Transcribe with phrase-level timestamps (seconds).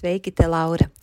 [0.00, 0.90] Sveiki, te Laura!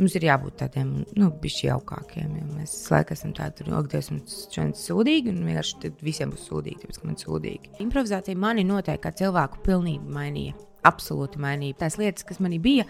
[0.00, 2.30] Mums ir jābūt tādiem, nu, bišķi jaukākiem.
[2.38, 6.46] Ja mēs laikam esam tādi, nu, ak, Dievs, mums šodien sūdīgi, un vienkārši visiem būs
[6.48, 7.72] sūdīgi, tāpēc, ka man sūdīgi.
[7.84, 10.56] Improvizācija mani noteikti kā cilvēku pilnībā mainīja.
[10.88, 11.82] Absolūti mainīja.
[11.82, 12.86] Tās lietas, kas manī bija,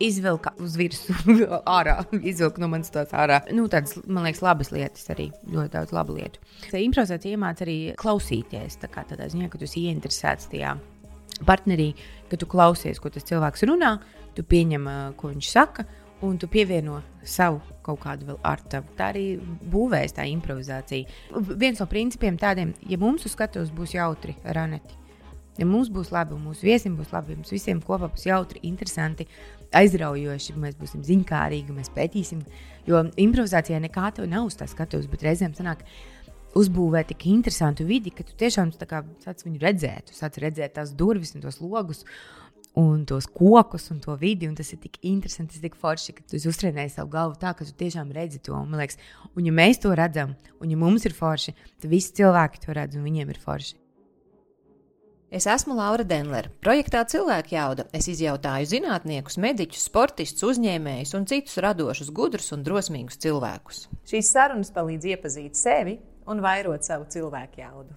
[0.00, 1.36] izvilka uz virsmu,
[1.76, 3.42] ārā, izvilka no manas tās ārā.
[3.52, 5.28] Nu, tādas, man liekas, labas lietas arī.
[5.50, 6.40] Ļoti daudz labu lietu.
[6.72, 8.78] Improvizācija iemāca arī klausīties.
[8.80, 10.72] Tā kā tādā ziņā, ka tu esi ieinteresēts tajā
[11.44, 11.90] partnerī,
[12.30, 13.98] ka tu klausies, ko tas cilvēks runā,
[14.32, 14.88] tu pieņem,
[15.20, 15.84] ko viņš saka
[16.24, 18.92] un tu pievieno savu kaut kādu vēl ar tavu.
[18.96, 19.24] Tā arī
[19.72, 21.08] būvēs tā improvizācija.
[21.60, 24.96] Viens no principiem tādiem, ja mums uz skatuves būs jautri raneti,
[25.58, 29.28] ja mums būs labi, mūsu viesiem būs labi, mums visiem kopā būs jautri, interesanti,
[29.74, 32.44] aizraujoši, mēs būsim ziņkārīgi, mēs pētīsim.
[32.88, 35.84] Jo improvizācijā nekā tev nav uz tā skatuves, bet reizēm sanāk.
[36.54, 41.34] Uzbūvēt tik interesantu vidi, ka tu tiešām sāc viņu redzēt, tu sāc redzēt tās durvis
[41.34, 42.04] un tos logus
[42.80, 44.48] un tos kokus un to vidi.
[44.50, 47.54] Un tas ir tik interesanti, tas ir tik forši, ka tu uztrenēji savu galvu tā,
[47.54, 48.56] ka tu tiešām redzi to.
[48.58, 48.98] Un, liekas,
[49.34, 52.98] un ja mēs to redzam, un ja mums ir forši, tad visi cilvēki to redz
[52.98, 53.80] un viņiem ir forši.
[55.34, 56.52] Es esmu Laura Denlere.
[56.62, 63.18] Projektā Cilvēka jauda es izjautāju zinātniekus, mediķus, sportistus, uzņēmējus un citus radošus, gudrus un drosmīgus
[63.24, 63.80] cilvēkus.
[64.06, 65.96] Šīs sarunas palīdz iepazīt sevi
[66.30, 67.96] un vairot savu cilvēku jaudu.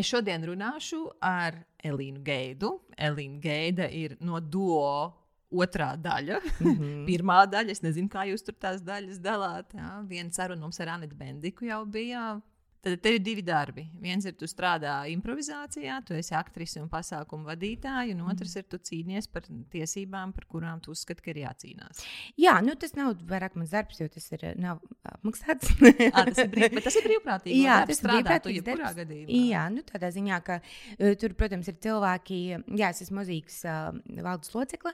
[0.00, 2.78] Es šodien runāšu ar Elīnu Geidu.
[2.96, 5.12] Elīna Geida ir no duo
[5.54, 6.40] otrā daļa.
[6.60, 7.04] Mm -hmm.
[7.08, 9.74] Pirmā daļa, es nezinu, kā jūs tur tās daļas dalāt.
[9.74, 9.92] Jā.
[10.08, 12.40] Viena saruna mums ar Anitu Bendiku jau bija
[12.84, 13.86] Tad tev ir divi darbi.
[14.02, 18.60] Viens ir, tu strādā improvizācijā, tu esi aktrise un pasākumu vadītāja, un otrs mm.
[18.60, 22.04] ir, tu cīnies par tiesībām, par kurām tu uzskati, ka ir jācīnās.
[22.40, 24.84] Jā, nu, tas nav vairāk mans darbs, jo tas ir nav
[25.14, 25.72] apmaksāts.
[26.10, 27.64] à, tas ir brīv, tas ir brīvprātīgi.
[27.64, 29.00] Jā, tas ir brīvprātīgs darbs.
[29.00, 29.42] Gadījumā.
[29.54, 33.94] Jā, nu, tādā ziņā, ka uh, tur, protams, ir cilvēki, jā, es esmu mozīgs uh,
[34.20, 34.92] valdes locekle.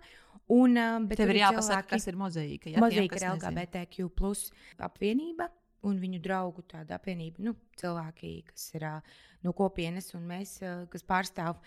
[0.51, 2.71] Un, uh, bet tev ir jāpasaka, cilvēki, kas ir mozaīka.
[2.71, 4.49] Ja, mozaīka ir LGBTQ plus
[4.79, 5.51] apvienība
[5.87, 8.87] un viņu draugu tāda apvienība, nu, cilvēki, kas ir
[9.45, 10.59] no kopienas, un mēs,
[10.93, 11.59] kas pārstāv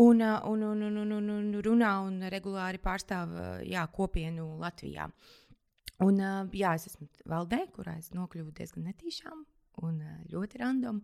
[0.00, 3.34] un, un, un, un, un, un, un runā un regulāri pārstāv
[3.68, 5.10] jā, kopienu Latvijā.
[6.02, 6.18] Un,
[6.56, 9.44] jā, es esmu valdē, kurā es nokļuvu diezgan netīšām.
[9.82, 10.98] Un ļoti random.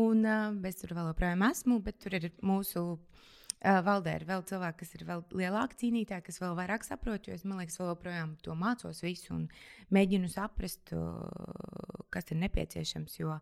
[0.00, 0.22] Un
[0.68, 4.94] es tur vēl joprojām esmu, bet tur ir mūsu Uh, valdē ir vēl cilvēki, kas
[4.94, 8.54] ir vēl lielāki cīnītāji, kas vēl vairāk saprot, jo es domāju, ka vēl joprojām to
[8.58, 9.48] mācos visu un
[9.94, 13.18] mēģinu saprast, uh, kas ir nepieciešams.
[13.18, 13.38] Jo,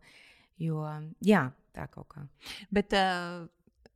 [0.61, 0.81] jo
[1.25, 1.43] jā,
[1.75, 2.25] tā kaut kā.
[2.73, 3.45] Bet uh,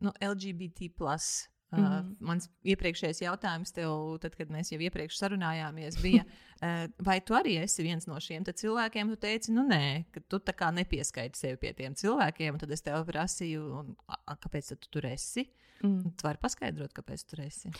[0.01, 0.91] no LGBT.
[0.97, 2.15] Plus, Uh, mm -hmm.
[2.19, 7.63] Mans iepriekšējais jautājums tev, tad, kad mēs jau iepriekš sarunājāmies, bija, uh, vai tu arī
[7.63, 9.09] esi viens no šiem cilvēkiem?
[9.09, 12.57] Tu teici, nu nē, ka tu tā kā nepieskaiti sevi pie tiem cilvēkiem.
[12.57, 15.47] Tad es tev prasīju, un, a, kāpēc tu tur esi?
[15.81, 16.13] Mm.
[16.17, 17.71] Tu vari paskaidrot, kāpēc tur esi?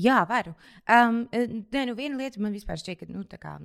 [0.00, 0.54] Jā, varu.
[0.90, 3.56] Um, nē, nu viena lieta man vispār šķiet, ka nu, kā,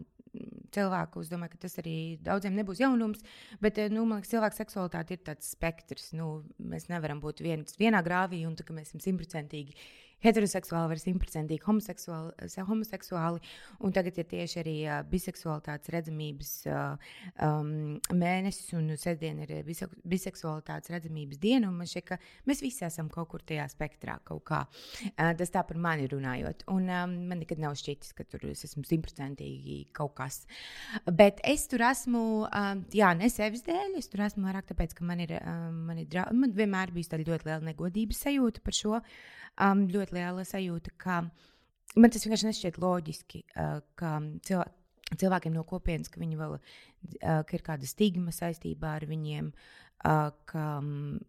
[0.76, 3.24] cilvēku, es domāju, ka tas arī daudziem nebūs jaunums,
[3.64, 6.12] bet nu, man liekas, cilvēka seksualitāte ir tāds spektrs.
[6.18, 9.78] Nu, mēs nevaram būt viens, vienā grāvī un tā, mēs esam simtprocentīgi
[10.24, 13.42] heteroseksuāli, var simtprocentīgi homoseksuāli, homoseksuāli.
[13.86, 17.12] Un tagad ir tieši arī uh, biseksualitātes redzamības uh,
[17.46, 21.72] um, mēnesis, un sestdien ir bise biseksualitātes redzamības diena.
[21.74, 22.20] Man šķiet, ka
[22.50, 24.64] mēs visi esam kaut kur tajā spektrā kaut kā.
[25.12, 26.66] Uh, tas tā par mani runājot.
[26.74, 30.44] Un um, man nekad nav šķitis, ka tur es esmu simtprocentīgi kaut kas.
[31.06, 35.08] Bet es tur esmu, um, jā, ne sevis dēļ, es tur esmu vairāk tāpēc, ka
[35.08, 36.38] man ir, um, man ir draugi.
[36.42, 39.02] Man vienmēr bija tāda ļoti liela negodības sajūta par šo.
[39.56, 41.22] Um, ļoti liela sajūta, ka
[41.96, 44.18] man tas vienkārši nešķiet loģiski, uh, ka
[44.48, 44.82] cilvēki.
[45.06, 50.64] Cilvēkiem no kopienas, ka, vēl, uh, ka ir kāda stigma saistībā ar viņiem, uh, ka,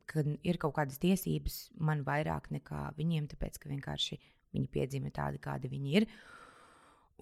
[0.08, 4.16] ka ir kaut kādas tiesības man vairāk nekā viņiem, tāpēc ka vienkārši
[4.56, 6.08] viņi piedzima tādi, kādi viņi ir.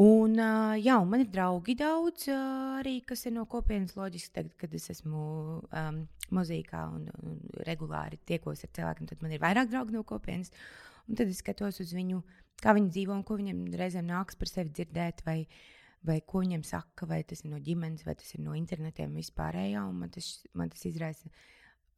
[0.03, 4.33] Un, uh, jā, un man ir draugi daudz, uh, arī kas ir no kopienas loģiski.
[4.35, 5.27] Tagad, kad es esmu
[5.63, 6.01] um,
[6.35, 7.37] mūzikā un, un
[7.69, 10.51] regulāri tiekos ar cilvēkiem, tad man ir vairāk draugu no kopienas.
[11.09, 12.21] Un tad es skatos uz viņu,
[12.63, 15.25] kā viņi dzīvo un ko viņiem reizēm nāks par sevi dzirdēt.
[15.27, 15.45] Vai,
[16.05, 19.85] vai ko viņiem saka, vai tas ir no ģimenes, vai tas ir no internetiem vispārējā.
[19.93, 21.33] Man tas, man tas izraisa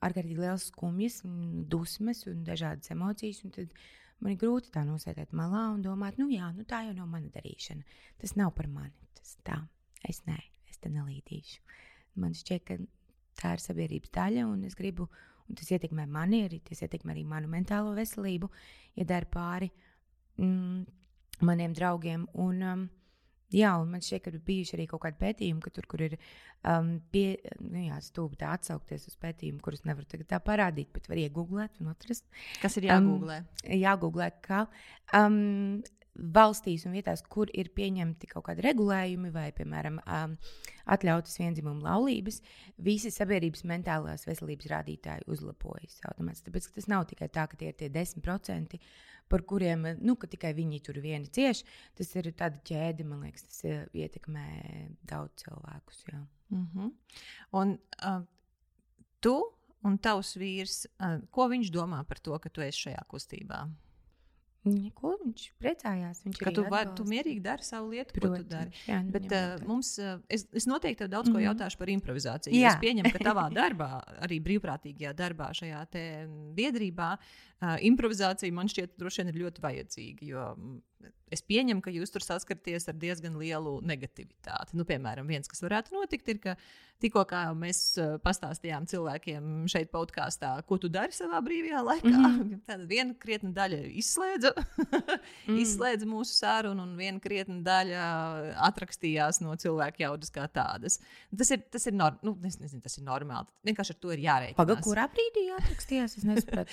[0.06, 1.20] ārkārtīgi liels skumjas,
[1.70, 3.42] dusmas un dažādas emocijas.
[3.46, 3.72] Un tad
[4.20, 7.30] man ir grūti tā nosēdēt malā un domāt, nu jā, nu tā jau nav mana
[7.34, 7.86] darīšana.
[8.22, 8.94] Tas nav par mani.
[9.16, 9.60] Tas tā,
[10.08, 10.38] es nē,
[10.70, 11.62] es te nelīdīšu.
[12.22, 12.78] Man šķiet, ka
[13.36, 15.08] tā ir sabiedrības daļa, un es gribu
[15.48, 18.50] un tas ietekmē mani, arī tas ietekmē arī manu mentālo veselību,
[18.98, 19.70] ja dara pāri
[20.40, 20.84] mm,
[21.46, 22.28] maniem draugiem.
[22.42, 22.86] Un, um,
[23.54, 26.16] Jā, un man šķiet, ka ir bijuši arī kaut kādi pētījumi, ka tur, kur ir
[26.66, 31.06] um, pie, nu jā, stūbi tā atsaukties uz pētījumu, kurus nevaru tagad tā parādīt, bet
[31.06, 32.26] var iegūglēt un atrast.
[32.58, 33.38] Kas ir jāgooglē?
[33.44, 34.64] Um, jāgooglē, ka
[35.14, 35.38] um,
[36.16, 40.36] valstīs un vietās, kur ir pieņemti kaut kādi regulējumi vai, piemēram, um,
[40.94, 42.40] atļautas vienzimuma laulības,
[42.82, 46.48] visi sabiedrības mentālās veselības rādītāji uzlabojas automātiski.
[46.50, 48.78] Tāpēc tas nav tikai tā, ka tie ir tie 10%,
[49.28, 51.64] par kuriem nu, tikai viņi tur vieni cieš.
[51.98, 54.46] Tas ir tāda ķēde, man liekas, tas uh, ietekmē
[55.08, 56.04] daudz cilvēkus.
[56.12, 56.22] Jā.
[56.54, 56.92] Mm -hmm.
[57.52, 58.22] Un uh,
[59.20, 59.36] tu
[59.82, 63.66] un tavs vīrs, uh, ko viņš domā par to, ka tu esi šajā kustībā?
[64.66, 66.20] Neko, viņš priecājās.
[66.24, 68.82] Viņš ka tu, var, tu mierīgi dari savu lietu, Protams, ko tu dari.
[68.88, 71.46] Jā, nu, Bet uh, mums, uh, es, es noteikti tev daudz ko mm -hmm.
[71.48, 72.54] jautāšu par improvizāciju.
[72.54, 72.74] Jā.
[72.74, 73.90] Es pieņemu, ka tavā darbā,
[74.26, 75.84] arī brīvprātīgajā darbā, šajā
[76.58, 80.26] biedrībā, uh, improvizācija man šķiet droši vien ir ļoti vajadzīga.
[80.26, 80.54] Jo
[81.32, 84.76] es pieņemu, ka jūs tur saskaraties ar diezgan lielu negativitāti.
[84.78, 86.54] Nu, piemēram, viens, kas varētu notikt, ir, ka
[87.02, 87.24] tikko
[87.58, 92.60] mēs uh, pastāstījām cilvēkiem šeit, podkāstā, ko tu dari savā brīvajā laikā, mm -hmm.
[92.68, 94.52] tad viena krietna daļa izslēdza,
[95.48, 95.58] mm.
[95.64, 98.04] izslēdza mūsu sarunu, un viena krietna daļa
[98.70, 101.00] atrakstījās no cilvēku jaudas kā tādas.
[101.36, 103.50] Tas ir, tas ir, nor nu, nezinu, tas ir normāli.
[103.66, 104.60] Vienkārši ar to ir jārēķinās.
[104.62, 106.16] Pagaidām, kurā brīdī atrakstījās?
[106.18, 106.72] Es nesaprotu.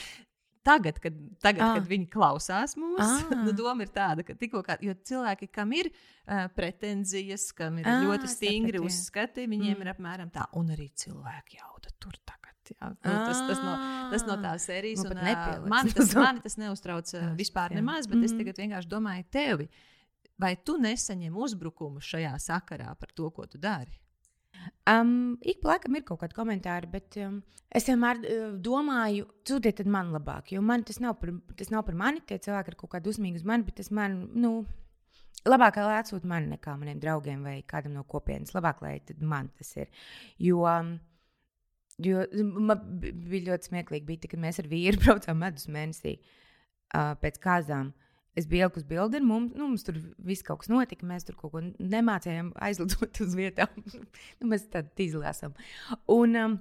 [0.63, 1.73] Tagad, kad, tagad, ah.
[1.75, 3.41] kad viņi klausās mūsu, ah.
[3.43, 7.99] nu, doma ir tāda, ka tikko kā, cilvēki, kam ir uh, pretenzijas, kam ir ah,
[8.05, 9.83] ļoti stingri saprat, uzskati, viņiem mm.
[9.83, 12.39] ir apmēram tā, un arī cilvēki jauda tur tagad.
[12.71, 13.73] Jā, nu, tas, tas, no,
[14.13, 17.81] tas no tās sērijas, nu, un uh, man, tas, mani tas neuztrauc uh, vispār jā.
[17.81, 18.29] nemaz, bet mm.
[18.29, 19.67] es tagad vienkārši domāju tevi,
[20.39, 23.91] vai tu nesaņem uzbrukumu šajā sakarā par to, ko tu dari?
[24.89, 27.39] Um, ik pa laikam ir kaut kādi komentāri, bet um,
[27.73, 31.97] es vienmēr uh, domāju, sūtiet man labāk, jo man tas nav, par, tas nav par
[31.99, 32.23] mani.
[32.27, 34.57] Tie cilvēki ir kaut kādi uzmīgi uz mani, bet tas man, nu,
[35.47, 38.53] labāk, lai atsūta man nekā maniem draugiem vai kādam no kopienas.
[38.55, 39.91] Labāk, lai man tas ir.
[40.41, 40.95] Jo, um,
[42.03, 47.39] jo man bija ļoti smieklīgi, bija, kad mēs ar vīru braucām medus mēnesī uh, pēc
[47.43, 47.93] kāzām.
[48.39, 51.05] Es biju uz bildi, un mums, nu, mums tur viss kaut kas notika.
[51.05, 53.69] Mēs tur kaut ko nemācījām aizlidot uz vietām.
[54.39, 55.53] nu, mēs tādi izlasām.
[56.09, 56.55] Un, um,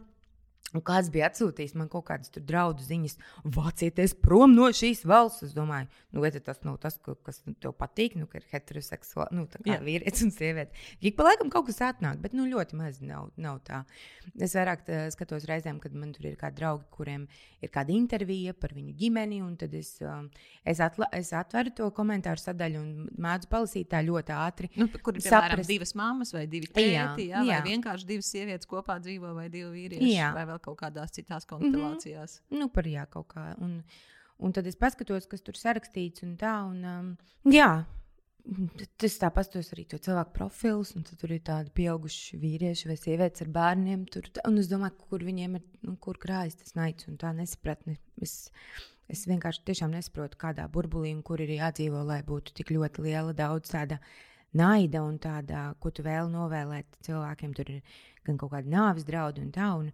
[0.72, 3.18] Un kāds bija atsūtījis man kaut kādas draudu ziņas,
[3.56, 5.44] vācieties prom no šīs valsts.
[5.48, 9.44] Es domāju, nu, vai tas nav tas, kas tev patīk, nu, ka ir heteroseksuāli, nu,
[9.52, 9.80] tā kā Jā.
[9.84, 10.72] vīrietis un sieviete.
[11.04, 13.82] Ik pa laikam kaut kas atnāk, bet nu, ļoti maz nav, nav tā.
[14.40, 17.26] Es vairāk tā, skatos reizēm, kad man tur ir kādi draugi, kuriem
[17.62, 20.30] ir kāda intervija par viņu ģimeni, un tad es, um,
[20.64, 24.72] es, atla, es atveru to komentāru sadaļu un mēdzu palasīt tā ļoti ātri.
[24.80, 25.68] Nu, kur ir saprast.
[25.68, 27.60] divas mammas vai divi tēti, jā, jā, vai jā.
[27.68, 30.14] vienkārši divas sievietes kopā dzīvo vai divi vīrieši.
[30.16, 30.32] Jā
[30.64, 32.40] kaut kādās citās konstelācijās.
[32.40, 32.60] Mm -hmm.
[32.60, 33.54] Nu, par jā, kaut kā.
[33.60, 33.82] Un,
[34.38, 36.54] un tad es paskatos, kas tur sarakstīts un tā.
[36.68, 37.16] Un, um,
[37.52, 37.84] jā.
[38.98, 43.44] Tas tā pastos arī to cilvēku profilus, un tur ir tādi pieauguši vīrieši vai sievietes
[43.44, 44.06] ar bērniem.
[44.10, 47.98] Tur, un es domāju, kur viņiem ir, nu, kur krājas tas naids un tā nesapratne.
[48.20, 48.50] Es,
[49.08, 53.32] es vienkārši tiešām nesaprotu, kādā burbulī un kur ir jādzīvo, lai būtu tik ļoti liela
[53.32, 54.00] daudz tāda
[54.58, 57.54] naida un tāda, ko tu vēl novēlēt cilvēkiem.
[57.54, 59.70] Tur ir gan kaut kāda nāves draudi un tā.
[59.78, 59.92] Un,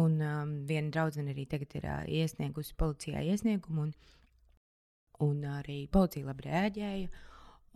[0.00, 3.88] Un um, viena draudzene arī tagad ir uh, iesniegusi policijā iesniegumu.
[3.88, 3.94] Un,
[5.22, 7.26] Un arī policija labi reaģēja.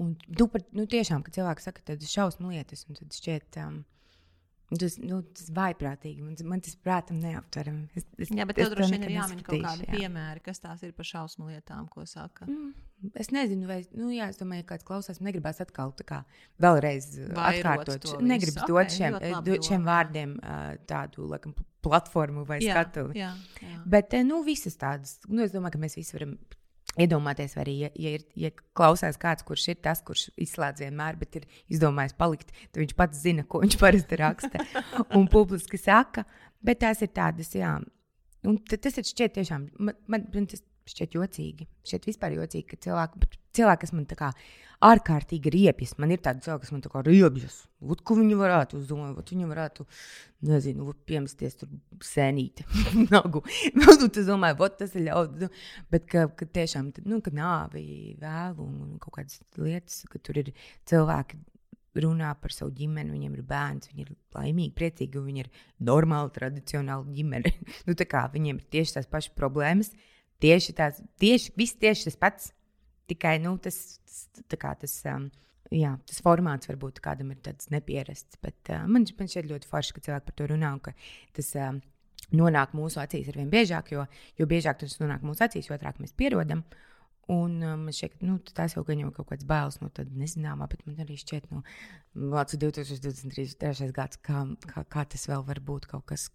[0.02, 3.76] Un, nu, par, nu, tiešām, kad cilvēks saka, ir šausmu lietas, un tad šķiet, um,
[4.68, 6.20] Tas, nu, tas vaiprātīgi.
[6.20, 7.86] Man, man tas, prātam, neaptverami.
[7.96, 9.94] Es, es, jā, bet tev droši vien ir jāmin kaut kādi jā.
[9.94, 12.44] piemēri, kas tās ir par šausmu lietām, ko saka.
[12.44, 12.74] Mm,
[13.16, 16.18] es nezinu, vai, nu, jā, es domāju, ka kāds klausās, negribās atkal tā kā
[16.60, 17.08] vēlreiz
[17.38, 18.20] Vairot atkārtot.
[18.20, 21.56] Negribas okay, dot šiem, dot šiem vārdiem uh, tādu, laikam,
[21.88, 23.08] platformu vai jā, skatu.
[23.16, 23.32] Jā,
[23.64, 23.80] jā.
[23.88, 26.38] Bet, nu, visas tādas, nu, es domāju, ka mēs visi varam
[26.98, 31.36] Iedomājieties, arī, ja, ja, ir, ja klausās kāds, kurš ir tas, kurš izslēdz vienmēr, bet
[31.38, 34.64] ir izdomājis palikt, tad viņš pats zina, ko viņš parasti raksta
[35.18, 36.24] un publiski saka.
[36.64, 37.76] Bet tās ir tādas, jā.
[38.48, 41.68] Un tas ir šķiet tiešām, man, man tas šķiet jocīgi.
[41.86, 43.28] Šķiet vispār jocīgi, ka cilvēki,
[43.58, 44.32] cilvēki kas man tā kā
[44.84, 47.56] ārkārtīgi riebjas, man ir tādi cilvēki, kas man tā kā riebjas.
[47.82, 49.86] Ot, ko viņi varētu uzdomāt, ot, viņi varētu,
[50.46, 51.72] nezinu, piemesties tur
[52.04, 52.66] sēnīti,
[53.14, 53.42] nagu.
[53.74, 55.48] nu, tu domā, ot, tas ir ļaudis.
[55.48, 55.50] Nu,
[55.94, 60.52] bet, ka, ka tiešām, nu, ka nāvi vēlu un kaut kādas lietas, ka tur ir
[60.88, 61.40] cilvēki
[61.98, 65.50] runā par savu ģimeni, viņiem ir bērns, viņi ir laimīgi, priecīgi, un viņi ir
[65.88, 67.54] normāli, tradicionāli ģimene.
[67.88, 69.90] nu, kā, viņiem ir tieši tās pašas problēmas,
[70.42, 72.54] tieši tās, tieši, viss tieši tas pats.
[73.08, 73.76] Tikai nu, tas,
[74.52, 75.28] kā, tas, um,
[75.72, 78.40] jā, tas formāts varbūt kādam ir nepierasts.
[78.44, 80.92] Bet uh, man, man šķiet ļoti forši, ka cilvēki par to runā un ka
[81.36, 81.80] tas um,
[82.36, 84.04] nonāk mūsu acīs ar vien biežāk, jo,
[84.38, 86.64] jo biežāk tas nonāk mūsu acīs, jo ātrāk mēs pierodam.
[87.28, 90.16] Un um, man šķiet, ka nu, tas jau gan jau kaut kāds bailes no tāda
[90.16, 91.60] nezināmā, bet man arī šķiet, nu,
[92.16, 93.90] 2023.
[93.96, 96.30] gads, kā, kā, kā tas vēl var būt kaut kas,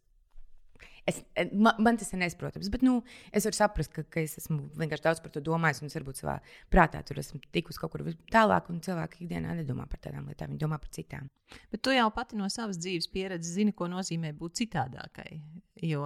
[1.05, 3.01] Es, eh, man, man tas ir nesaprotams, bet nu,
[3.36, 6.22] es varu saprast, ka, ka es esmu vienkārši daudz par to domājis, un es varbūt
[6.22, 6.38] savā
[6.72, 10.63] prātā tur esmu tikus kaut kur tālāk, un cilvēki ikdienā nedomā par tādām lietām, viņi
[10.63, 11.27] domā par citām.
[11.74, 15.41] Bet tu jau pati no savas dzīves pieredzes zini, ko nozīmē būt citādākai.
[15.83, 16.05] Jo,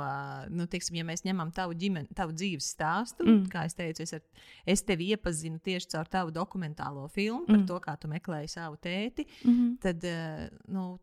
[0.50, 3.44] nu, teiksim, ja mēs ņemam tavu, ģimeni, tavu dzīves stāstu, mm.
[3.54, 7.68] kā es teicu, es, ar, es tevi iepazinu tieši caur tavu dokumentālo filmu par mm.
[7.70, 10.96] to, kā tu meklēji savu tēti, mm tad eh, nu,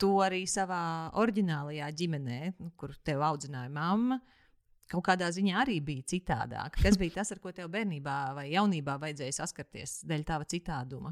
[0.00, 4.20] to arī savā oriģinālajā ģimenē, nu, kur tev audzināja mamma.
[4.86, 6.76] Kaut kādā ziņā arī bija citādāk.
[6.78, 11.10] Kas bija tas, ar ko tev bērnībā vai jaunībā vajadzēja saskarties dēļ tava citāduma?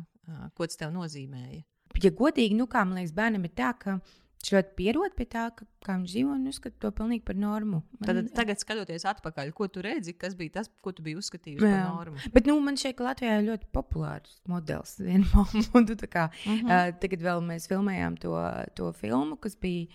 [0.54, 1.64] Ko tas tev nozīmēja?
[2.02, 3.98] Ja godīgi, nu kā man liekas, bērnam ir tā, ka
[4.44, 7.78] Viņš ļoti pierod pie tā, ka, kā viņš dzīvo, un uzskata to pilnīgi par normu.
[7.96, 11.62] Man, Tad, tagad, skatoties atpakaļ, ko tu redzi, kas bija tas, ko tu biji uzskatījis
[11.62, 12.20] par normu?
[12.34, 14.98] Bet nu, man šeit Latvijā ir ļoti populārs modelis.
[16.12, 16.60] kā, uh -huh.
[16.60, 18.36] uh, tagad vēl mēs filmējām to,
[18.76, 19.88] to filmu, kas bija.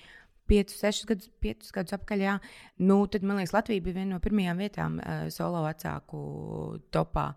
[0.49, 2.21] 5, 6 gadus, 5 gadus atpakaļ.
[2.25, 2.39] Jā.
[2.81, 7.35] Nu, tad, man liekas, Latvija bija viena no pirmajām vietām uh, solo vecāku topā.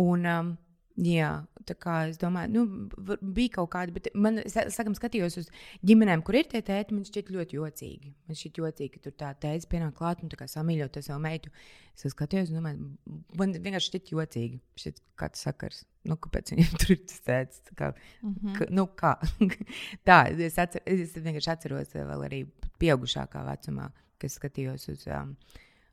[0.00, 0.56] Un, um,
[1.00, 1.28] Jā,
[1.64, 5.46] tā kā es domāju, nu, bija kaut kāda, bet man, sakam, skatījos uz
[5.86, 8.10] ģimenēm, kur ir tie tēti, man šķiet ļoti jocīgi.
[8.28, 11.22] Man šķiet jocīgi, ka tur tā tēta pienāk klāt un tā kā samīļot to savu
[11.24, 11.52] meitu.
[11.96, 12.90] Es skatījos, domāju,
[13.38, 14.60] man vienkārši šķiet jocīgi.
[14.82, 15.80] Šķiet, kāds sakars.
[16.08, 17.64] Nu, kāpēc viņam tur ir tas tēts?
[17.72, 18.58] Kā, mm -hmm.
[18.58, 19.14] ka, nu, kā?
[20.08, 22.44] tā, es, atcer, es vienkārši atceros vēl arī
[22.82, 23.90] pieaugušākā vecumā,
[24.20, 25.08] kas skatījos uz.
[25.08, 25.36] Um,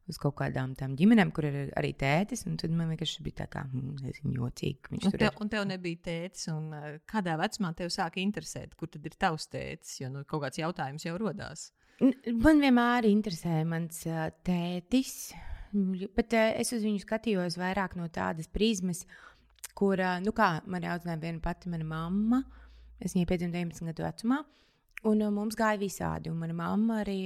[0.07, 2.45] uz kaut kādām tām ģimenēm, kur ir arī tētis.
[2.47, 4.93] Tad man vienkārši bija tā, kā, mm, nezinu, jocīgi.
[4.95, 5.39] Un, te, ir.
[5.43, 9.49] un tev nebija tētis, un uh, kādā vecumā tev sāka interesēt, kur tad ir tavs
[9.51, 9.97] tētis?
[10.01, 11.69] Jo nu, kaut kāds jautājums jau rodās.
[11.99, 15.31] Man vienmēr interesēja mans uh, tētis,
[15.73, 19.03] bet uh, es uz viņu skatījos vairāk no tādas prizmas,
[19.77, 22.45] kur, nu kā man audzināja viena pati mana mamma.
[22.97, 24.39] Es viņai piedzimu 19 gadu vecumā,
[25.05, 26.31] un mums gāja visādi.
[26.31, 27.19] Un mana mamma arī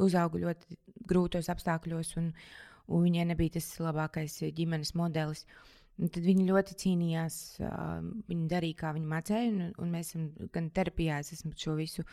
[0.00, 0.78] uzauga ļoti
[1.08, 2.32] grūtos apstākļos, un,
[2.88, 5.46] un viņai nebija tas labākais ģimenes modelis.
[6.00, 7.34] Un tad viņa ļoti cīnījās.
[8.30, 12.06] Viņa darīja, kā viņa mācīja, un, un mēs esam gan terapijā, es esmu šo visu.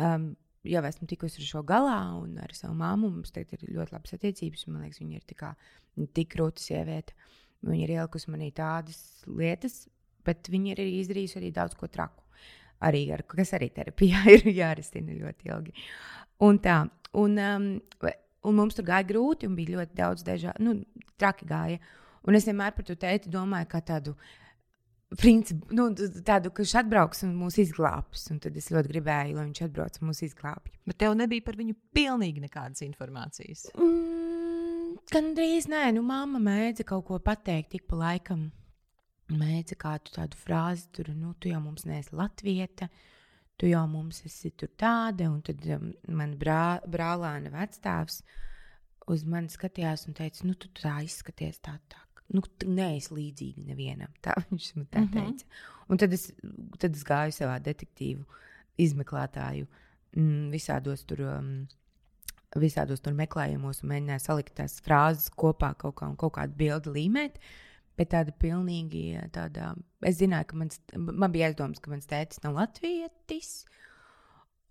[0.00, 0.32] Um,
[0.64, 4.16] jau esmu tikusi ar šo galā, un ar savu māmu mums tagad ir ļoti labas
[4.16, 4.66] attiecības.
[4.70, 5.52] Man liekas, viņa ir tikā,
[6.16, 7.16] tik krūta sieviete.
[7.62, 8.98] Viņa ir ielikusi manī tādas
[9.28, 9.84] lietas,
[10.26, 12.21] bet viņa ir arī izdarījusi arī daudz ko traku.
[12.82, 15.76] Arī ar, kas arī terapijā ir jārisina ļoti ilgi.
[16.42, 16.80] Un tā,
[17.12, 17.80] Un, um,
[18.42, 21.80] un mums tur gāja grūti, un bija ļoti daudz dažādu, nu, traki gāja.
[22.24, 24.14] Un es vienmēr par to tēti domāju, kā tādu
[25.20, 25.90] principu, nu,
[26.24, 28.24] tādu, ka viņš atbrauks un mūs izglābs.
[28.32, 30.72] Un tad es ļoti gribēju, lai viņš atbrauc un mūs izglābj.
[30.88, 33.68] Bet tev nebija par viņu pilnīgi nekādas informācijas.
[33.76, 38.48] Mm, Gan drīz nē, nu, mamma mēdza kaut ko pateikt, tik pa laikam.
[39.32, 42.88] Mēdza kādu tādu frāzi, tur, nu, tu jau mums neesi latvieta.
[42.88, 43.08] Uh,
[43.62, 48.22] tu jau mums esi tur tāda, un tad um, man brā, brālēna vecstāvs
[49.12, 52.00] uz mani skatījās un teica, nu, tu tā izskaties tā, tā.
[52.32, 54.10] Nu, tu neesi līdzīga nevienam.
[54.24, 55.12] Tā viņš man tā mhm.
[55.12, 55.46] teica.
[55.46, 55.86] Mm -hmm.
[55.92, 56.32] Un tad es,
[56.78, 58.24] tad es gāju savā detektīvu
[58.78, 59.66] izmeklētāju
[60.16, 61.22] mm, visādos tur.
[61.36, 61.54] Um,
[62.56, 67.38] visādos tur meklējumos mēģināju salikt tās frāzes kopā kaut, kā, kaut kādu bildi līmēt.
[67.98, 69.74] Bet tāda pilnīgi tāda.
[70.08, 73.52] Es zināju, ka mans, man bija aizdoms, ka mans tētis nav latvietis.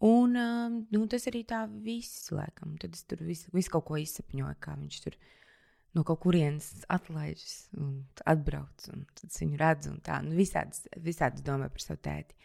[0.01, 2.73] Un um, nu, tas arī tā viss, laikam.
[2.81, 5.17] Tad es tur visu, visu kaut ko izsapņoju, kā viņš tur
[5.93, 8.87] no kaut kurienes atlaižas un atbrauc.
[8.89, 10.17] Un tad es viņu redzu un tā.
[10.25, 12.39] Nu, visādas, visādas domāju par savu tēti.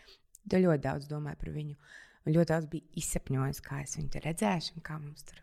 [0.47, 1.78] Tā ļoti daudz domāju par viņu.
[2.26, 5.40] Un ļoti daudz bija izsapņojis, kā es viņu redzēšu un kā mums tur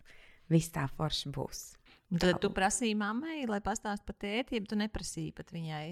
[0.54, 1.64] viss tā forši būs.
[2.14, 5.86] Un tad tu prasīji mammai, lai pastāstītu par tēti, ja tu neprasīji pat viņai.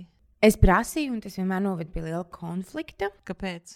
[0.45, 3.09] Es prasīju, un tas vienmēr noved pie liela konflikta.
[3.25, 3.73] Kāpēc?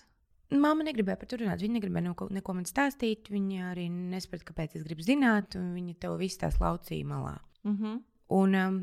[0.54, 1.64] Māma negribēja par to runāt.
[1.66, 3.32] Viņa negribēja neko, neko man stāstīt.
[3.34, 5.58] Viņa arī nesaprata, kāpēc es gribu zināt.
[5.58, 7.40] Viņa to visu tās laucīja malā.
[7.66, 8.00] Mm -hmm.
[8.38, 8.80] Un, um,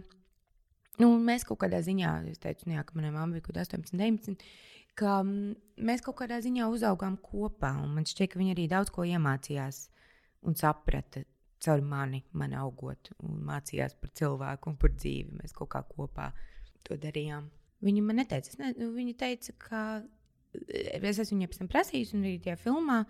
[0.99, 3.99] nu, mēs kaut kādā ziņā, es teicu, jā, ka manai mammai bija kaut kāda 18,
[3.99, 4.37] 19,
[4.95, 7.73] ka um, mēs kaut kādā ziņā uzaugām kopā.
[7.87, 9.89] Man šķiet, ka viņa arī daudz ko iemācījās
[10.43, 11.23] un saprata
[11.63, 15.39] caur mani, man augot, un mācījās par cilvēku un par dzīvi.
[15.41, 16.33] Mēs kaut kā kopā
[16.87, 17.49] to darījām.
[17.83, 19.83] Viņa man neteica, ne, nu, viņa teica, ka
[20.55, 23.03] es esmu viņai pēc tam prasījis, un arī tajā filmā,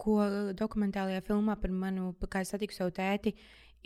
[0.00, 0.16] ko
[0.56, 3.34] dokumentālajā filmā par manu, kā es satiku savu tēti,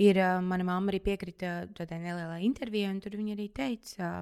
[0.00, 4.16] ir mana mamma arī piekrita tādai nelielai intervijai, un tur viņa arī teica.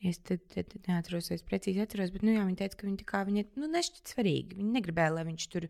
[0.00, 3.04] Es tad, tad neatceros, vai es precīzi atceros, bet nu, jā, viņa teica, ka viņa,
[3.04, 4.56] kā, viņa nu, nešķiet svarīgi.
[4.56, 5.66] Viņa negribēja, lai viņš tur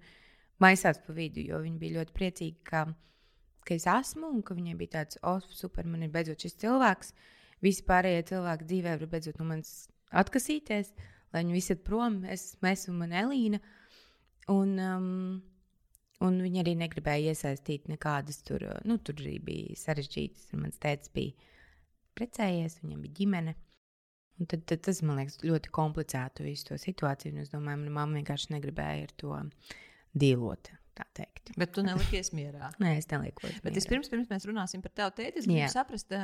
[0.63, 2.85] maisās pa vidu, jo viņa bija ļoti priecīga, ka
[3.71, 7.13] ka es esmu un ka viņai bija tāds, oh, super, man ir beidzot šis cilvēks.
[7.63, 9.75] Visi pārējie cilvēki dzīvē var beidzot no manis
[10.17, 10.91] atkasīties,
[11.31, 13.61] lai viņi visi ir prom, es, mēs un man Elīna.
[14.51, 15.13] Un, um,
[16.27, 20.51] un viņa arī negribēja iesaistīt nekādas tur, nu, tur arī bija sarežģītas.
[20.59, 21.53] Mans tēvs bija
[22.19, 23.57] precējies, viņam bija ģimene.
[24.41, 27.39] Un tad, tad tas man liekas ļoti komplicētu visu to situāciju.
[27.45, 29.41] Es domāju, mana mamma vienkārši negribēja ar to
[30.19, 31.53] dīlot tā teikt.
[31.59, 32.71] Bet tu nelikies mierā.
[32.83, 33.49] Nē, es nelieku.
[33.65, 35.71] Bet vispirms, pirms mēs runāsim par tevi, tēti, es gribu Jā.
[35.73, 36.15] saprast,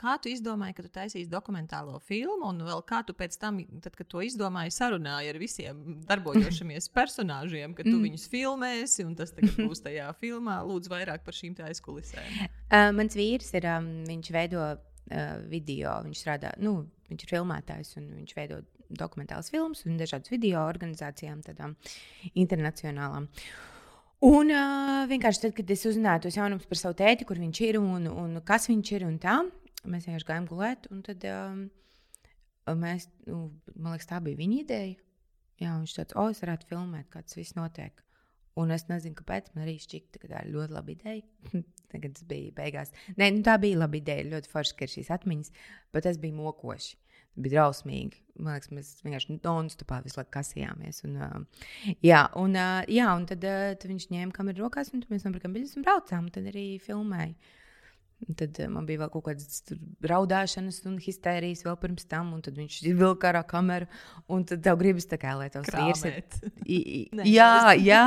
[0.00, 3.96] kā tu izdomāji, ka tu taisīsi dokumentālo filmu, un vēl kā tu pēc tam, tad,
[3.98, 8.06] kad to izdomāji, sarunāji ar visiem darbojošamies personāžiem, ka tu mm.
[8.08, 10.58] viņus filmēsi, un tas būs tajā filmā.
[10.66, 12.46] Lūdzu, vairāk par šīm aizkulisēm.
[12.66, 14.80] Uh, mans vīrs ir, um, viņš veido uh,
[15.50, 16.80] video, viņš strādā, nu,
[17.10, 21.74] viņš ir filmētājs un viņš veido dokumentālas filmas un dažādas video organizācijām, tādām
[22.38, 23.26] internacionālām.
[23.26, 23.75] Uh,
[24.24, 27.78] Un uh, vienkārši tad, kad es uzzināju tos jaunumus par savu tēti, kur viņš ir
[27.82, 29.42] un, un kas viņš ir un tā,
[29.84, 30.88] mēs vienkārši gājām gulēt.
[30.94, 31.66] Un tad um,
[32.80, 34.96] mēs, nu, man liekas, tā bija viņa ideja.
[35.60, 38.00] Jā, viņš tāds, o, es varētu filmēt, kā tas viss notiek.
[38.56, 41.52] Un es nezinu, kāpēc man arī šķita, ka tā ir ļoti laba ideja.
[41.92, 42.92] Tagad tas bija beigās.
[43.20, 44.24] Nē, nu, tā bija laba ideja.
[44.32, 45.52] Ļoti forši, ka ir šīs atmiņas,
[45.92, 46.96] bet tas bija mokoši
[47.36, 48.22] bija drausmīgi.
[48.36, 51.02] Man liekas, mēs vienkārši non-stopā visu laiku kasījāmies.
[51.08, 51.68] Un, uh,
[52.04, 55.54] jā, un, uh, jā, un tad, uh, tad viņš ņēma kameru rokās, un mēs nopirkām
[55.56, 56.28] biļetes un braucām.
[56.34, 57.36] Tad arī filmēja.
[58.24, 59.58] Un tad uh, man bija vēl kaut kādas
[60.08, 63.88] raudāšanas un histērijas vēl pirms tam, un tad viņš vilka ārā kameru.
[64.32, 66.22] Un tad tev gribas tā kā, lai tavs vīrs ir.
[66.76, 67.52] I, i, ne, jā,
[67.90, 68.06] jā.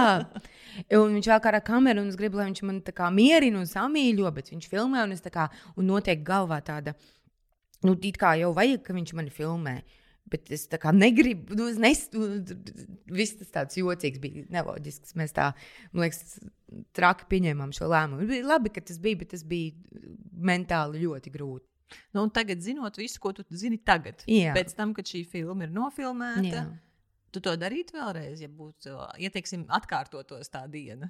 [0.97, 3.61] Un viņš vēl kā ar kameru, un es gribu, lai viņš man tā kā mierina
[3.61, 6.97] un samīļo, bet viņš filmē, un es tā kā, un notiek galvā tāda
[7.85, 9.79] nu, it kā jau vajag, ka viņš mani filmē.
[10.29, 12.21] Bet es tā kā negribu, nu, es nesu,
[13.09, 15.15] viss tas tāds jocīgs bija, neloģisks.
[15.17, 15.47] Mēs tā,
[15.89, 16.37] man liekas,
[16.93, 18.27] traki pieņēmām šo lēmumu.
[18.29, 19.73] Bija labi, ka tas bija, bet tas bija
[20.37, 21.65] mentāli ļoti grūti.
[22.13, 24.53] Nu, tagad, zinot visu, ko tu zini tagad, Jā.
[24.53, 26.67] pēc tam, kad šī filma ir nofilmēta, Jā.
[27.33, 31.09] tu to darītu vēlreiz, ja būtu, ja teiksim, atkārtotos tā diena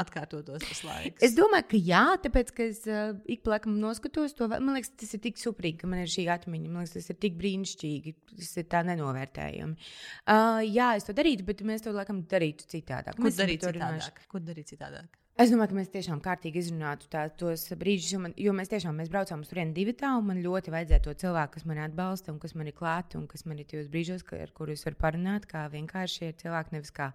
[0.00, 1.22] atkārtotos tas laiks.
[1.24, 4.48] Es domāju, ka jā, tāpēc, ka es uh, ik pa laikam noskatos to.
[4.54, 6.70] Man liekas, tas ir tik superīgi, ka man ir šī atmiņa.
[6.70, 8.14] Man liekas, tas ir tik brīnišķīgi.
[8.34, 9.90] Tas ir tā nenovērtējami.
[10.26, 13.20] Uh, jā, es to darītu, bet mēs to laikam darītu citādāk.
[13.20, 14.24] Ko darīt citādāk?
[14.30, 15.20] Ko darīt citādāk?
[15.34, 18.94] Es domāju, ka mēs tiešām kārtīgi izrunātu tā, tos brīžus, jo, man, jo mēs tiešām
[19.00, 22.30] mēs braucām uz turieni divi tā, un man ļoti vajadzēja to cilvēku, kas mani atbalsta
[22.30, 24.96] un kas man ir klāta un kas man ir tajos brīžos, ka, ar kuriem var
[25.00, 27.10] parunāt, kā vienkārši ir cilvēki, nevis kā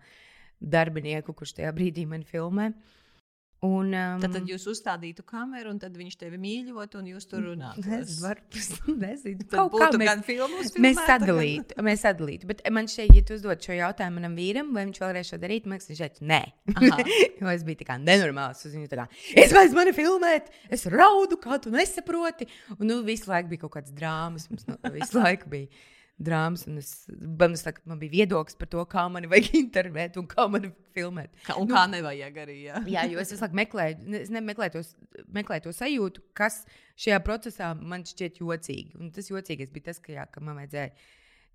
[0.59, 2.71] darbinieku, kurš tajā brīdī man filmē.
[3.59, 7.41] Un, um, tad, tad jūs uzstādītu kameru, un tad viņš tevi mīļot, un jūs tur
[7.43, 7.89] runājat.
[7.97, 11.75] Es varu nezinu, kaut kā mēs, gan filmus mēs sadalītu.
[11.75, 11.87] Gan...
[11.89, 12.47] Mēs sadalītu.
[12.53, 15.67] Bet man šeit, ja tu uzdod šo jautājumu manam vīram, vai viņš vēlreiz šo darīt,
[15.67, 16.39] man liekas, teica, nē.
[17.41, 18.87] jo es biju tā kā nenormāls uz viņu.
[18.95, 19.09] Kā,
[19.43, 22.47] es vairs mani filmēt, es raudu, kā tu nesaproti.
[22.79, 24.47] Un nu, visu laiku bija kaut kāds drāmas.
[24.53, 25.67] Mums nu, visu laiku bija
[26.19, 26.65] drāmas.
[26.79, 30.69] Es, man, es, man bija viedoklis par to, kā man vajag intervēt un kā man
[30.95, 31.31] filmēt.
[31.45, 32.57] Kā, un nu, kā nevajag arī.
[32.67, 34.91] Jā, jā jo es laiku meklēju, es meklēju, tos,
[35.39, 36.63] meklēju to sajūtu, kas
[36.99, 38.99] šajā procesā man šķiet jocīgi.
[38.99, 40.93] Un tas jocīgais bija tas, ka, jā, ka man vajadzēja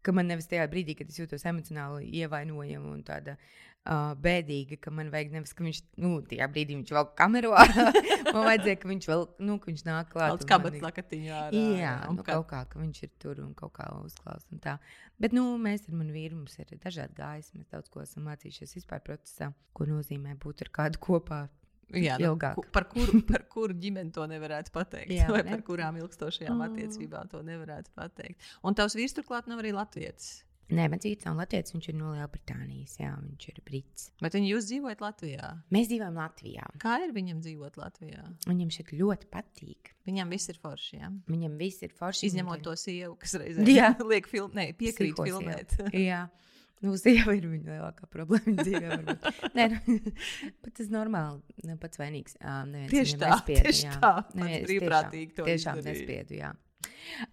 [0.04, 4.90] ka man nevis tajā brīdī, kad es jūtos emocionāli ievainojama un tāda uh, bēdīga, ka
[4.94, 7.64] man vajag nevis, ka viņš, nu, tajā brīdī viņš vēl kamerā,
[8.34, 10.36] man vajadzēja, ka viņš vēl, nu, ka viņš nāk klāt.
[10.36, 11.40] Tāds kabats lakatiņā.
[11.52, 14.78] Jā, jā nu, kaut kā, ka viņš ir tur un kaut kā uzklaus un tā.
[15.20, 18.78] Bet, nu, mēs ar manu vīru mums ir dažādi gājumi, mēs daudz ko esam mācījušies
[18.80, 21.44] vispār procesā, ko nozīmē būt ar kādu kopā
[21.92, 25.12] Jā, nu, ku, par, kuru, par kuru ģimeni to nevarētu pateikt.
[25.12, 25.52] Jā, vai ne?
[25.52, 26.66] par kurām ilgstošajām oh.
[26.70, 28.48] attiecībām to nevarētu pateikt.
[28.64, 30.40] Un tavs vīrs turklāt nav arī latvietis.
[30.72, 34.06] Nē, man dzīvo nav Latvijas, viņš ir no Lielbritānijas, jā, viņš ir brits.
[34.24, 35.50] Bet jūs dzīvojat Latvijā?
[35.74, 36.68] Mēs dzīvojam Latvijā.
[36.80, 38.24] Kā ir viņam dzīvot Latvijā?
[38.48, 39.92] Viņam šeit ļoti patīk.
[40.08, 41.02] Viņam viss ir forši.
[41.02, 41.10] Jā?
[41.28, 42.30] Viņam viss ir forši.
[42.30, 42.64] Izņemot viņam...
[42.64, 43.68] to sievu, kas reizē
[44.12, 44.56] liek film...
[44.56, 45.76] Nē, piekrīt Psihos, filmēt.
[46.08, 46.24] Jā.
[46.84, 49.14] Nu, sieva ir viņa lielākā problēma dzīvē.
[49.56, 50.12] Nē, nu,
[50.66, 51.40] tas ir normāli.
[51.64, 52.36] Nu, pats vainīgs.
[52.44, 53.94] Um, tieši tā, nespiedu, tieši jā.
[54.02, 54.12] tā.
[54.36, 56.02] Neviens brīvprātīgi to Tiešām izdarīja.
[56.02, 56.50] nespiedu, jā.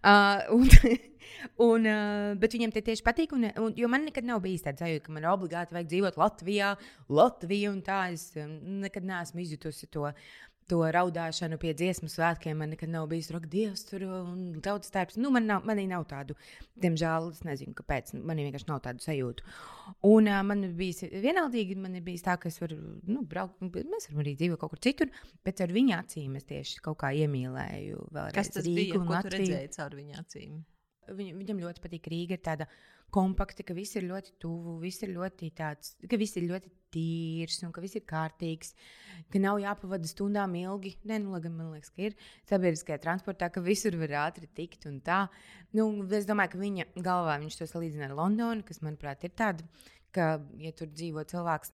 [0.02, 0.70] Uh, un,
[1.68, 3.36] un, uh, bet viņam tie tieši patīk.
[3.38, 6.74] Un, un, jo man nekad nav bijis tāds sajūta, ka man obligāti vajag dzīvot Latvijā,
[7.22, 8.04] Latvijā un tā.
[8.16, 10.10] Es um, nekad neesmu izjutusi to
[10.72, 12.58] to raudāšanu pie dziesmu svētkiem.
[12.62, 15.20] Man nekad nav bijis roka dievs, tur un tautas tērps.
[15.22, 16.38] Nu, man nav, manī nav tādu,
[16.82, 18.14] diemžēl, es nezinu, kāpēc.
[18.18, 19.46] Man vienkārši nav tādu sajūtu.
[20.08, 22.80] Un uh, man bija vienaldīgi, man bija tā, ka es varu,
[23.10, 25.12] nu, braukt, mēs varam arī dzīvot kaut kur citur,
[25.46, 28.08] bet ar viņa acīm es tieši kaut kā iemīlēju.
[28.36, 29.08] Kas tas Rīgu bija?
[29.12, 30.62] Ko tu redzēji caur viņa acīm?
[31.12, 32.38] Viņ, viņam ļoti patīk Rīga.
[32.38, 32.68] Ir tāda
[33.14, 37.62] kompakta, ka viss ir ļoti tuvu, viss ir ļoti tāds, ka viss ir ļoti tīrs
[37.66, 38.74] un ka viss ir kārtīgs,
[39.32, 40.96] ka nav jāpavada stundām ilgi.
[41.08, 42.16] Nē, nu, gan man liekas, ka ir
[42.50, 45.26] sabiedriskajā transportā, ka visur var ātri tikt un tā.
[45.78, 49.68] Nu, es domāju, ka viņa galvā viņš to salīdzina ar Londonu, kas, manuprāt, ir tāda,
[50.16, 51.76] ka, ja tur dzīvo cilvēks,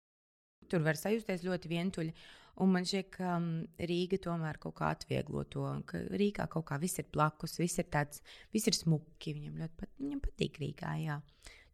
[0.72, 2.16] tur var sajusties ļoti vientuļi.
[2.64, 3.48] Un man šķiet, ka um,
[3.90, 7.90] Rīga tomēr kaut kā atvieglo to, ka Rīgā kaut kā viss ir blakus, viss ir
[7.92, 8.22] tāds,
[8.56, 9.34] viss ir smuki.
[9.36, 10.94] Viņam ļoti pat, viņam patīk Rīgā.
[11.02, 11.18] Jā.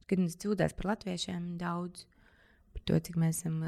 [0.10, 2.08] Kad mēs cūdās par latviešiem daudz,
[2.74, 3.60] par to, cik mēs esam,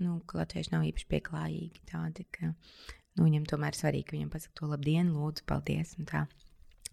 [0.00, 4.56] nu, ka latvieši nav īpaši pieklājīgi tādi, ka nu, viņam tomēr svarīgi, ka viņam pasaka
[4.62, 5.94] to labdien, lūdzu, paldies.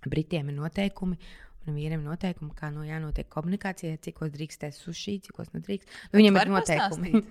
[0.06, 1.16] Britiem ir noteikumi,
[1.64, 5.96] un vīram ir noteikumi, kā no jānotiek komunikācijai, cikos drīkstēs sushi, cikos nedrīkst.
[6.12, 7.24] Nu, viņam ir noteikumi.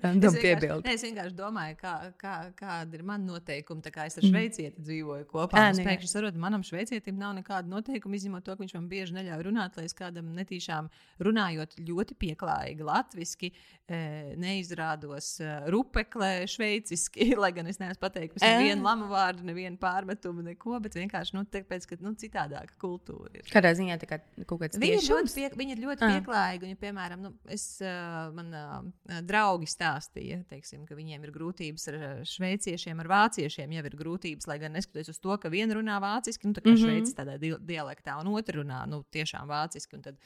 [0.03, 3.83] Random es, vienkārši, es vienkārši domāju, kā, kā, kāda ir mana noteikuma.
[3.85, 4.33] Tā kā es ar mm.
[4.33, 8.75] šveicieti dzīvoju kopā, es pēkšņi saprotu, manam šveicietim nav nekāda noteikuma, izņemot to, ka viņš
[8.77, 10.89] man bieži neļauj runāt, lai es kādam netīšām
[11.23, 13.51] runājot ļoti pieklājīgi, latviešu,
[13.87, 14.01] e,
[14.39, 20.77] neizrādos e, rupeklē, šveiciski, lai gan es neesmu pateikusi nevienu lamu vārdu, nevienu pārmetumu, neko,
[20.83, 23.47] bet vienkārši nu, tāpēc, ka nu, citādāka kultūra ir.
[23.51, 26.73] Kādā ziņā tā kā kaut kāds viņi ir ļoti, pie, viņi ir ļoti pieklājīgi, un,
[26.73, 31.97] ja, piemēram, nu, es, uh, man uh, draugi stāstīja, teiksim, ka viņiem ir grūtības ar
[32.27, 36.49] šveiciešiem, ar vāciešiem jau ir grūtības, lai gan neskatoties uz to, ka viena runā vāciski,
[36.49, 36.83] nu, tā kā mm -hmm.
[36.83, 39.95] šveicis tādā dialektā, un otra runā nu, tiešām vāciski.
[39.95, 40.17] Un tad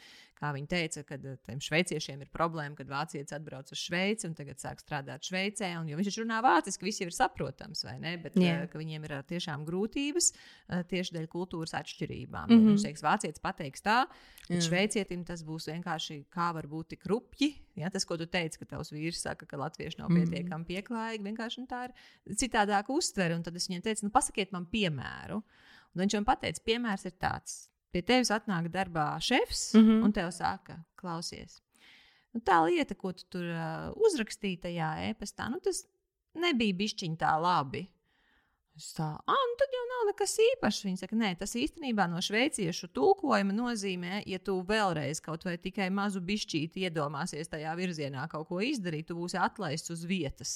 [0.42, 4.36] kā viņi teica, ka eh, tiem šveiciešiem ir problēma, kad vācietis atbrauc uz Šveici un
[4.38, 5.70] tagad sāk strādāt Šveicē.
[5.80, 8.16] Un, jo viņš runā vāciski, viss jau ir saprotams, vai ne?
[8.22, 8.66] Bet yeah.
[8.82, 10.32] viņiem ir tiešām grūtības
[10.90, 12.50] tieši dēļ kultūras atšķirībām.
[12.50, 12.74] Mm -hmm.
[12.74, 14.00] Viņš teiks, vācietis pateiks tā,
[14.48, 14.66] bet mm.
[14.68, 17.54] šveicietim tas būs vienkārši kā var būt tik rupji.
[17.80, 20.28] Ja, tas, ko tu teici, ka tavs vīrs saka, ka latvieši nav mhm.
[20.28, 23.38] pietiekami pieklājīgi, vienkārši nu, tā ir citādāka uztvere.
[23.38, 25.40] Un tad es viņam teicu, nu, pasakiet man piemēru.
[25.92, 30.04] Un viņš man teica, piemērs ir tāds pie tevis atnāk darbā šefs mm -hmm.
[30.06, 31.62] un te saka, klausies.
[32.32, 35.84] Nu, tā lieta, ko tu tur uh, uzrakstīji tajā e-pastā, nu, tas
[36.34, 37.90] nebija bišķiņā tā labi.
[38.80, 40.86] Es tā, ah, nu tad jau nav nekas īpašs.
[40.88, 45.90] Viņa saka, nē, tas īstenībā no šveiciešu tulkojuma nozīmē, ja tu vēlreiz kaut vai tikai
[45.92, 50.54] mazu bišķīti iedomāsies tajā virzienā kaut ko izdarīt, tu būsi atlaists uz vietas.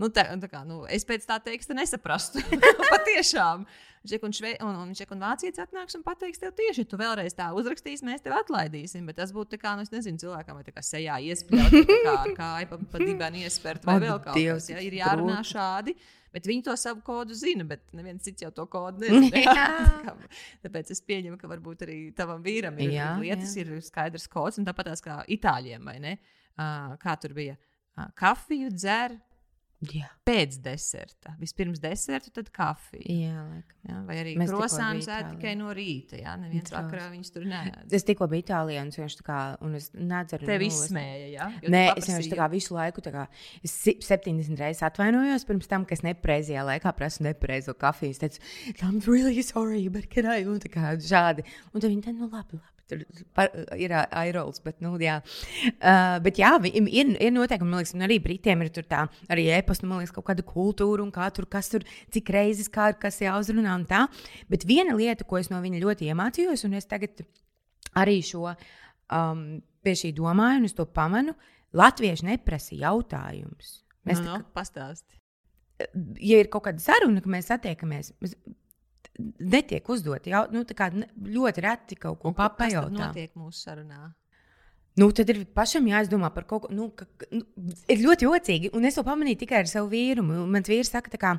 [0.00, 2.40] Nu, tā, tā kā, nu, es pēc tā teksta nesaprastu.
[2.94, 3.66] Patiešām.
[4.02, 7.52] Viņš un, šve, un, un, un vācietis atnāks un pateiks, tev tieši tu vēlreiz tā
[7.54, 9.04] uzrakstīsi, mēs tevi atlaidīsim.
[9.06, 12.80] Bet tas būtu kā, nu, nezinu, cilvēkam vai tā kā sejā iespļaut, kā kāja pa,
[12.90, 14.68] pa dibēnu iespērt vai vēl kaut kas.
[14.72, 15.94] Ja, ir jārunā šādi.
[16.32, 20.14] Bet viņi to savu kodu zina, bet neviens cits jau to kodu nezina.
[20.64, 23.66] Tāpēc es pieņemu, ka varbūt arī tavam vīram ir jā, lietas, jā.
[23.66, 26.16] ir skaidrs kods, un tāpat kā itāļiem, vai ne?
[26.56, 27.54] Uh, kā tur bija?
[27.92, 29.14] Uh, kafiju dzer
[29.90, 30.06] Jā.
[30.22, 31.32] Pēc deserta.
[31.40, 33.02] Vispirms deserta, tad kafija.
[33.02, 33.78] Jā, laikam.
[33.88, 36.20] jā, vai arī krosāns ēd tikai no rīta.
[36.20, 36.86] Jā, neviens Trās.
[36.86, 37.62] vakarā viņus tur nē.
[37.98, 40.46] Es tikko biju Itālijā, un viņš tā kā, un es nedzeru.
[40.46, 41.48] Tev izsmēja, jā?
[41.64, 43.26] Jo Nē, es vienkārši tā kā visu laiku, tā kā,
[43.66, 48.14] es 70 reizes atvainojos pirms tam, ka es nepreizajā laikā prasu nepareizo kafiju.
[48.14, 48.44] Es teicu,
[48.86, 50.46] I'm really sorry, but can I?
[50.46, 51.46] Un tā kā šādi.
[51.72, 52.71] Un tad viņi teica, nu labi, labi.
[52.92, 53.50] Tur par,
[53.80, 55.18] ir airols, bet, nu, jā.
[55.72, 59.48] Uh, bet jā, ir, ir, noteikumi, man liekas, un arī Britiem ir tur tā, arī
[59.56, 62.98] e-pasta, man liekas, kaut kāda kultūra un kā tur, kas tur, cik reizes kā ir,
[63.02, 64.04] kas jāuzrunā un tā.
[64.52, 67.24] Bet viena lieta, ko es no viņa ļoti iemācījos, un es tagad
[67.98, 69.46] arī šo um,
[69.82, 71.34] pie šī domāju, un es to pamanu,
[71.76, 73.80] latvieši neprasa jautājumus.
[74.08, 75.18] Mēs no, nu, no, pastāsti.
[76.22, 78.36] Ja ir kaut kāda saruna, ka mēs satiekamies, mēs
[79.18, 82.90] netiek uzdot jau, nu, ļoti reti kaut ko pajautāt.
[82.96, 84.10] Tas notiek mūsu sarunā.
[85.00, 86.70] Nu, tad ir pašam jāizdomā par kaut ko.
[86.74, 87.46] Nu, ka, nu,
[87.88, 90.24] ir ļoti jocīgi, un es to pamanīju tikai ar savu vīru.
[90.26, 91.30] Mans vīrs saka, kā,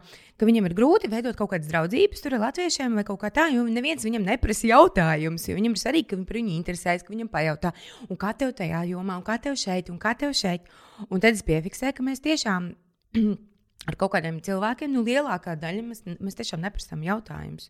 [0.42, 3.46] ka viņam ir grūti veidot kaut kādas draudzības tur ar latviešiem vai kaut kā tā,
[3.54, 5.46] jo neviens viņam neprasa jautājumus.
[5.54, 7.76] Viņam ir svarīgi, ka viņi par viņu interesējas, ka viņam pajautā,
[8.10, 10.66] un kā tev tajā jomā, un kā tev šeit, un kā tev šeit.
[11.12, 12.74] Un tad es piefiksēju, ka mēs tiešām
[13.89, 17.69] ar kaut kādiem cilvēkiem, nu, lielākā daļa mēs, mēs tiešām neprasām jautājumus.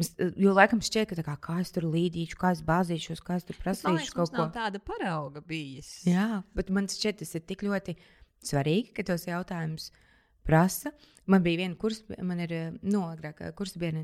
[0.00, 3.46] Mēs, jo laikam šķiet, ka kā, kā es tur līdīšu, kā es bāzīšos, kā es
[3.48, 4.80] tur prasīšu liekas, kaut ko tādu.
[4.86, 5.98] Parauga bijis.
[6.08, 7.96] Jā, bet man šķiet, tas ir tik ļoti
[8.46, 9.90] svarīgi, ka tos jautājumus
[10.48, 10.94] prasa.
[11.30, 14.02] Man bija viena kurs, man ir no agrāk kursbiedra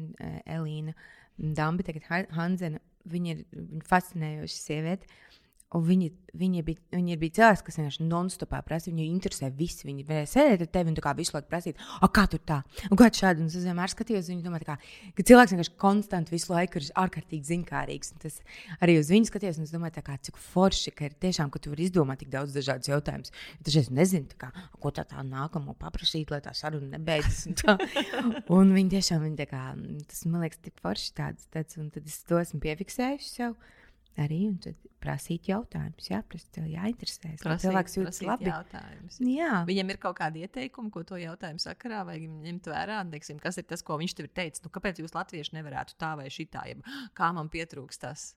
[0.59, 0.95] Elīna
[1.39, 2.83] Dambi, tagad Hanzena.
[3.09, 5.09] Viņa ir viņa fascinējoša sieviete.
[5.77, 6.07] Un viņi,
[6.41, 8.89] viņi, bija, viņi bija cilvēki, kas vienkārši non-stopā prasa.
[8.89, 9.83] Viņu interesē viss.
[9.85, 11.83] Viņi varēja sēdēt ar tevi un visu laiku prasīt,
[12.17, 13.45] kā tur tā, un kā šādi.
[13.45, 14.79] Un es vienmēr skatījos, viņi domā, kā,
[15.13, 18.15] ka cilvēks vienkārši konstanti visu laiku ir ārkārtīgi zinkārīgs.
[18.15, 18.41] Un tas
[18.81, 21.75] arī uz viņu skatījos, un es domāju, kā, cik forši, ka ir tiešām, ka tu
[21.75, 23.37] vari izdomāt tik daudz dažādus jautājumus.
[23.61, 24.49] Taču es nezinu, kā,
[24.81, 27.45] ko tā, tā nākamo paprasīt, lai tā saruna nebeidzas.
[27.69, 27.85] Un,
[28.57, 29.67] un viņi tiešām, viņi kā,
[30.09, 33.59] tas man liekas, tik forši tāds, tāds un tad es to esmu piefiksējuši sev
[34.23, 34.41] arī
[35.03, 36.09] prasīt jautājumus.
[36.11, 37.43] Jā, prasīt, tev jāinteresēs.
[37.43, 38.49] Prasīt, cilvēks jūtas labi.
[38.51, 39.21] Jautājumus.
[39.23, 39.63] Jā.
[39.69, 42.99] Viņam ir kaut kādi ieteikumi, ko to jautājumu sakarā vajag ņemt vērā.
[43.15, 44.65] Teiksim, kas ir tas, ko viņš tev ir teicis?
[44.65, 48.33] Nu, kāpēc jūs latvieši nevarētu tā vai šitā, ja kā man pietrūkst tas?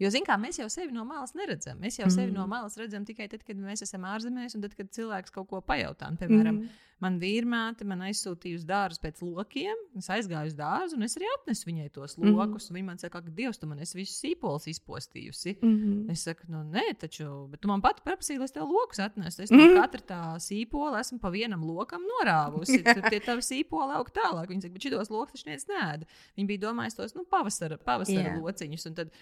[0.00, 1.80] Jo, zināmā mērā, mēs jau sevi no malas neredzam.
[1.80, 2.14] Mēs jau mm.
[2.14, 5.50] sevi no malas redzam tikai tad, kad mēs esam ārzemēs un tad, kad cilvēks kaut
[5.50, 6.08] ko pajautā.
[6.16, 6.78] Piemēram, mm.
[7.04, 9.82] man vīrmāte man aizsūtīja uz dārzu pēc lokiem.
[10.00, 12.32] Es aizgāju uz dārzu un es arī atnesu viņai tos mhm.
[12.32, 12.70] lokus.
[12.70, 12.78] Mm.
[12.78, 15.58] Viņa man saka, ka Dievs, tu man esi visus sīpolus izpostījusi.
[15.60, 16.14] Mm -hmm.
[16.14, 19.42] Es saku, nu, nē, taču, bet tu man pati prasīji, lai es tev lokus atnesu.
[19.44, 19.76] Es mm.
[19.76, 22.80] katra tā sīpola esmu pa vienam lokam norāvusi.
[22.88, 24.48] Tad tie tavi sīpoli aug tālāk.
[24.48, 26.08] Viņa saka, bet šitos lokus taču neviens nēda.
[26.40, 28.40] Viņa bija domājusi tos nu, pavasara, pavasara yeah.
[28.40, 28.88] lociņus.
[28.88, 29.12] Un Tad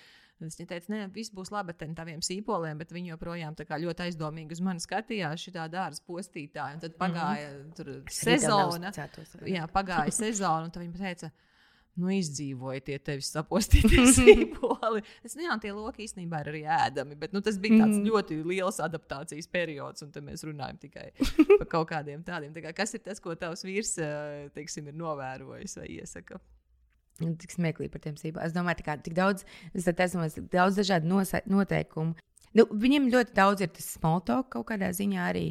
[0.42, 4.62] viņa teica, nē, viss būs labi ar taviem sīpoliem, bet viņi joprojām ļoti aizdomīgi uz
[4.64, 6.76] mani skatījās, šī dārza postītāja.
[6.76, 8.08] Un tad pagāja mm -hmm.
[8.10, 8.92] sezona.
[9.46, 11.30] Jā, pagāja sezona, un viņi teica,
[11.98, 15.02] nu, izdzīvoja tie tevis sapostītie sīpoli.
[15.24, 18.06] Es nezinu, nu tie loki īstenībā ir arī ēdami, bet nu, tas bija tāds mm.
[18.06, 21.10] ļoti liels adaptācijas periods, un mēs runājam tikai
[21.58, 22.54] par kaut kādiem tādiem.
[22.54, 23.96] Tā kā, kas ir tas, ko tavs vīrs
[24.54, 26.38] teiksim, ir novērojis vai iesaka?
[27.18, 28.42] Nu, tik smieklīgi par tiem sīkām.
[28.46, 31.10] Es domāju, ka tik daudz, es esmu daudz dažādu
[31.50, 32.14] noteikumu.
[32.56, 35.48] Nu, viņam ļoti daudz ir tas smalltalk kaut kādā ziņā arī.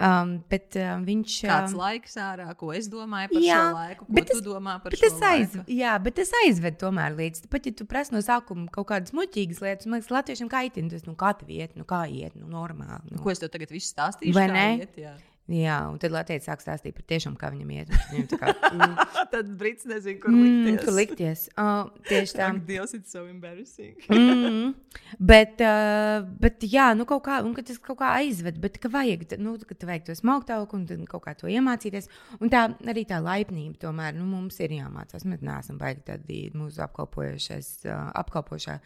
[0.00, 1.50] Um, bet um, viņš ir.
[1.50, 4.76] Kāds um, laiks ārā, ko es domāju par jā, šo laiku, ko tu tas, domā
[4.80, 5.64] par šo aiz, laiku?
[5.76, 7.42] Jā, bet tas aizved tomēr līdz.
[7.52, 11.04] Pat ja tu prasi no sākuma kaut kādas muļķīgas lietas, man liekas, latviešiem kaitina tas,
[11.04, 13.12] nu kā tev iet, nu kā iet, nu normāli.
[13.12, 13.20] Nu.
[13.20, 14.32] Ko es tev tagad visu stāstīšu?
[14.40, 14.64] Vai ne?
[14.86, 15.12] Iet, jā.
[15.50, 17.88] Jā, un tad Latvijas sāk stāstīt par tiešām, kā viņam iet.
[18.12, 18.92] Viņam kā, mm.
[19.32, 20.60] tad Brits nezina, kur likties.
[20.62, 21.42] Mm, kur likties.
[21.58, 22.50] Oh, tieši tā.
[22.52, 23.96] Ak, Dievs, it's so embarrassing.
[24.14, 24.70] mm,
[25.18, 29.26] bet, uh, bet, jā, nu kaut kā, un tas kaut kā aizved, bet ka vajag,
[29.42, 32.06] nu, ka tu vajag to smaugtauku un kaut kā to iemācīties.
[32.38, 35.26] Un tā arī tā laipnība tomēr, nu, mums ir jāmācās.
[35.26, 38.78] Mēs neesam baigi tādi mūsu apkalpojušais, uh, apkalpošā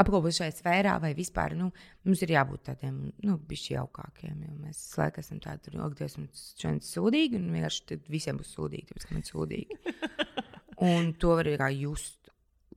[0.00, 1.68] apkopošajā sfērā, vai vispār nu,
[2.06, 4.38] mums ir jābūt tādiem nu, bišķi jaukākiem.
[4.62, 9.08] Mēs laikam esam tādi, ka Dievs mums šodien sūdīgi, un vienkārši visiem būs sūdīgi, tāpēc,
[9.08, 9.78] ka mēs sūdīgi.
[10.82, 12.18] Un to var arī just.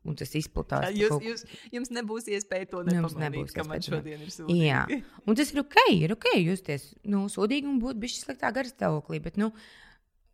[0.05, 0.91] Un tas izplatās.
[0.93, 1.23] Jūs, kaut...
[1.25, 1.41] jūs,
[1.73, 4.67] jums nebūs iespēja to nepamanīt, ka man šodien ir sūdīgi.
[4.67, 4.83] Jā,
[5.25, 9.39] un tas ir ok, ir ok justies nu, sūdīgi un būt bišķi sliktā garstāvoklī, bet,
[9.41, 9.49] nu,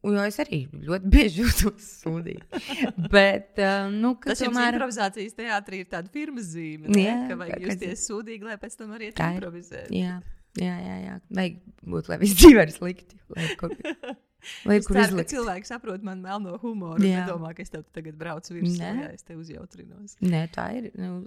[0.02, 2.62] Jo es arī ļoti bieži jūtos sūdīgi.
[3.14, 4.74] Bet, uh, nu, tas tomēr...
[4.74, 6.90] improvizācijas teātrī ir tāda firmas zīme.
[6.90, 7.04] Ne?
[7.06, 9.94] Jā, ka vajag justies sūdīgi, lai pēc tam arī improvizētu.
[9.94, 10.18] Jā,
[10.58, 11.20] jā, jā, jā.
[11.38, 11.62] Vajag
[11.94, 13.22] būt, lai viss dzīvē ir slikti.
[14.66, 14.98] Lai, kur...
[14.98, 17.02] Ceru, ka cilvēki saprot man melno humoru.
[17.06, 17.24] Jā.
[17.26, 20.16] Nedomā, ka es tev tagad braucu virsū, ja es te uzjautrinos.
[20.24, 21.22] Nē, tā ir nu,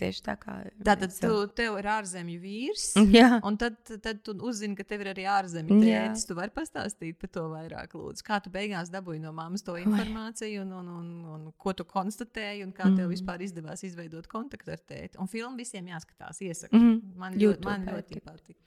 [0.00, 0.58] tieši tā kā.
[0.86, 2.88] Tātad tu, tev ir ārzemju vīrs.
[3.16, 3.40] Jā.
[3.46, 6.26] Un tad, tad tu uzzini, ka tev ir arī ārzemju tētis.
[6.28, 8.26] Tu vari pastāstīt par to vairāk, lūdzu.
[8.26, 12.66] Kā tu beigās dabūji no mammas to informāciju un, un, un, un ko tu konstatēji
[12.66, 13.00] un kā mm.
[13.00, 15.20] tev vispār izdevās izveidot kontaktu ar tēti.
[15.22, 16.78] Un filmu visiem jāskatās, iesaku.
[16.78, 17.02] Mm.
[17.20, 18.58] Man, ļoti, man ļoti patīk.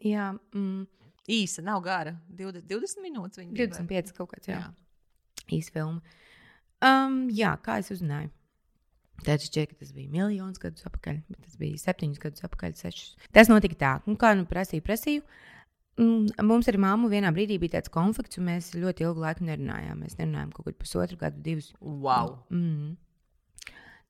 [0.00, 0.32] Jā.
[0.56, 0.86] Mm.
[1.30, 2.16] Īsa, nav gara.
[2.38, 3.44] 20, 20 minūtes.
[3.54, 4.60] 25 kaut kāds, jā.
[4.64, 5.46] jā.
[5.58, 6.18] Īsa filma.
[6.80, 8.32] Um, jā, kā es uzzināju?
[9.20, 13.10] Tad šķiet, ka tas bija miljonus gadus atpakaļ, bet tas bija septiņus gadus atpakaļ, sešus.
[13.36, 15.24] Tas notika tā, un kā nu prasīju, prasīju.
[16.00, 20.00] Mm, Mums ar māmu vienā brīdī bija tāds konflikts, un mēs ļoti ilgu laiku nerunājām.
[20.00, 21.68] Mēs nerunājām kaut kādu pusotru gadu, divus.
[21.84, 22.38] Wow!
[22.48, 22.96] Mm.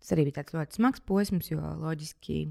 [0.01, 2.45] Tas arī bija tāds ļoti smags posms, jo loģiski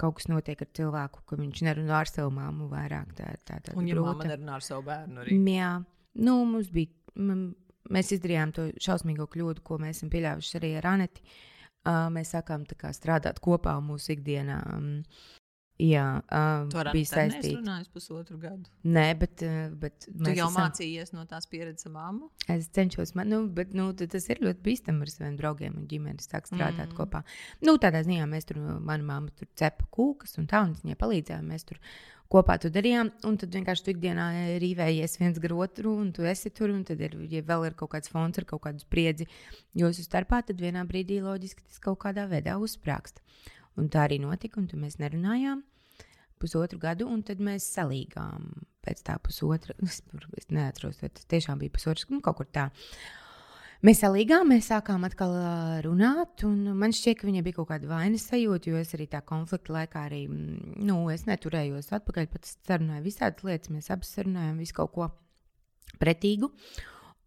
[0.00, 3.12] kaut kas notiek ar cilvēku, ka viņš nerunā ar savu māmu vairāk.
[3.18, 5.38] Tā, tā, tā, Un ja mamma nerunā ar savu bērnu arī.
[5.54, 5.72] Jā,
[6.14, 6.90] nu, mums bija.
[7.16, 7.54] m-
[7.92, 11.20] Mēs izdarījām to šausmīgo kļūdu, ko mēs esam pieļāvuši arī ar Aneti.
[11.84, 14.56] Uh, mēs sākām kā strādāt kopā mūsu ikdienā.
[14.72, 15.02] Um,
[15.80, 17.58] jā, uh, Tu ar bija saistīta.
[17.58, 18.68] runājis pusotru gadu.
[18.84, 22.30] Nē, bet, uh, bet Tu jau esam- mācījies no tās pieredzes ar mammu.
[22.48, 26.20] Es cenšos, man, nu, bet nu, tas ir ļoti bīstami ar saviem draugiem un ģimeni
[26.22, 26.96] sākt strādāt Mm.
[26.96, 27.24] kopā.
[27.62, 30.96] Nu, tādā ziņā mēs tur, mana mamma tur cepa kūkas un tā, un es viņai
[30.96, 31.42] palīdzēju.
[31.50, 31.78] Mēs tur
[32.30, 36.50] kopā to darījām, un tad vienkārši tu ikdienā rīvējies viens gar otru, un tu esi
[36.50, 39.26] tur, un tad, ir, ja vēl ir kaut kāds fons ar kaut kādu spriedzi
[39.76, 43.20] jūsu starpā, tad vienā brīdī loģiski tas kaut kādā veidā uzsprāgst.
[43.80, 45.64] Un tā arī notika, un tad mēs nerunājām
[46.44, 48.48] pusotru gadu, un tad mēs salīgām
[48.84, 49.76] pēc tā pusotra.
[49.84, 50.00] Es,
[50.38, 52.68] es neatceros, vai tas tiešām bija pusotrs, nu, kaut kur tā.
[53.84, 55.34] Mēs salīgām, mēs sākām atkal
[55.84, 59.20] runāt, un man šķiet, ka viņai bija kaut kāda vainas sajūta, jo es arī tā
[59.28, 64.78] konflikta laikā arī, nu, es neturējos atpakaļ, pat sarunāju visādas lietas, mēs abi sarunājām visu
[64.78, 65.10] kaut ko
[66.00, 66.48] pretīgu.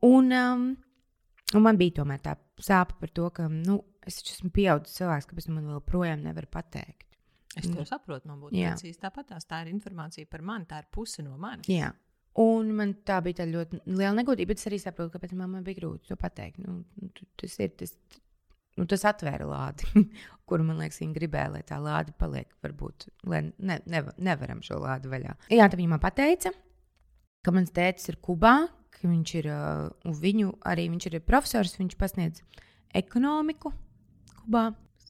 [0.08, 0.66] Un, um,
[1.54, 5.28] un man bija tomēr tā sāpe par to, ka, nu, es taču esmu pieaudzis cilvēks,
[5.30, 7.04] kāpēc man vēl projām nevar pateikt.
[7.58, 9.32] Es to saprotu, man būtu precīzi tāpat.
[9.50, 11.65] Tā ir informācija par mani, tā ir puse no manis.
[11.72, 11.93] Jā.
[12.38, 15.80] Un man tā bija tā ļoti liela negodība, bet es arī saprotu, kāpēc man bija
[15.80, 16.60] grūti to pateikt.
[16.62, 16.84] Nu,
[17.17, 17.96] tu- tas ir tas,
[18.78, 19.89] nu, tas atvēra lādi,
[20.48, 22.52] kur man liekas, viņa gribēja, lai tā lāde paliek.
[22.62, 25.34] Varbūt, lai ne, nev, nevaram šo lādi vaļā.
[25.50, 26.54] Jā, tad viņa man pateica,
[27.41, 28.54] ka mans tēvs ir Kubā,
[28.93, 32.46] ka viņš ir, uh, un viņu arī viņš ir profesors, viņš pasniedz
[32.93, 33.74] ekonomiku
[34.48, 34.70] Kubā.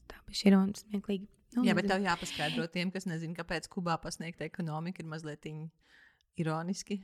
[0.09, 1.27] Tā bija ironiski, smieklīgi.
[1.57, 5.45] Nu, Jā, bet tev jāpaskaidro tiem, kas nezina, kāpēc Kubā pasniegt ekonomiku ir mazliet
[6.37, 6.99] ironiski.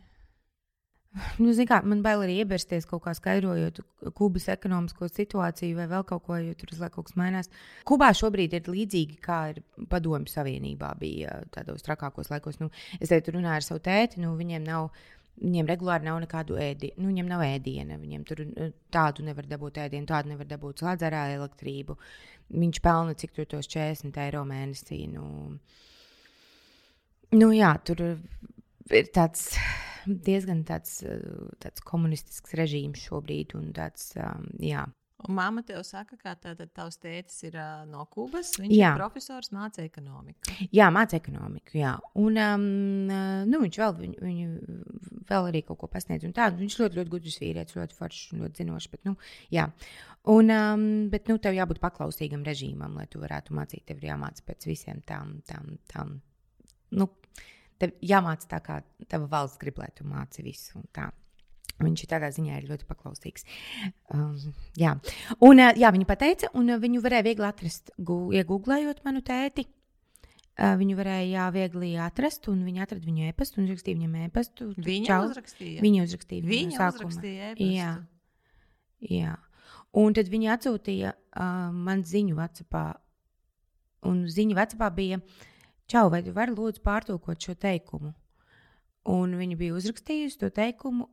[1.37, 3.83] Nu, kā, man bail arī iebirsties kaut kā skaidrojot
[4.17, 7.51] Kubas ekonomisko situāciju vai vēl kaut ko, jo tur uzliek kaut kas mainās.
[7.85, 12.57] Kubā šobrīd ir līdzīgi kā ir Padomju Savienībā bija tādos trakākos laikos.
[12.61, 14.89] Nu, es te tur runāju ar savu tēti, nu, viņiem nav.
[15.41, 17.97] Viņiem regulāri nav nekādu ēdienu, nu, viņiem nav ēdiena.
[18.01, 21.97] Viņiem tur eh, tādu nevar dabūt ēdienu, tādu nevar dabūt slēdzarā elektrību.
[22.53, 25.01] Viņš pelna cik tur tos 40 eiro mēnesī.
[25.09, 25.25] Nu,
[27.33, 29.49] nu jā, tur ir tāds
[30.05, 31.21] diezgan tāds, eh,
[31.63, 33.55] tāds komunistisks režīms šobrīd.
[33.57, 34.85] un Tāds, um, jā.
[35.27, 38.53] Un mamma tev saka, ka tātad tavs tētis ir uh, no Kubas.
[38.59, 38.91] Viņš Jā.
[38.93, 40.55] ir profesors, māca ekonomiku.
[40.75, 41.77] Jā, mācīja ekonomiku.
[41.79, 41.93] Jā.
[42.19, 42.65] Un um,
[43.49, 44.81] nu, viņš vēl, viņu, viņu
[45.29, 46.27] vēl arī kaut ko pasniedz.
[46.27, 46.49] un tā.
[46.57, 48.91] Viņš ļoti, ļoti gudrs vīrietis, ļoti foršs un ļoti zinošs.
[48.91, 49.15] Bet, nu,
[49.53, 49.69] jā.
[50.33, 53.85] un, um, bet nu, tev jābūt paklausīgam režīmam, lai tu varētu mācīt.
[53.87, 55.37] Tev ir jāmācās pēc visiem tām.
[55.47, 56.17] tām, tām
[56.99, 57.09] nu,
[57.81, 60.79] tev jāmācās tā, kā tava valsts grib, lai tu māci visu.
[60.79, 61.09] un tā.
[61.81, 63.47] Viņš ir tādā ziņā ir ļoti paklausīgs.
[64.13, 64.35] Um,
[64.79, 64.93] jā,
[65.39, 69.65] un, uh, jā viņa pateica, un uh, viņu varēja viegli atrast, iegūglējot manu tēti.
[70.53, 74.69] Uh, viņu varēja jā, viegli atrast, un viņi atrada viņu e-pastu un uzrakstīja viņam e-pastu.
[74.77, 75.21] Viņa čau.
[75.31, 75.81] uzrakstīja.
[75.81, 76.45] Viņa uzrakstīja.
[76.51, 77.09] Viņa sākuma.
[77.09, 77.71] uzrakstīja e-pastu.
[77.73, 77.93] Jā.
[79.09, 79.33] Jā.
[79.97, 82.85] Un tad viņi atsūtīja uh, man ziņu Vācijā.
[84.09, 85.19] Un ziņa Vācijā bija,
[85.89, 88.13] čau, vai tu vari lūdzu pārtulkot šo teikumu?
[89.09, 91.09] Un viņa bija uzrakstījusi to teikumu,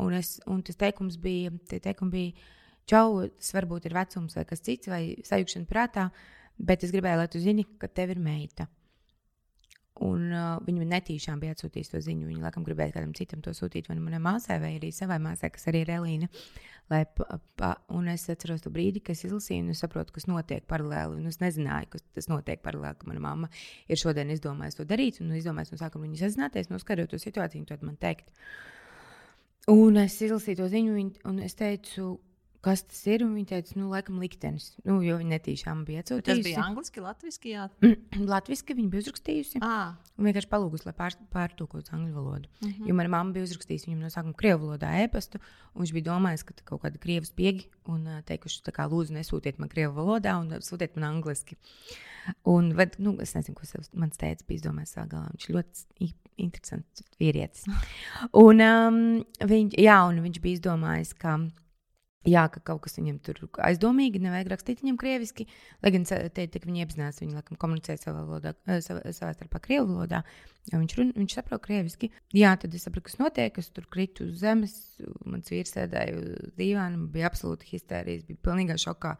[0.00, 2.52] un, es, un tas teikums bija, tie teikumi bija,
[2.88, 6.08] čau, tas varbūt ir vecums vai kas cits, vai sajūgšana prātā,
[6.58, 8.68] bet es gribēju, lai tu zini, ka tev ir meita.
[10.02, 12.26] Un uh, viņa netīšām bija atsūtījusi to ziņu.
[12.30, 15.68] Viņa laikam gribēja kādam citam to sūtīt, vai manai māsai, vai arī savai māsai, kas
[15.70, 16.28] arī ir Elīna.
[16.90, 20.26] Lai, pa, pa, un es atceros to brīdi, kad es izlasīju, un es saprotu, kas
[20.26, 21.20] notiek paralēli.
[21.20, 23.52] Un es nezināju, ka tas notiek paralēli, ka mana mamma
[23.86, 27.70] ir šodien izdomājusi to darīt, un izdomājusi no sākuma viņu sazināties, noskaidrot to situāciju, un
[27.70, 28.32] to man teikt.
[29.70, 30.94] Un es izlasīju to ziņu,
[31.30, 32.16] un es teicu,
[32.62, 33.22] kas tas ir.
[33.26, 34.72] un Viņa teica, nu, laikam, liktenis.
[34.86, 36.44] Nu, jo viņa netīšām bija Bet Tas atsūtījusi.
[36.48, 37.42] bija angliski, latviešu.
[37.50, 37.68] Jā,
[38.34, 39.62] Latvijas viņa bija uzrakstījusi.
[39.62, 42.48] ah, Un vienkārši palūgusi, lai pār, pārtulkotu angļu valodu.
[42.60, 42.68] Mm.
[42.68, 42.88] -hmm.
[42.88, 45.38] Jo mana mamma bija uzrakstījusi viņam no sākuma krievu valodā e-pastu,
[45.74, 49.94] viņš bija domājis, ka kaut kāda krievu spiegi un teikuši, kā lūdzu, nesūtiet man krievu
[49.94, 51.56] valodā un sūtiet man angliski.
[52.46, 53.66] Un, bet, nu, es nezinu, ko
[53.98, 55.32] mans tēvs bija domājis savā galā.
[55.34, 57.66] Viņš ļoti interesants vīrietis.
[58.38, 59.02] Un, um,
[59.40, 61.40] viņ, jā, un viņš bija izdomājis, ka.
[62.22, 65.48] Jā, ka kaut kas viņam tur aizdomīgi, nevajag rakstīt viņam krieviski.
[65.82, 69.58] Lai gan te, te, viņi apzinās, viņi laikam komunicē savā, valodā, eh, savā, savā starpā
[69.64, 70.20] krievu valodā.
[70.70, 72.12] jo Viņš, run, viņš saprot krieviski.
[72.30, 73.58] Jā, tad es sapratu, kas notiek.
[73.58, 74.76] Es tur kritu uz zemes,
[75.26, 79.16] mans vīrs sēdēja uz dīvāna, bija absolūti histērijas, bija pilnīgā šokā.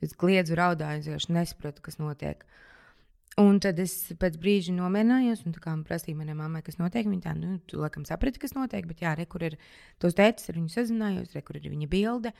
[0.00, 2.48] Es kliedzu, raudāju, es vienkārši nesaprotu, kas notiek.
[3.38, 7.06] Un tad es pēc brīža nomierinājos, un tā kā man prasīja manai mammai, kas notiek,
[7.06, 9.54] viņa tā, nu, tu laikam saprati, kas notiek, bet jā, re, kur ir
[10.02, 12.34] tos tētis, ar viņu sazinājos, re, kur ir viņa bilde.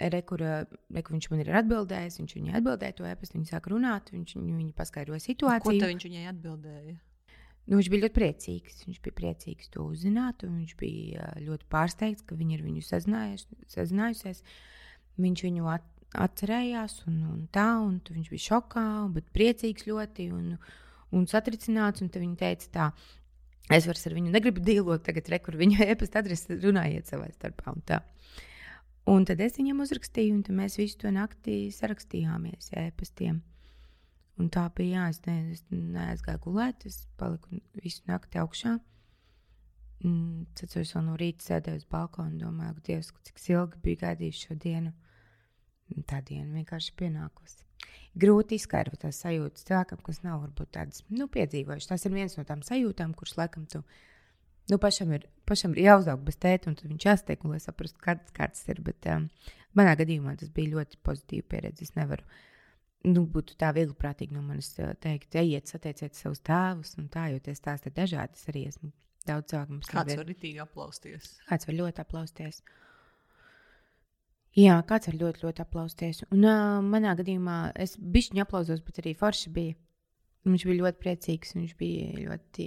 [0.00, 3.68] Re, kur, re, kur viņš man ir atbildējis, viņš viņai atbildēja to e-pastu, viņa sāk
[3.68, 5.82] runāt, viņš viņa paskaidroja situāciju.
[5.84, 6.96] Ko viņš viņai atbildēja?
[7.66, 8.80] Nu, viņš bija ļoti priecīgs.
[8.88, 14.40] Viņš bija priecīgs to uzzināt, un viņš bija ļoti pārsteigts, ka viņi ir viņu sazinājusies.
[15.20, 15.84] Viņš viņu at,
[16.18, 18.84] atcerējās, un, un tā, un viņš bija šokā,
[19.14, 20.54] bet priecīgs ļoti un,
[21.14, 22.02] un satricināts.
[22.02, 22.88] Un viņa teica, tā,
[23.76, 27.76] es vairs ar viņu negribu dīlot, tagad rekur viņa e-pasta adrese, runājiet savā starpā.
[27.76, 28.00] Un, tā.
[29.10, 33.42] un tad es viņam uzrakstīju, un mēs visu to naktī sarakstījāmies e-pastiem.
[34.40, 38.78] Un tā bija, jā, es, ne, es neaizgāju gulēt, es paliku visu nakti augšā.
[40.00, 44.46] Es vēl no rīta sēdēju uz balkona un domāju, ka Dievs, cik ilgi bija gaidījis
[44.46, 44.94] šo dienu.
[46.08, 47.64] Tā diena vienkārši pienākusi.
[48.20, 51.90] Grūti izskaidrot tās sajūtas cilvēkam, kas nav varbūt tādas nu, piedzīvojušas.
[51.92, 53.82] Tas ir viens no tām sajūtām, kuras laikam tu
[54.70, 58.66] nu, pašam, ir, pašam ir jāuzaug bez tēta, un viņš jāsteik, lai saprastu, kāds, kāds
[58.70, 58.82] ir.
[58.86, 59.28] Bet um,
[59.78, 61.86] manā gadījumā tas bija ļoti pozitīva pieredze.
[61.86, 62.38] Es nevaru uh,
[63.08, 67.40] nu, būtu tā viegli prātīgi no manis teikt, ejiet, satieciet savus tēvus, un tā, jo
[67.44, 68.36] tie stāsti ir dažādi.
[68.36, 68.92] Es arī esmu
[69.28, 69.80] daudz cilvēku.
[69.88, 71.34] Kāds var ritīgi aplausties?
[71.48, 72.62] Kāds var ļoti aplausties.
[74.58, 76.24] Jā, kāds var ļoti, ļoti aplausties.
[76.34, 79.76] Un uh, manā gadījumā es bišķiņu aplausos, bet arī forši bija.
[80.48, 82.66] Viņš bija ļoti priecīgs, viņš bija ļoti,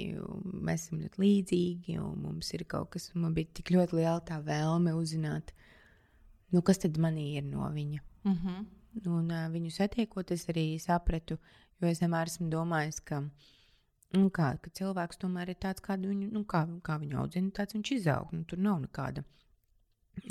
[0.62, 4.38] mēs esam ļoti līdzīgi, un mums ir kaut kas, man bija tik ļoti liela tā
[4.46, 5.50] vēlme uzzināt,
[6.54, 8.04] nu, kas tad manī ir no viņa.
[8.30, 8.66] Mm -hmm.
[9.10, 11.40] Un uh, viņu satiekot, es arī sapratu,
[11.82, 13.24] jo es vienmēr esmu domājis, ka,
[14.14, 17.74] nu, kā, ka cilvēks tomēr ir tāds, kādu viņu, nu, kā, kā viņu audzina, tāds
[17.74, 18.32] viņš izaug.
[18.32, 19.24] Nu, tur nav nekāda.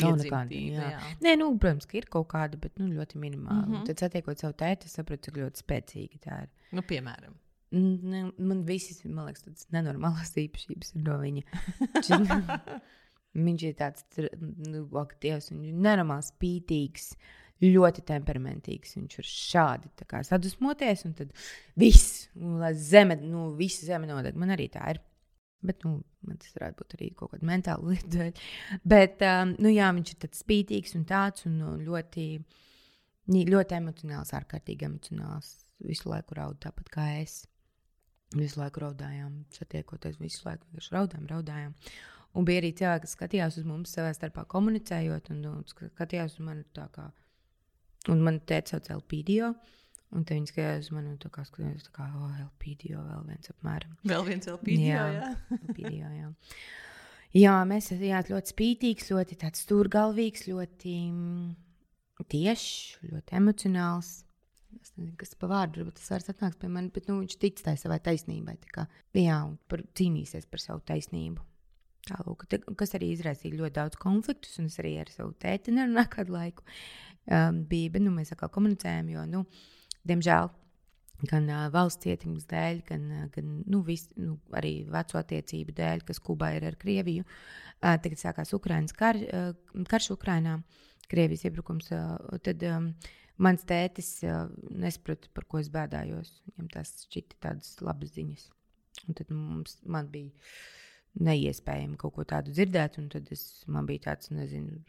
[0.01, 0.57] Nav nekāda.
[0.57, 0.89] Jā.
[0.95, 1.13] Jā.
[1.25, 3.67] Nē, nu, protams, ka ir kaut kāda, bet nu, ļoti minimāla.
[3.67, 3.87] Mm -hmm.
[3.89, 6.51] Tad, satiekot savu tēti, es sapratu, cik ļoti spēcīga tā ir.
[6.73, 7.37] Nu, piemēram.
[7.73, 11.43] Ne, man visas, man liekas, tādas nenormālas īpašības ir no viņa.
[13.47, 14.05] viņš ir tāds,
[14.41, 17.15] nu, ak, Dievs, viņš ir nenormāli spītīgs.
[17.63, 18.97] Ļoti temperamentīgs.
[18.99, 19.91] Viņš ir šādi
[20.27, 21.31] sadusmoties, un tad
[21.79, 24.35] viss, nu, lai zeme, nu, visa zeme nodeg.
[24.35, 24.99] Man arī tā ir.
[25.63, 28.29] Bet, nu, man tas varētu būt arī kaut kāda mentāla lieta.
[28.83, 32.27] Bet, um, nu, jā, viņš ir tāds spītīgs un tāds, un nu, ļoti,
[33.31, 35.55] ļoti emocionāls, ārkārtīgi emocionāls.
[35.83, 37.43] Visu laiku raud tāpat kā es.
[38.33, 41.75] Visu laiku raudājām, satiekoties, visu laiku vienkārši raudājām, raudājām.
[42.33, 46.47] Un bija arī cilvēki, kas skatījās uz mums savā starpā komunicējot, un, un skatījās uz
[46.47, 47.11] mani tā kā
[48.11, 49.53] Un man teica, sauc LPDO.
[50.13, 53.23] Un te viņi skatījās uz mani, un tā kā skatījās, tā kā, oh, LPDO vēl
[53.31, 53.95] viens apmēram.
[54.11, 55.05] Vēl viens LPDO, jā.
[55.17, 55.31] jā.
[55.57, 56.27] LPDO, jā.
[57.41, 62.75] jā, mēs esam ļoti spītīgs, ļoti tāds stūrgalvīgs, ļoti mm, tiešs,
[63.09, 64.13] ļoti emocionāls.
[64.83, 67.65] Es nezinu, kas par vārdu, varbūt tas vairs atnāks pie manis, bet nu, viņš tic
[67.65, 68.57] tai savai taisnībai.
[68.73, 68.87] Kā,
[69.17, 71.45] jā, un par, cīnīsies par savu taisnību.
[72.09, 72.49] Tālūk,
[72.81, 76.65] kas arī izraisīja ļoti daudz konfliktus, un es arī ar savu tēti nerunāju kādu laiku
[76.67, 79.45] um, bija, bet nu, mēs atkal komunicējam, jo, nu,
[80.09, 80.51] diemžēl,
[81.31, 86.23] gan uh, valsts ietekmes dēļ, gan, gan nu, vis, nu, arī veco attiecību dēļ, kas
[86.23, 87.27] Kubā ir ar Krieviju.
[87.27, 90.59] Uh, tagad sākās Ukraiņas kar, uh, karš Ukrainā,
[91.11, 91.91] Krievijas iebrukums.
[91.95, 92.93] Uh, tad, um,
[93.43, 96.35] mans tētis uh, nesaprata, par ko es bēdājos.
[96.53, 98.49] Viņam tas šķita tādas labas ziņas.
[99.09, 100.33] Un tad mums, man bija
[101.23, 104.81] neiespējami kaut ko tādu dzirdēt, un tad es, man bija tāds, nezinu,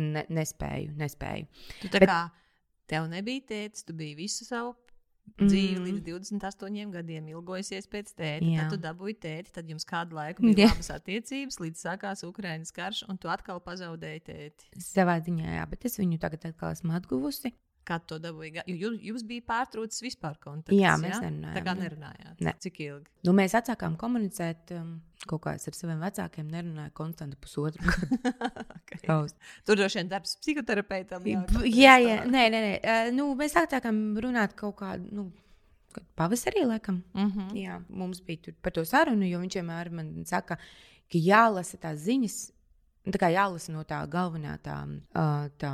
[0.00, 0.94] ne, nespēju.
[0.98, 1.48] nespēju.
[1.82, 2.20] Tu tā Bet, kā
[2.90, 4.74] tev nebija tēvs, tu biji visu savu
[5.38, 5.84] dzīvi mm.
[5.86, 8.46] līdz 28 gadiem, ilgojusies pēc tēta.
[8.46, 8.64] Jā.
[8.64, 10.70] Tad tu dabūji tēti, tad jums kādu laiku bija jā.
[10.72, 14.70] labas attiecības, līdz sākās Ukraiņas karš, un tu atkal pazaudēji tēti.
[14.82, 17.54] Savā ziņā, jā, bet es viņu tagad atkal esmu atguvusi.
[17.90, 18.62] Kā to dabūja?
[18.70, 20.78] Jums, jums bija pārtraucis vispār kontakts.
[20.78, 21.20] Jā, mēs ja?
[21.24, 21.56] nerunājām.
[21.56, 22.42] Tā kā nerunājāt.
[22.46, 22.52] Ne.
[22.62, 23.10] Cik ilgi?
[23.26, 24.70] Nu, mēs atsākām komunicēt.
[24.78, 24.92] Um,
[25.26, 28.20] kaut kā es ar saviem vecākiem nerunāju konstantu pusotru gadu.
[28.76, 29.02] okay.
[29.66, 31.26] Tur droši vien darbs psihoterapeitam.
[31.26, 32.20] Jā, jā, jā.
[32.30, 32.72] Nē, nē, nē.
[32.78, 35.10] Uh, nu, mēs sākām runāt kaut kādu.
[35.10, 35.26] Nu,
[36.14, 37.02] Pavasarī, laikam.
[37.14, 37.54] Mm -hmm.
[37.58, 40.56] Jā, mums bija par to sarunu, jo viņš vienmēr man saka,
[41.10, 42.52] ka jālasa tās ziņas
[43.00, 44.74] Tā kā jālasa no tā galvenā tā,
[45.58, 45.70] tā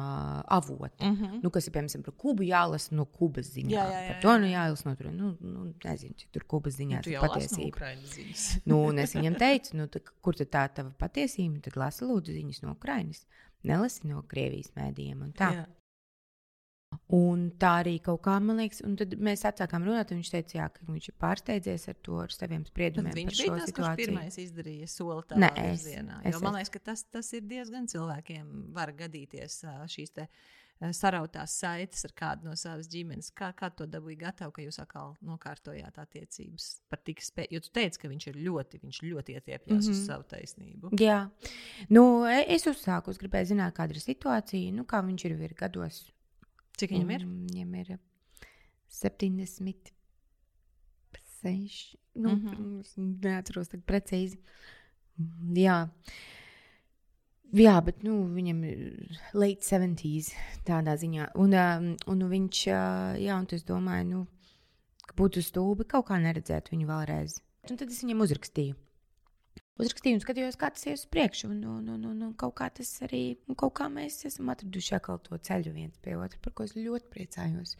[0.56, 1.40] avota, mm -hmm.
[1.42, 3.72] nu, kas ir piemēram par kubu, jālasa no kubas ziņām.
[3.74, 6.78] Jā, jā, jā, par to nu, jālasa no tur, nu, nu, nezinu, cik tur kubas
[6.78, 7.94] ziņās ir patiesība.
[8.66, 12.32] Nu, nu, es viņam teicu, nu, tā, kur tad tā tava patiesība, tad lasi lūdzu
[12.32, 13.26] ziņas no Ukrainas,
[13.62, 15.32] nelasi no Krievijas mēdījiem.
[15.40, 15.66] Jā.
[17.14, 20.56] Un tā arī kaut kā, man liekas, un tad mēs atsākām runāt, un viņš teica,
[20.58, 23.12] jā, ka viņš ir pārsteidzies ar to, ar saviem spriedumiem.
[23.12, 23.76] Tad viņš bija tas, situāciju.
[23.76, 26.20] kurš pirmais izdarīja soli tādā virzienā.
[26.32, 29.60] Jo man liekas, ka tas, tas ir diezgan cilvēkiem var gadīties
[29.94, 30.26] šīs te
[30.92, 33.30] sarautās saites ar kādu no savas ģimenes.
[33.32, 37.54] Kā, kā to dabūja gatavu, ka jūs atkal nokārtojāt attiecības par tik spēju?
[37.56, 39.90] Jo tu teici, ka viņš ir ļoti, viņš ļoti ietiepjas mm -hmm.
[39.94, 40.06] uz Mhm.
[40.06, 40.90] savu taisnību.
[41.00, 41.30] Jā,
[41.88, 46.12] nu, e- es uzsāku, es gribēju zināt, kāda ir situācija, nu, kā viņš ir gados.
[46.76, 47.24] Cik viņam ir?
[47.26, 47.98] Viņam ir
[48.88, 49.92] 76.
[52.14, 52.48] Nu, Mhm.
[52.48, 53.22] mm -hmm.
[53.22, 54.36] Neatceros tagad precīzi.
[55.54, 55.88] Jā.
[57.54, 60.32] Jā, bet nu, viņam ir late 70s
[60.64, 61.30] tādā ziņā.
[61.36, 64.26] Un, um, un viņš, uh, jā, un es domāju, nu,
[65.06, 67.40] ka būtu stulbi kaut kā neredzēt viņu vēlreiz.
[67.70, 68.74] Un tad es viņam uzrakstīju.
[69.76, 71.50] Uzrakstīju un skatījos, kā tas iet uz priekšu.
[71.52, 74.94] Un, un, un, un, un kaut kā tas arī, un kaut kā mēs esam atraduši
[74.96, 77.76] atkal to ceļu viens pie otra, par ko es ļoti priecājos.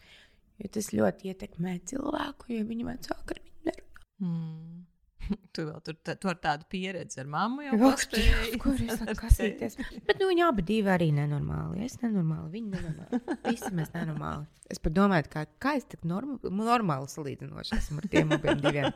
[0.61, 4.05] Jo tas ļoti ietekmē cilvēku, jo viņi vecāki ar viņu nerunā.
[4.21, 4.85] Mm.
[5.55, 8.57] Tu vēl tur tā, tu ar tādu pieredzi ar mammu jau paspēji.
[8.63, 9.77] Kur es varu kasīties?
[10.07, 11.81] Bet nu, viņi abi divi arī nenormāli.
[11.87, 13.37] Es nenormāli, viņi nenormāli.
[13.47, 14.45] Visi mēs nenormāli.
[14.73, 18.91] Es pat domāju, kā, kā es tik norm, normāli salīdzinoši esmu ar tiem abiem diviem.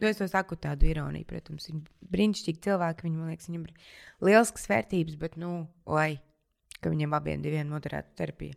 [0.00, 1.68] Nu, es to saku tādu ironiju, protams.
[1.70, 3.94] Viņi brīnišķīgi cilvēki, viņi man liekas, viņiem ir
[4.30, 5.52] lielisks vērtības, bet, nu,
[5.92, 6.14] oi,
[6.80, 8.56] ka viņiem abiem diviem noderētu terapija.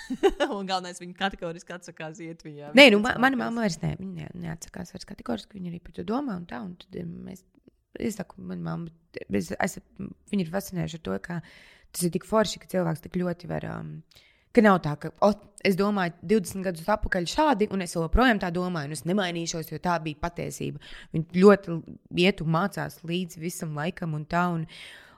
[0.56, 2.72] Un galvenais, viņi kategoriski atsakās iet viņā.
[2.78, 5.58] Nē, nu, ma, mana mamma vairs ne, viņa ne, neatsakās vairs kategoriski.
[5.58, 6.60] Viņa arī par to domā un tā.
[6.64, 7.44] Un tad eh, mēs,
[8.00, 8.92] es saku, man mamma,
[9.28, 9.78] es, es,
[10.32, 11.40] viņa ir fascinējuši ar to, ka
[11.92, 13.68] tas ir tik forši, ka cilvēks tik ļoti var.
[13.72, 13.96] Um,
[14.52, 15.30] Ka nav tā, ka o,
[15.64, 19.78] es domāju, 20 gadus atpakaļ šādi, un es joprojām tā domāju, un es nemainīšos, jo
[19.80, 20.82] tā bija patiesība.
[21.14, 21.76] Viņa ļoti
[22.20, 24.44] iet un mācās līdzi visam laikam, un tā.
[24.52, 24.66] Un,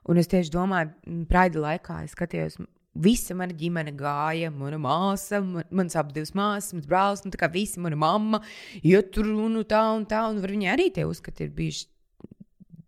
[0.08, 0.94] un es tieši domāju,
[1.30, 2.60] Praida laikā es skatījos,
[2.94, 7.40] Visa mana ģimene gāja, mana māsa, man, manas abas divas māsas, mans brālis, nu, tā
[7.40, 8.38] kā visi mana mamma,
[8.86, 10.20] iet tur un tā un tā.
[10.30, 11.88] Un viņi arī tie uzskati ir bijuši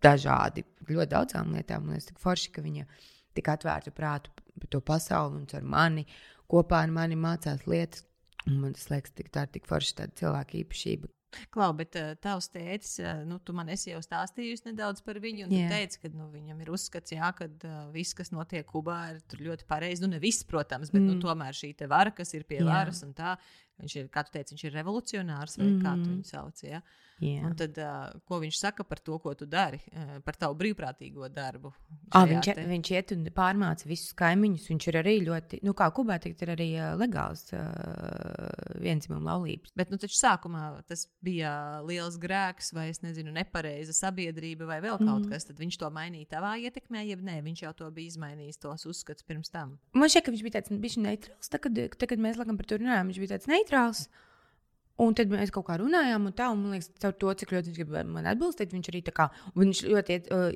[0.07, 0.63] dažādi.
[0.87, 1.89] Ļoti daudzām lietām.
[1.89, 2.87] Man liekas, tik forši, ka viņa
[3.35, 6.07] tik atvērta prātu par to pasauli un ar mani
[6.47, 8.07] kopā ar mani mācās lietas.
[8.47, 11.11] Un man tas liekas, tik, tā ir tik forša cilvēka īpašība.
[11.53, 15.49] Klau, bet uh, tavs tētis, uh, nu, tu man esi jau stāstījusi nedaudz par viņu.
[15.51, 15.67] Jā.
[15.73, 19.67] teici, ka nu, viņam ir uzskats, jā, ka uh, viss, kas notiek Kubā, ir ļoti
[19.69, 20.05] pareizi.
[20.05, 21.11] Nu, ne viss, protams, bet mm.
[21.11, 22.69] nu, tomēr šī vara, kas ir pie Jā.
[22.71, 23.37] varas, un tā,
[23.81, 25.83] viņš ir, kā tu teici, viņš ir revolucionārs vai mm.
[25.85, 26.15] kā tu Mhm.
[26.15, 26.63] viņu sauc.
[26.65, 26.81] Ja?
[27.17, 27.47] Jā.
[27.49, 31.31] Un tad, uh, ko viņš saka par to, ko tu dari, uh, par tavu brīvprātīgo
[31.33, 31.71] darbu?
[32.13, 34.67] Šajā viņš, te- viņš iet un pārmāca visus kaimiņus.
[34.69, 37.63] Viņš ir arī ļoti, nu, kā Kubā teikt, ir arī uh, legāls uh,
[38.83, 39.73] vienzimuma laulības.
[39.79, 41.53] Bet nu, taču sākumā tas bija
[41.89, 45.31] liels grēks, vai es nezinu, nepareiza sabiedrība, vai vēl kaut mm.
[45.33, 45.49] kas.
[45.49, 49.25] Tad viņš to mainīja tavā ietekmē, jeb nē, viņš jau to bija izmainījis, tos uzskats
[49.27, 49.77] pirms tam.
[49.97, 51.49] Man šķiet, ka viņš bija tāds bijis neitrāls.
[51.49, 53.66] Tad, kad, tad, kad mēs laikam par to runājām, viņš bija tāds neitrāls.
[54.97, 57.69] Un tad mēs kaut kā runājām, un tā, un man liekas, caur to, cik ļoti
[57.69, 59.27] viņš grib man atbalstīt, viņš arī tā kā,
[59.61, 60.47] viņš ļoti, uh,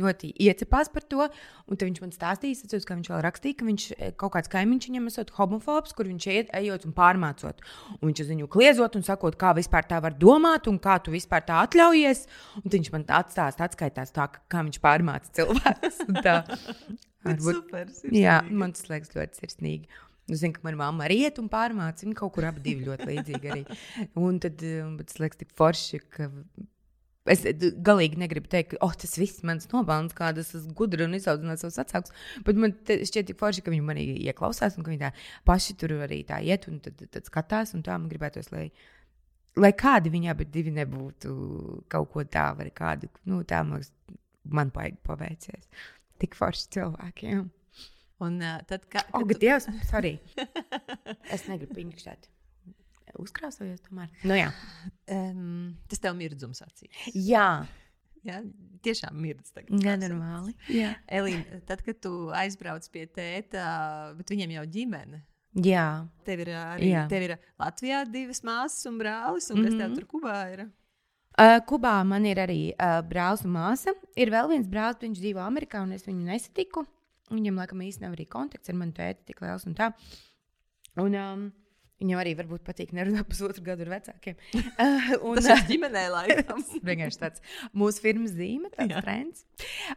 [0.00, 1.28] ļoti iecepās par to.
[1.70, 4.50] Un tad viņš man stāstīja, atceros, ka viņš vēl rakstīja, ka viņš eh, kaut kāds
[4.50, 7.62] kaimiņš viņam esot homofobs, kur viņš iet, ejot un pārmācot.
[8.00, 11.14] Un viņš uz viņu kliedzot un sakot, kā vispār tā var domāt, un kā tu
[11.14, 12.26] vispār tā atļaujies.
[12.64, 16.02] Un viņš man atstāsta, atskaitās tā, kā viņš pārmāca cilvēkus.
[17.28, 19.88] Varbūt- Super, Jā, man tas liekas ļoti sirsnīgi.
[20.28, 22.04] Es zinu, ka manā mamā arī iet un pārmāca.
[22.04, 23.62] Viņa kaut kur abi divi ļoti līdzīgi arī.
[24.20, 26.28] Un tad um, tas liekas tik forši, ka
[27.32, 27.44] es
[27.84, 31.80] galīgi negribu teikt, ka oh, tas viss mans nopelns, kādas es gudri un izaudzināju savus
[31.80, 32.14] vecākus.
[32.46, 35.12] Bet man šķiet tik forši, ka viņi manī ieklausās un ka viņi tā
[35.48, 37.74] paši tur arī tā iet un tad, tad skatās.
[37.76, 38.68] Un tā man gribētos, lai,
[39.56, 41.36] lai kādi viņi abi divi nebūtu
[41.92, 43.12] kaut ko tādu vai kādu.
[43.28, 43.84] Nu, tā man,
[44.44, 45.68] man paveicies.
[46.18, 47.46] Tik forši cilvēkiem.
[48.20, 50.16] Un uh, tad, kā, kad bet Dievs, sorry.
[51.34, 52.26] Es negribu piņķēt.
[53.18, 54.10] Uzkrāsojos tomēr.
[54.28, 54.50] Nu, jā.
[55.14, 57.06] um, tas tev mirdzums acīs.
[57.14, 57.64] jā,
[58.26, 58.40] Jā,
[58.82, 60.50] tiešām mirdz nenormāli.
[60.74, 60.88] Jā.
[61.06, 63.62] Elīna, tad, kad tu aizbrauc pie tēta,
[64.18, 65.20] bet viņam jau ģimene.
[65.64, 65.84] jā.
[66.26, 67.04] Tev ir arī Jā.
[67.08, 69.78] tev ir Latvijā divas māsas un brālis, un kas Mhm.
[69.80, 70.64] tev tur Kubā ir?
[71.38, 73.94] Uh, Kubā man ir arī uh, brālis un māsa.
[74.18, 76.84] Ir vēl viens brālis, viņš dzīvo Amerikā, un es viņu nesatiku.
[77.32, 79.92] Viņam, laikam, īstenībā nav arī kontakts ar mani tēti tik liels un tā.
[80.98, 81.48] Un, um,
[81.98, 84.36] Viņam arī varbūt patīk nerunāt pusotru gadu ar vecākiem.
[84.54, 86.60] Uh, un, Tas ir ģimenē laikam.
[86.86, 87.42] vienkārši tāds
[87.74, 89.02] mūsu firmas zīme, tāds jā.
[89.02, 89.42] trends.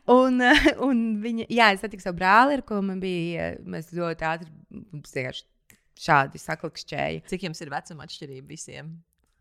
[0.10, 4.28] Un, uh, un viņa, jā, es satiku savu brāli, ar ko man bija, mēs ļoti
[4.32, 4.50] ātri
[5.14, 5.46] vienkārši
[6.02, 7.26] šādi saklikšķēja.
[7.30, 8.96] Cik jums ir vecuma atšķirība visiem?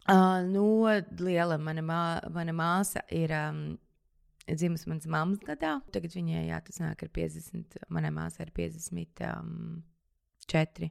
[0.05, 0.85] Uh, no
[1.25, 2.03] liela mana, mā,
[2.35, 3.33] mana māsa ir.
[3.41, 3.63] Um,
[4.49, 5.73] Dzimusi manas mammas gadā.
[5.95, 10.91] Tagad viņai, jā, tas nāk ar 50, manai māsai ir 54.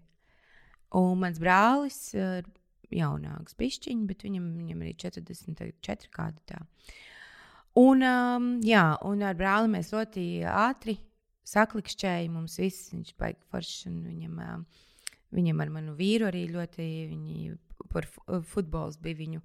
[0.99, 2.43] Un mans brālis ir
[2.93, 6.59] jaunāks, pišķiņš, bet viņam, viņam arī 44 kādi tā.
[7.77, 10.97] Un, um, jā, un ar brāli mēs ļoti ātri
[11.49, 12.89] saklikšķēja mums viss.
[12.93, 14.57] Viņš baigi foršs un viņam, uh,
[15.35, 17.35] viņam ar manu vīru arī ļoti, viņi
[17.93, 18.09] par
[18.49, 19.39] futbols bija viņu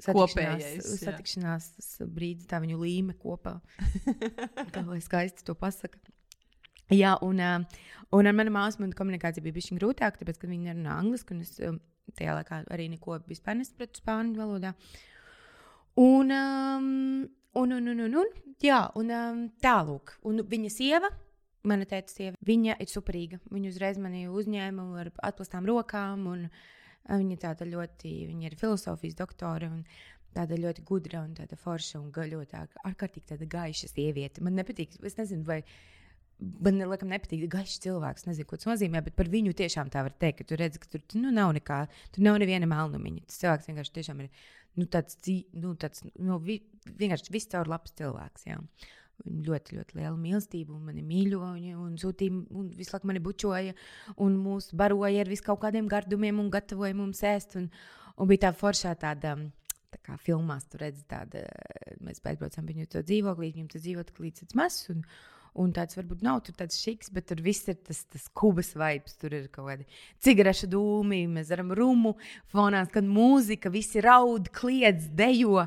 [0.00, 1.68] satikšanās, satikšanās
[2.08, 3.58] brīdis, tā viņu līme kopā.
[4.74, 6.00] Tā lai skaisti to pasaka.
[6.92, 7.40] Jā, un,
[8.12, 11.44] un ar manu māsu man komunikācija bija bijusi grūtāka, tāpēc, ka viņi nerunā angliski, un
[11.44, 11.54] es
[12.18, 14.74] tajā laikā arī neko vispār nesapratu spāņu valodā.
[16.00, 17.28] Un, um,
[17.60, 18.32] un, un, un, un, un,
[18.64, 20.16] jā, un um, tālūk.
[20.28, 21.10] Un viņa sieva,
[21.68, 23.40] mana tēta sieva, viņa ir superīga.
[23.52, 26.46] Viņa uzreiz mani uzņēma ar atklātām rokām, un
[27.10, 29.70] viņa tāda ļoti, viņa ir filozofijas doktore.
[29.70, 29.84] Un,
[30.32, 34.40] Tāda ļoti gudra un tāda forša un ga- ļoti ār- ārkārtīgi tāda gaiša sieviete.
[34.40, 35.58] Man nepatīk, es nezinu, vai
[36.42, 38.26] Man liekas, nepatīk gaišs cilvēks.
[38.26, 40.40] Nezinu, ko tas nozīmē, bet par viņu tiešām tā var teikt.
[40.40, 41.84] Ka tu redzi, ka tur nu, nav nekā,
[42.14, 43.26] tur nav neviena melnumiņa.
[43.28, 44.30] Tas cilvēks vienkārši ir
[44.80, 45.18] nu, tāds,
[45.52, 46.58] nu, tāds nu, vi,
[46.98, 48.48] vienkārši viscaur labs cilvēks.
[48.48, 48.58] Jā.
[49.22, 53.74] Viņa ļoti, ļoti liela mīlestība, un mani mīļoja, un sūtīja, un visu laiku mani bučoja,
[54.24, 57.54] un mūs baroja ar vis kaut kādiem gardumiem, un gatavoja mums ēst.
[57.60, 57.68] Un,
[58.16, 59.36] un bija tā foršā tāda.
[59.92, 61.42] Tā kā filmās tur redzat, tāda
[62.00, 64.86] mēs aizbraucam viņu to dzīvokli, viņam tas dzīvoklis līdz tas mazs.
[64.88, 65.02] Un,
[65.60, 69.18] Un tāds varbūt nav tāds šiks, bet tur viss ir tas, tas kubas vibes.
[69.20, 69.84] Tur ir kaut kādi
[70.24, 72.14] cigarešu dūmi, mēs varam rumu,
[72.54, 75.66] fonā skan mūzika, visi raud, kliedz, dejo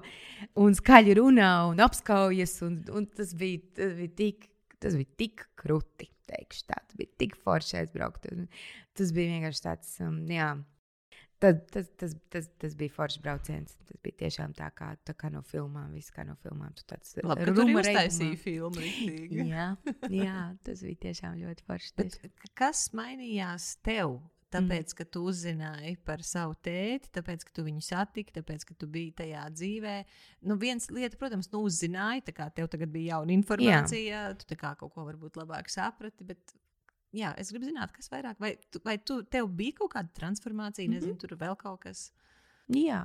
[0.58, 2.58] un skaļi runā un apskaujas.
[2.66, 4.50] Un, un tas, bija, tas, bija tik,
[4.82, 6.82] tas bija tik krūti, teikšu tā.
[6.82, 8.26] Tas bija tik forši aizbraukt.
[8.34, 8.50] Un
[8.96, 10.54] Tas bija vienkārši tāds, um, jā.
[11.44, 13.74] Tad, tas, tas, tas, tas bija foršs brauciens.
[13.88, 15.92] Tas bija tiešām tā kā, tā kā no filmām.
[15.96, 16.72] Viss kā no filmām.
[16.78, 18.44] Tu tāds Labi, ka uztaisīja reibumā.
[18.46, 18.86] filmu.
[19.52, 19.68] Jā,
[20.14, 21.92] jā, tas bija tiešām ļoti forši.
[22.00, 24.22] Bet k- kas mainījās tev?
[24.56, 24.98] Tāpēc, mm.
[25.00, 29.16] ka tu uzzināji par savu tēti, tāpēc, ka tu viņu satiki, tāpēc, ka tu biji
[29.20, 29.96] tajā dzīvē.
[30.48, 34.46] Nu, viens lieta, protams, nu, uzzināji, tā kā tev tagad bija jauna informācija, jā.
[34.46, 36.28] tu kā kaut ko varbūt labāk saprati.
[36.30, 36.56] Bet,
[37.16, 40.92] jā, es gribu zināt, kas vairāk, vai, tu, vai tu, tev bija kaut kāda transformācija,
[40.92, 42.10] nezinu, tur vēl kaut kas.
[42.74, 43.04] Jā,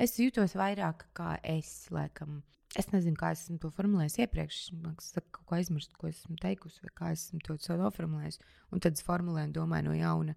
[0.00, 1.86] es jūtos vairāk kā es.
[1.94, 2.40] Laikam.
[2.76, 4.60] Es nezinu, kā esmu to formulējis iepriekš.
[4.76, 8.40] Man liekas, es kaut ko aizmirsu, ko esmu teikusi, vai kā esmu to sev noformulējis.
[8.74, 10.36] Un tad es formulēju, un domāju no jauna.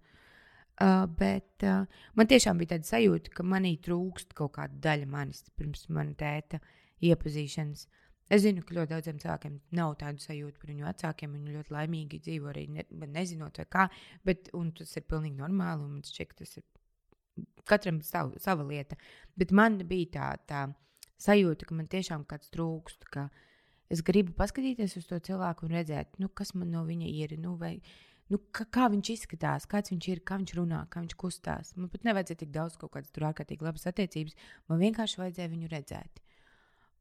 [0.80, 1.84] Uh, bet uh,
[2.16, 6.62] man tiešām bija tāda sajūta, ka manī trūkst kaut kāda daļa manis pirms manas tēta
[7.04, 7.84] iepazīšanas.
[8.30, 11.32] Es zinu, ka ļoti daudziem cilvēkiem nav tādu sajūtu par viņu vecākiem.
[11.34, 13.86] Viņi ļoti laimīgi dzīvo arī ne, nezinot, vai kā.
[14.26, 15.88] Bet, tas ir pilnīgi normāli.
[15.88, 16.66] Man šķiet, tas ir
[17.66, 18.98] katram sav, sava lieta.
[19.38, 20.60] Bet man bija tā, tā
[21.20, 23.08] sajūta, ka man tiešām kāds trūkst.
[23.10, 23.26] Ka
[23.90, 27.34] es gribu paskatīties uz to cilvēku un redzēt, nu, kas man no viņa ir.
[27.42, 27.76] Nu, vai,
[28.30, 31.74] nu, kā, kā viņš izskatās, kāds viņš ir, kā viņš runā, kā viņš kustās.
[31.74, 34.38] Man pat nevajadzēja tik daudz kaut kādas tur ārkārtīgi labas attiecības.
[34.70, 36.22] Man vienkārši vajadzēja viņu redzēt.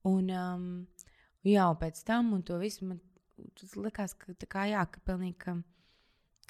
[0.10, 0.68] Un, um,
[1.48, 3.00] jā, pēc tam, un to visu man
[3.80, 5.56] likās, ka, tā kā, jā, ka, pilnīgi, ka,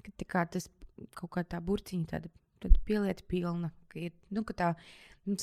[0.04, 0.70] ka tā kā tas
[1.18, 2.32] kaut kā tā burciņa, tāda,
[2.64, 3.72] tāda pielieta pilna.
[3.90, 4.70] Ka ir, nu, ka tā,
[5.30, 5.38] nu,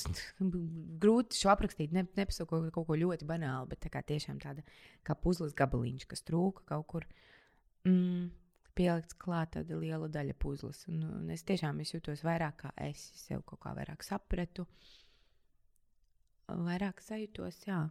[1.03, 4.67] grūti šo aprakstīt, ne, nepasaka kaut, kaut ko ļoti banālu, bet tā kā tiešām tāda
[5.07, 7.09] kā puzles gabaliņš, kas trūka kaut kur.
[7.89, 8.35] Mm,
[8.77, 10.83] Pielikts klāt tāda liela daļa puzles.
[10.91, 13.07] Un, un es tiešām es jūtos vairāk kā es.
[13.15, 14.67] Es sev kaut kā vairāk sapratu,
[16.51, 17.63] vairāk sajūtos.
[17.65, 17.87] Jā.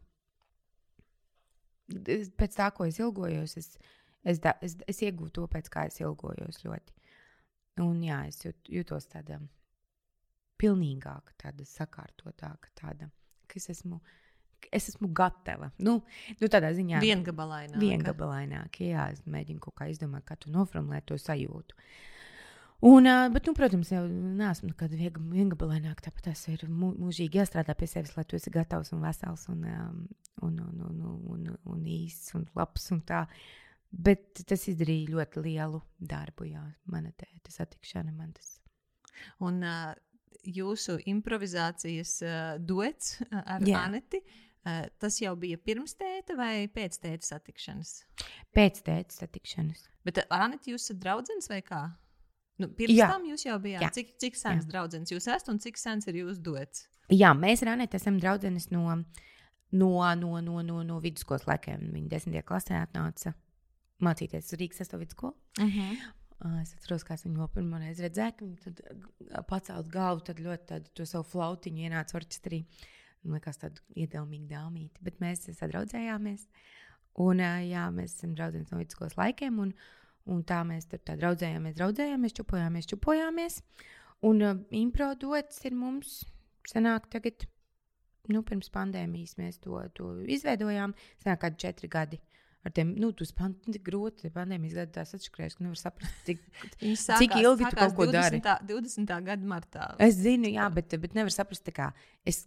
[1.88, 3.75] Pēc tā, ko es ilgojos, es,
[4.25, 6.95] es, da, es, es iegūstu to, pēc kā es ilgojos ļoti.
[7.83, 9.41] Un jā, es jūt, jūtos tāda
[10.61, 13.09] pilnīgāka, tāda sakārtotāka, tāda,
[13.45, 13.99] ka es esmu,
[14.71, 15.69] es esmu gatava.
[15.83, 15.97] Nu,
[16.39, 17.79] nu tādā ziņā Viengabalainā.
[17.81, 18.79] viengabalaināk.
[18.88, 21.77] Jā, es mēģinu kaut kā izdomāt, kā tu noformulēt to sajūtu.
[22.86, 26.05] Un, bet, nu, protams, jau neesmu nekāda viega- viengabalaināka.
[26.05, 29.63] Tāpat tas ir mū, mūžīgi jāstrādā pie sevis, lai tu esi gatavs un vesels un,
[30.45, 30.99] un, un, un,
[31.33, 32.91] un, un, īsts un labs.
[32.93, 33.25] Un tā.
[33.89, 36.49] bet tas izdarīja ļoti lielu darbu.
[36.51, 38.57] Jā, mana tēta satikšana man tas.
[39.43, 39.93] Un uh,
[40.45, 43.86] jūsu improvizācijas uh, duets ar Jā.
[43.86, 44.21] Aneti.
[44.65, 47.99] Uh, tas jau bija pirms tēta vai pēc tēta satikšanas?
[48.55, 49.86] Pēc tēta satikšanas.
[50.05, 51.83] Bet ar Aneti jūs esat draugs vai kā?
[52.61, 53.09] Nu, pirms Jā.
[53.11, 53.83] tam jūs jau bijāt.
[53.83, 53.91] Jā.
[53.95, 56.85] Cik, cik sens draugs jūs esat un cik sens ir jūsu duets?
[57.11, 58.85] Jā, mēs ar Anētu esam draudzenes no,
[59.75, 61.89] no, no, no, no, no vidusskolas laikiem.
[61.93, 63.35] Viņa desmitajā klasē atnāca
[64.03, 65.35] mācīties Rīgas sastāvdaļas skolu.
[65.59, 65.91] Uh -huh.
[66.45, 70.65] Uh, Es atceros, kā viņu pirmo reizi redzēju, ka viņa tad pacēla galvu, tad ļoti
[70.71, 72.65] tādu to savu flautiņu ienāca orķestrī.
[73.23, 74.99] Man liekas, tāda iedomīga dāmīte.
[75.01, 76.47] Bet mēs sadraudzējāmies.
[77.23, 79.59] Un, jā, mēs esam draugi no vidusskolas laikiem.
[79.63, 79.73] Un,
[80.32, 83.59] un tā mēs tur tā draudzējāmies, draudzējāmies, čupojāmies, čupojāmies.
[84.26, 86.21] Un uh, improdots ir mums
[86.71, 87.45] sanāk tagad.
[88.32, 90.95] Nu, pirms pandēmijas mēs to, to izveidojām.
[91.21, 92.17] Sanāk, kādi četri gadi
[92.65, 96.39] ar tiem, nu, spanti tik grūti, pandēmijas gadu tās atšķirēs, ka nevar saprast, cik,
[96.82, 98.39] Viņi cik sākās- ilgi tu sākās kaut ko dari.
[98.41, 98.65] 20.
[98.71, 99.13] 20.
[99.28, 99.89] gada martā.
[100.01, 101.91] Es zinu, jā, bet, bet nevar saprast, kā,
[102.26, 102.41] es,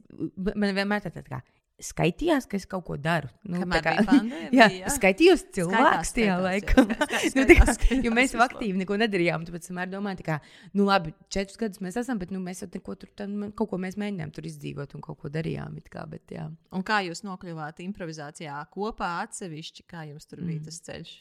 [0.50, 1.38] man vienmēr tā, tā kā,
[1.78, 3.30] skaitījās, ka es kaut ko daru.
[3.46, 4.92] Nu, Kamēr kā, pandēmija, jā, jā.
[4.94, 6.84] skaitījos cilvēks Skaitās, tajā laikā.
[7.38, 10.38] Nu, kā, jo mēs jau aktīvi neko nedarījām, tāpēc es vienmēr domāju, kā,
[10.76, 13.78] nu labi, četrus gadus mēs esam, bet nu, mēs jau neko tur, tad, kaut ko
[13.80, 15.76] mēģinājām tur izdzīvot un kaut ko darījām.
[15.88, 16.48] Kā, bet, jā.
[16.74, 21.12] Un kā jūs nokļuvāt improvizācijā kopā atsevišķi, kā jums tur bija tas ceļš?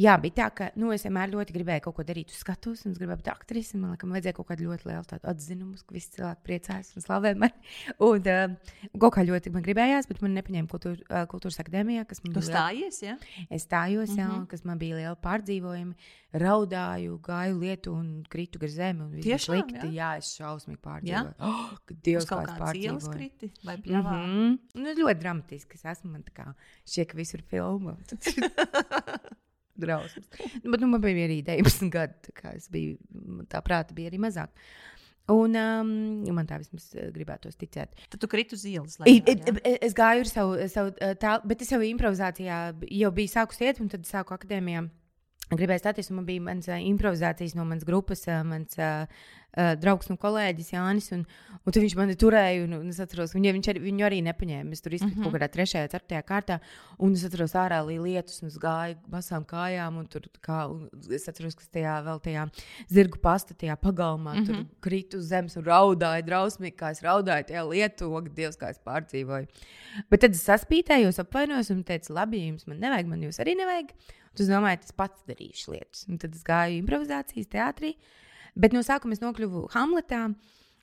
[0.00, 2.94] Jā, bija tā, ka nu, es vienmēr ļoti gribēju kaut ko darīt uz skatuves, un
[2.94, 3.78] es gribēju būt aktrise.
[3.78, 7.72] Man liekas, vajadzēja kaut kādu ļoti lielu atzinumu, ka visi cilvēki priecājas un slavē mani.
[8.02, 12.22] Un uh, kaut kā ļoti man gribējās, bet man nepaņēma kultūra, uh, kultūras akadēmijā, kas
[12.24, 13.16] man Tu bija liela- stājies, ja?
[13.50, 14.18] Es stājos, mm -hmm.
[14.18, 14.38] jā, Mhm.
[14.40, 15.94] un kas man bija liela pārdzīvojuma.
[16.32, 19.00] Raudāju, gāju lietu un kritu gar zemi.
[19.02, 19.86] un Tiešām, slikti.
[19.86, 19.92] jā?
[19.92, 20.82] Jā, es šausmīgi Jā?
[20.88, 21.34] pārdzīvoju.
[21.40, 23.12] Oh, ka Uz Dievs, kā pārdzīvoju.
[23.12, 24.02] kriti vai Mm?
[24.02, 24.58] -hmm.
[24.74, 25.74] nu, ļoti dramatiski.
[25.74, 26.54] Es esmu man tā kā
[26.86, 27.96] šķiet, ka visur filmā.
[29.74, 30.26] Drausmas.
[30.62, 32.12] Nu, bet nu, man bija arī 19 gadi.
[32.26, 32.98] Tā, kā es biju,
[33.48, 34.48] tā prāta bija arī mazāk.
[35.30, 35.90] Un um,
[36.34, 37.94] man tā vismaz eh, gribētos ticēt.
[38.10, 38.96] Tad tu kriti uz ielas.
[39.06, 39.76] I, lejā, i, jā?
[39.86, 42.58] es gāju ar savu, savu tālu, bet es jau improvizācijā
[42.98, 44.88] jau biju sākus iet, un tad sāku akadēmijā.
[45.52, 49.06] Gribēju stāties, un man bija mans uh, improvizācijas no manas grupas, mans uh,
[49.56, 51.10] uh, draugs un kolēģis Jānis.
[51.16, 51.24] Un,
[51.62, 54.72] un viņš mani turēja, un, un es atceros, viņa, viņš arī, viņu arī nepaņēma.
[54.72, 55.30] Es tur izkrītu mm -hmm.
[55.30, 56.58] kaut kādā trešajā, ceturtajā kārtā,
[56.98, 61.28] un es atceros ārā lietus, un es gāju basām kājām, un tur kā, un es
[61.28, 62.46] atceros, ka tajā vēl tajā
[62.88, 64.46] zirgu pasta, tajā pagalmā, mm -hmm.
[64.46, 68.70] tur kritu uz zemes un raudāju drausmīgi, kā es raudāju tajā lietu, ak, Dievs, kā
[68.70, 69.46] es pārdzīvoju.
[70.10, 73.92] Bet tad es saspītējos, apvainojos un teicu, labi, jums man nevajag, man jūs arī nevajag.
[74.32, 76.06] Tad es domāju, tas pats darīšu lietas.
[76.08, 77.96] Un tad es gāju improvizācijas teātrī.
[78.58, 80.26] Bet no sākuma es nokļuvu Hamletā.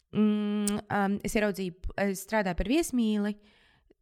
[0.09, 3.35] Mm, um, es ieraudzīju, es strādāju par viesmīli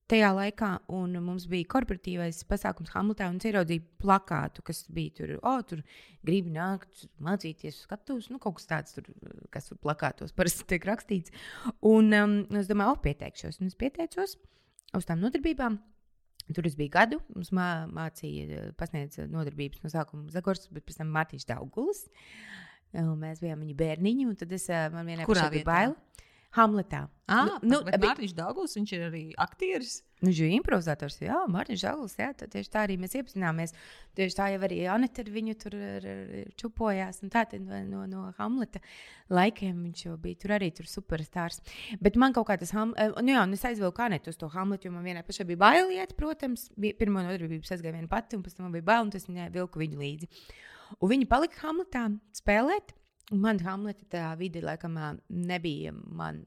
[0.07, 3.27] tajā laikā, un mums bija korporatīvais pasākums Hamletā.
[3.35, 5.81] Es ieraudzīju plakātu, kas bija tur, oh, tur
[6.27, 9.09] gribi nākt, mācīties, skatus, nu, kaut kas tāds, tur,
[9.51, 11.35] kas tur plakātos parasti tiek rakstīts.
[11.91, 13.59] Un um, es domāju, oh, pieteikšos.
[13.59, 14.37] Un es pieteicos
[14.95, 15.75] uz tām nodarbībām.
[16.55, 17.19] Tur es biju gadu.
[17.35, 22.05] Mums mā, mācīja, pasniedza nodarbības no sākuma Zagors, bet pēc tam Mārtiņš Daugulis.
[22.07, 25.65] Un Mēs bijām viņa bērniņi, un tad es ā, man vienā bija vietā?
[25.67, 25.95] bail.
[26.55, 27.07] Hamletā.
[27.27, 29.97] Ah, nu, nu, Mārtiņš Dauguls, viņš ir arī aktieris.
[30.21, 32.15] Nu, viņš ir improvizators, jā, Mārtiņš Daugulis.
[32.17, 33.75] Jā, tieši tā arī mēs iepazināmies.
[34.17, 36.07] Tieši tā jau arī Anita ar viņu tur ar-
[36.57, 37.19] čupojās.
[37.27, 38.79] Tā tad no, no Hamleta
[39.29, 41.59] laikiem viņš jau bija tur arī tur superstārs.
[42.01, 44.87] Bet man kaut kā tas, ham, eh, nu jā, es aizvilku Anitu uz to Hamletu,
[44.87, 46.69] jo man vienā pašā bija bailiet, protams.
[46.79, 49.27] Bija, pirmo nodarbību es aizgāju viena pati, un pēc tam man bija bail, un tas
[49.27, 50.31] viņai vilku viņu līdzi.
[51.01, 52.05] Un viņi palika Hamletā
[52.37, 52.93] spēlēt.
[53.35, 54.95] Man Hamleta tā vide laikam
[55.29, 56.45] nebija man.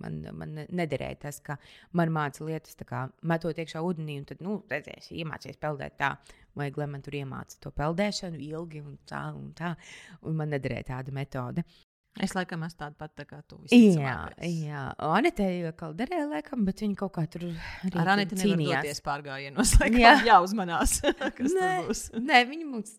[0.00, 1.58] Man, man ne- nederēja tas, ka
[1.92, 6.08] man māca lietas, kā metot iekšā ūdenī, un tad, nu, redzēs, iemācīties peldēt tā.
[6.56, 9.74] Vajag, lai man tur iemāca to peldēšanu ilgi un tā, un tā.
[10.24, 11.62] Un man nederēja tāda metode.
[12.22, 13.56] Es laikam esmu tāda pati tā kā tu.
[13.74, 14.82] Jā, jā.
[15.02, 19.00] Anitē jau derēja, laikam, bet viņa kaut kā tur arī Ar Anitu cīnījās.
[19.02, 19.72] pārgājienos.
[19.80, 20.12] Laikam Jā.
[20.20, 20.26] jā.
[20.28, 21.00] jāuzmanās,
[21.38, 22.02] kas Nē, tur būs.
[22.22, 22.92] Nē, viņi mums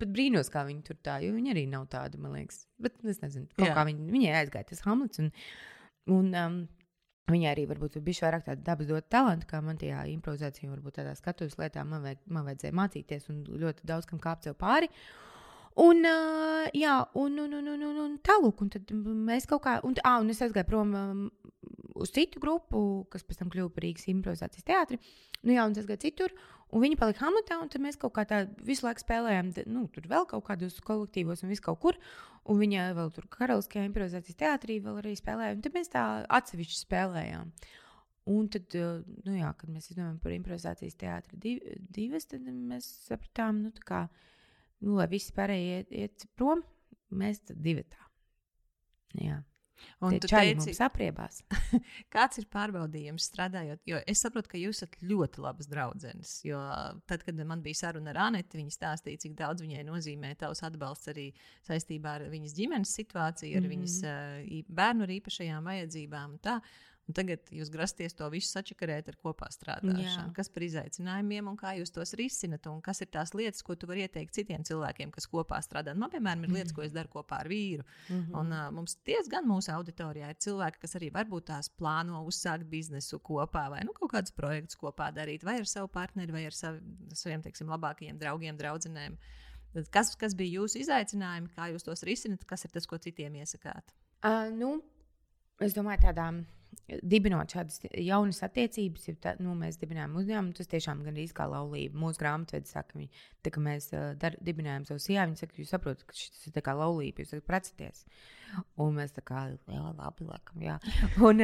[0.00, 2.64] pat brīnos, kā viņi tur tā, jo viņi arī nav tādi, man liekas.
[2.80, 3.74] Bet es nezinu, kaut Jā.
[3.76, 5.20] kā viņi, viņai aizgāja tas Hamlets.
[5.20, 5.28] Un,
[6.08, 6.62] un, um,
[7.30, 11.12] Viņai arī varbūt bija vairāk tāda dabas dota talanta, kā man tajā improvizācijā, varbūt tādā
[11.14, 14.90] skatuves lietā man, vajag, man vajadzēja mācīties un ļoti daudz kam kāpt sev pāri.
[15.80, 19.78] Un, uh, jā, un, un, un, un, un, un tālāk, un tad mēs kaut kā,
[19.88, 21.22] un, ah, un es aizgāju prom um,
[21.96, 22.80] uz citu grupu,
[23.12, 24.98] kas pēc tam kļuva par Rīgas improvizācijas teātri.
[25.42, 26.34] Nu, jā, un es gāju citur,
[26.72, 30.08] un viņi palika Hamletā, un tad mēs kaut kā tā visu laiku spēlējām, nu, tur
[30.10, 31.98] vēl kaut kādos kolektīvos un visu kaut kur.
[32.50, 36.80] Un viņa vēl tur karaliskajā improvizācijas teātrī vēl arī spēlēja, un tad mēs tā atsevišķi
[36.80, 37.52] spēlējām.
[38.32, 38.74] Un tad,
[39.26, 41.62] nu jā, kad mēs izdomājām par improvizācijas teātri div,
[41.94, 44.02] divas, tad mēs sapratām, nu, tā kā,
[44.82, 46.62] nu, lai visi pārējie iet, iet prom,
[47.14, 48.02] mēs tad divi tā.
[49.20, 49.40] Jā,
[50.02, 51.40] Un tu teici, mums apriebās.
[52.14, 53.80] kāds ir pārbaudījums strādājot?
[53.88, 56.36] Jo es saprotu, ka jūs esat ļoti labas draudzenes.
[56.46, 56.60] Jo
[57.10, 61.10] tad, kad man bija saruna ar Anētu, viņa stāstīja, cik daudz viņai nozīmē tavs atbalsts
[61.12, 61.28] arī
[61.66, 63.72] saistībā ar viņas ģimenes situāciju, ar Mhm.
[63.74, 66.38] viņas uh, bērnu ar īpašajām vajadzībām.
[66.38, 66.60] Un tā.
[67.10, 70.04] Un tagad jūs grasties to visu sačakarēt ar kopā strādāšanu.
[70.04, 70.26] Jā.
[70.36, 72.68] Kas par izaicinājumiem un kā jūs tos risinat?
[72.70, 75.96] Un kas ir tās lietas, ko tu vari ieteikt citiem cilvēkiem, kas kopā strādā?
[75.98, 77.82] Man, piemēram, ir lietas, ko es daru kopā ar vīru.
[78.06, 78.36] Mhm.
[78.38, 83.18] Un, uh, mums diezgan mūsu auditorijā ir cilvēki, kas arī varbūt tās plāno uzsākt biznesu
[83.18, 86.86] kopā, vai nu, kaut kādus projektus kopā darīt, vai ar savu partneri, vai ar savi,
[87.18, 89.18] saviem teiksim, labākajiem draugiem, draudzenēm.
[89.74, 93.40] Tad Kas, kas bija jūsu izaicinājumi, kā jūs tos risināt, kas ir tas, ko citiem
[93.42, 93.94] iesakāt?
[94.22, 94.76] Uh, nu,
[95.64, 96.44] es domāju, tādām
[97.02, 101.46] dibinot šādas jaunas attiecības, ja tā, nu, mēs dibinājām uzņēmumu, tas tiešām gan arī kā
[101.50, 101.98] laulība.
[102.02, 106.06] Mūsu grāmatvedis saka, viņi, tā, ka mēs dar, dibinājām savu sievu, viņi saka, jūs saprotat,
[106.08, 108.04] ka šis ir kā laulība, jūs esat preceties.
[108.82, 110.78] Un mēs tā kā, jā, labi, laikam, jā.
[111.28, 111.40] Un,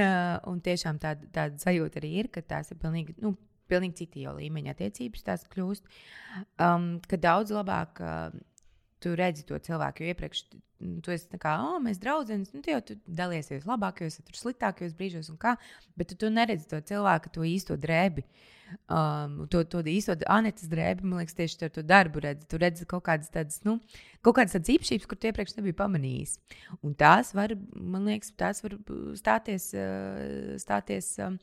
[0.51, 3.33] un tiešām tāda, tāda sajūta arī ir, ka tās ir pilnīgi, nu,
[3.68, 5.89] pilnīgi citi jau līmeņa attiecības tās kļūst.
[6.61, 8.01] Um, ka daudz labāk.
[8.01, 8.45] Uh,
[9.03, 10.07] tu redzi to cilvēku.
[10.11, 10.44] Iepriekš
[11.03, 15.38] tu esi kā, oh, mēs draudzēmies, nu, jau tu dalies labākajos, tur sliktākajos brīžos, un
[15.40, 15.57] kā,
[15.99, 18.24] bet tu, tu neredzi to cilvēku, to īsto drēbi.
[18.92, 22.44] Um, to, to īsto anetes drēbi, man liekas, tieši ar to darbu redzi.
[22.53, 23.78] Tu redzi kaut kādas tādas, nu,
[24.20, 26.36] kaut kādas tādas īpašības, kur tu iepriekš nebija pamanījis.
[26.84, 28.76] Un tās var, man liekas, tās var
[29.16, 29.70] stāties,
[30.61, 31.40] stāties um,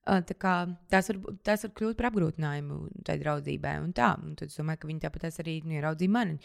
[0.00, 0.54] Kā,
[0.90, 3.76] tās, var, tās var kļūt par apgrūtinājumu tai draudzībai.
[3.84, 6.38] Un tā, un tad es domāju, ka viņi tāpat arī nu, ieraudzīja mani.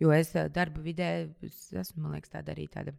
[0.00, 1.10] Jo es darba vidē
[1.44, 2.94] es esmu, man liekas, tāda arī tāda.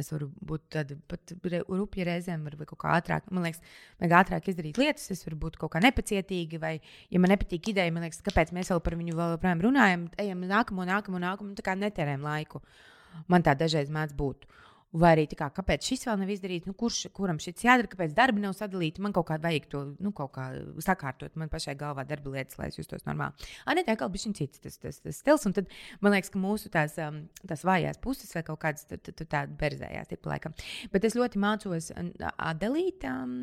[0.00, 1.30] Es varu būt tāda pat
[1.68, 3.28] rupja reizēm, vai kaut kā ātrāk.
[3.30, 3.60] Man liekas,
[4.00, 6.72] vajag ātrāk izdarīt lietas, es varu būt kaut kā nepacietīga, vai,
[7.12, 10.42] ja man nepatīk ideja, man liekas, kāpēc mēs vēl par viņu vēl joprojām runājam, ejam
[10.50, 12.64] nākamo, nākamo, nākamo, tā kā netērējam laiku.
[13.30, 14.48] Man tā dažreiz mēdz būt.
[14.96, 18.40] Vai arī kā, kāpēc šis vēl nav izdarīts, nu, kurš, kuram šis jādara, kāpēc darbi
[18.40, 19.02] nav sadalīti.
[19.04, 20.46] Man kaut kā vajag to nu, kā
[20.84, 23.48] sakārtot, man pašai galvā darba lietas, lai es justos normāli.
[23.68, 25.44] Nē, tā kā bija šis cits tas, tas, tas stils.
[25.48, 25.68] Un tad
[26.04, 30.32] man liekas, ka mūsu tās, um, tās vājās puses vai kaut kādas tādas berzējās, tipa
[30.32, 30.56] laikam.
[30.94, 31.90] Bet es ļoti mācos
[32.32, 33.36] atdalīt um,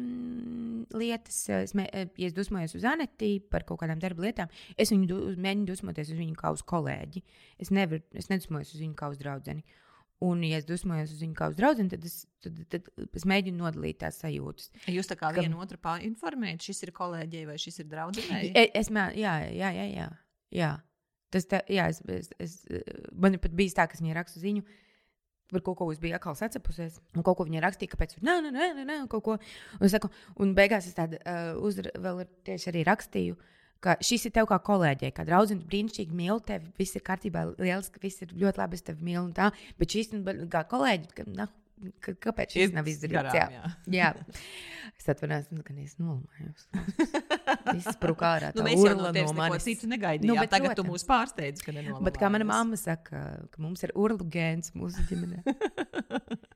[0.98, 1.44] lietas.
[1.60, 5.22] Es, mē, ja es dusmojos uz Aneti par kaut kādām darba lietām, es viņu du,
[5.38, 7.24] mēģinu dusmoties uz viņu kā uz kolēģi.
[7.62, 9.62] Es, nevar, es nedusmojos uz viņu kā uz draugu.
[10.24, 13.60] Un, ja es dusmojos uz viņu kā uz draugu, tad, es, tad, tad es mēģinu
[13.60, 14.70] nodalīt tās sajūtas.
[14.94, 15.44] Jūs tā kā ka...
[15.44, 18.54] vienu otru informējat, šis ir kolēģei vai šis ir draudzēji?
[18.54, 20.08] Es, es, jā, jā, jā, jā,
[20.54, 20.72] jā.
[21.34, 22.56] Tas tā, jā, es, es, es,
[23.12, 24.64] man pat bija tā, ka viņa raksta ziņu.
[25.54, 28.38] Par kaut ko es biju atkal sacepusies, un kaut ko viņa rakstīja, kāpēc tur nē,
[28.46, 29.36] nē, nē, nē, kaut ko.
[29.80, 30.10] Un, saku,
[30.42, 34.48] un beigās es tādu uh, uzra, vēl tieši arī rakstīju, uh, ka šis ir tev
[34.52, 38.80] kā kolēģei, kā draudzene, brīnišķīgi mīl tevi, viss ir kārtībā, lieliski, viss ir ļoti labi,
[38.80, 39.28] es tevi mīlu.
[39.36, 41.50] Tā, bet šis ir kā kolēģi, ka, na,
[42.04, 43.20] ka, kāpēc šis nav izdarīts?
[43.20, 43.74] Garām, jā.
[44.00, 44.12] jā.
[44.94, 46.68] Es atvainojos, nu, ka es nolamājos.
[47.74, 48.54] Viss sprūk ārā.
[48.56, 50.40] Nu, mēs jau no tevis no neko citu negaidījām.
[50.40, 50.80] Nu, Tagad protams.
[50.80, 52.08] tu mūs pārsteidz, ka nenolamājos.
[52.08, 55.44] Bet kā mana mamma saka, ka mums ir urlu gēns mūsu ģimenē.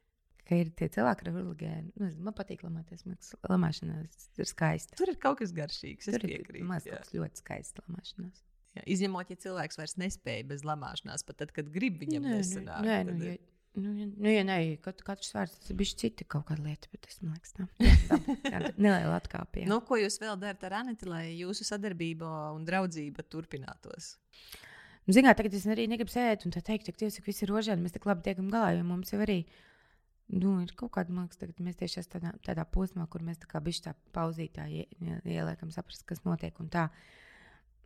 [0.48, 1.93] ka ir tie cilvēki, ar urligēnu.
[2.00, 3.04] Nu, man patīk lamāties.
[3.48, 4.98] Lamāšanās ir skaisti.
[5.00, 6.08] Tur ir kaut kas garšīgs.
[6.08, 8.43] Tur ir mazs ļoti skaists lamāšanās.
[8.78, 12.84] Jā, izņemot, ja cilvēks vairs nespēja bez lamāšanās, pat tad, kad grib viņam nē, nesanāk.
[12.86, 13.34] Nē, nu, ja,
[13.80, 16.91] nu, ja, nu, ja nē, kat, katrs vārds tas ir bijis cita kaut kāda lieta,
[16.93, 19.66] bet es domāju, ka tā ir neliela atkāpja.
[19.72, 24.14] Nu, ko jūs vēl darat ar Aniti, lai jūsu sadarbība un draudzība turpinātos?
[25.08, 28.06] Zināt, tagad es arī negribu sēdēt un teikt, ka ka viss ir rožēni, mēs tik
[28.06, 29.66] labi tiekam galā, jo mums jau arī ir
[30.28, 33.47] Nu, ir kaut kāda, liekas, tagad mēs tieši esam tādā, tādā posmā, kur mēs tā
[33.47, 36.89] kā bišķi tā pauzītā ieliekam, saprast, kas notiek un tā.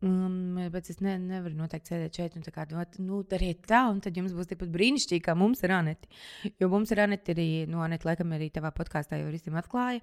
[0.02, 2.66] Um, bet es ne, nevaru noteikti sēdēt šeit un kā,
[3.06, 6.10] nu, dariet tā, un tad jums būs tikpat brīnišķīgi, kā mums ir Aneti.
[6.58, 10.02] Jo mums ir Aneti arī, nu, Aneti, laikam, arī tavā podkāstā jau visiem atklāja,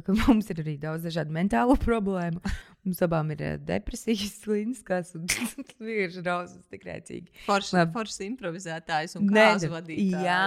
[0.00, 2.40] ka mums ir arī daudz dažādu mentālo problēmu.
[2.82, 5.26] Mums abām ir uh, depresijas, slinkās, un
[5.84, 7.42] vienkārši rausmas tik rēcīgi.
[7.44, 10.24] Foršs forš improvizētājs un kāds vadītājs.
[10.24, 10.44] Jā,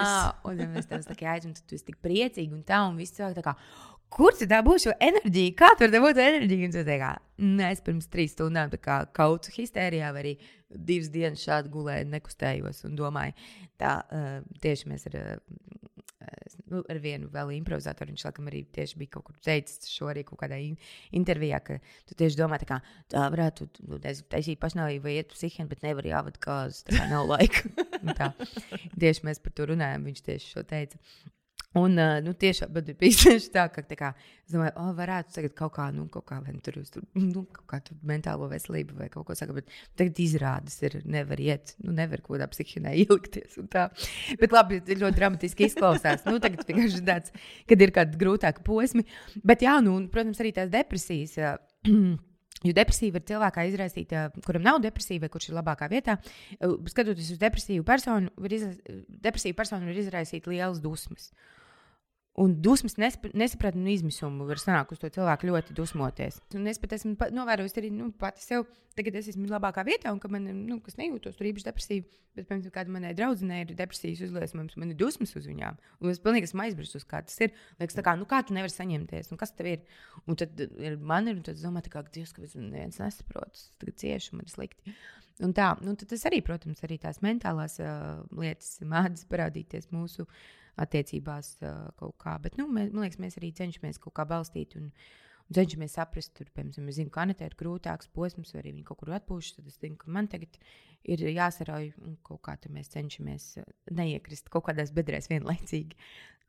[0.50, 3.16] un ja mēs tev tā kā tad tu esi tik priecīgi un tā, un viss
[3.16, 3.56] cilvēki tā kā.
[4.16, 5.54] Kur tu dabūsi šo enerģiju?
[5.60, 6.68] Kā tur dabūt enerģiju?
[6.68, 7.10] Un tu kā,
[7.42, 10.34] nē, es pirms trīs stundām kā kautu histērijā, vai arī
[10.70, 13.36] divas dienas šādi gulēju, nekustējos un domāju,
[13.82, 15.34] tā uh, tieši mēs ar uh,
[16.76, 18.14] nu, ar vienu vēl improvizatoru.
[18.14, 20.76] Viņš laikam arī tieši bija kaut kur teicis šo arī kaut kādā in
[21.16, 22.80] intervijā, ka tu tieši domā, tā, kā,
[23.12, 27.30] tā varētu nu, taisīt pašnāvību vai iet psihiatru, bet nevar jāvada kāzas, tā kā nav
[27.32, 27.66] laika.
[29.02, 31.02] tieši mēs par to runājam, viņš tieši šo teica.
[31.76, 34.12] Un, uh, nu, tiešām bija tieši tā, ka, tā kā,
[34.46, 37.80] es domāju, oh, varētu tagad kaut kā, nu, kaut kā, tur, tur, nu, kaut kā
[37.84, 42.22] tur mentālo veselību vai kaut ko saka, bet tagad izrādes ir, nevar iet, nu, nevar
[42.24, 43.90] kaut kādā psihienē ielikties un tā.
[44.40, 46.24] Bet labi, ļoti dramatiski izklausās.
[46.30, 47.36] nu, tagad vienkārši tāds,
[47.68, 49.04] kad ir kādi grūtāki posmi.
[49.44, 51.36] Bet, jā, nu, un, protams, arī tās depresijas.
[52.66, 56.16] Jo depresija var cilvēkā izraisīt, kuram nav depresija, vai kurš ir labākā vietā.
[56.90, 58.72] Skatoties uz depresīvu personu, var izra...
[59.28, 61.28] depresīvu personu var izraisīt lielas dusmas.
[61.30, 61.52] Uh,
[62.42, 66.42] Un dusmas, nesaprātīgi un izmisumu var sanākt uz to cilvēku ļoti dusmoties.
[66.58, 68.66] Un es pat esmu novērojis arī nu, pati sev,
[68.98, 72.22] tagad es esmu labākā vietā, un ka man nu, nejūtos tur īpaši depresīvi.
[72.36, 75.78] Bet, piemēram, kāda manai draudzenei ir depresijas uzliesmojums, man ir dusmas uz viņām.
[76.04, 77.54] Un es pilnīgi esmu aizmirsis, kā tas ir.
[77.80, 80.02] Liekas, kā, nu, kā tu nevari saņemties, un kas tev ir?
[80.28, 84.02] Un tad ir man ir, un tad es domāju, ka Dievs, ka viens nesaprot, tagad
[84.04, 84.98] cieši, man ir slikti.
[85.44, 90.28] Un tā, nu, tas arī, protams, arī tās mentālās uh, lietas mēdz parādīties mūsu
[90.82, 92.36] attiecībās uh, kaut kā.
[92.44, 94.90] Bet, nu, mēs, man liekas, mēs arī cenšamies kaut kā balstīt un,
[95.54, 99.14] cenšamies saprast, tur, piemēram, zinu, ka Anita ir grūtāks posms, vai arī viņa kaut kur
[99.20, 99.60] atpūšas.
[99.60, 100.58] Tad es zinu, ka man tagad
[101.06, 103.52] ir jāsarauj un kaut kā mēs cenšamies
[103.94, 106.00] neiekrist kaut kādās bedrēs vienlaicīgi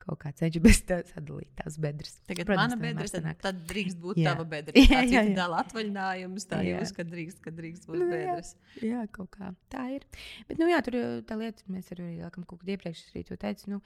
[0.01, 2.17] kaut kā cenšamies sadalīt tās bedres.
[2.29, 4.33] Tagad Protams, mana bedres, tad, tad drīkst būt jā.
[4.33, 4.75] tava bedra.
[4.87, 5.33] Jā, jā, jā.
[5.37, 8.53] Dala atvaļinājums, tā jūs, ka drīkst, ka drīkst būt nu, bedres.
[8.77, 10.05] Jā, jā, kaut kā tā ir.
[10.47, 13.73] Bet, nu jā, tur tā lieta, mēs arī, laikam, kaut kad iepriekš arī to teicu,
[13.73, 13.81] nu,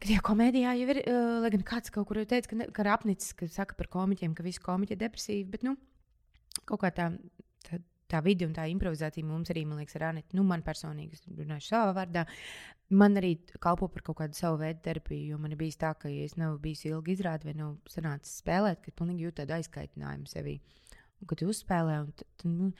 [0.00, 2.84] ka tajā komēdijā jau ir, uh, lai gan kāds kaut kur teica, ka, ne, ka
[2.84, 5.76] ir apnicis, ka saka par komiķiem, ka visi komiķi ir depresīvi, bet, nu,
[6.64, 7.10] kaut kā tā,
[7.68, 11.18] tā tā vidi un tā improvizācija mums arī, man liekas, ar Anētu, nu, man personīgi,
[11.18, 12.24] es runāju savā vārdā,
[12.96, 15.34] man arī kalpo par kaut kādu savu veidu terapiju.
[15.34, 18.40] Jo man ir bijis tā, ka, ja es nav bijis ilgi izrādē vai nav sanācis
[18.42, 20.58] spēlēt, tad pilnīgi jūtu tādu aizkaitinājumu sevī.
[21.20, 22.70] Un, kad uzspēlē, un, tad, nu,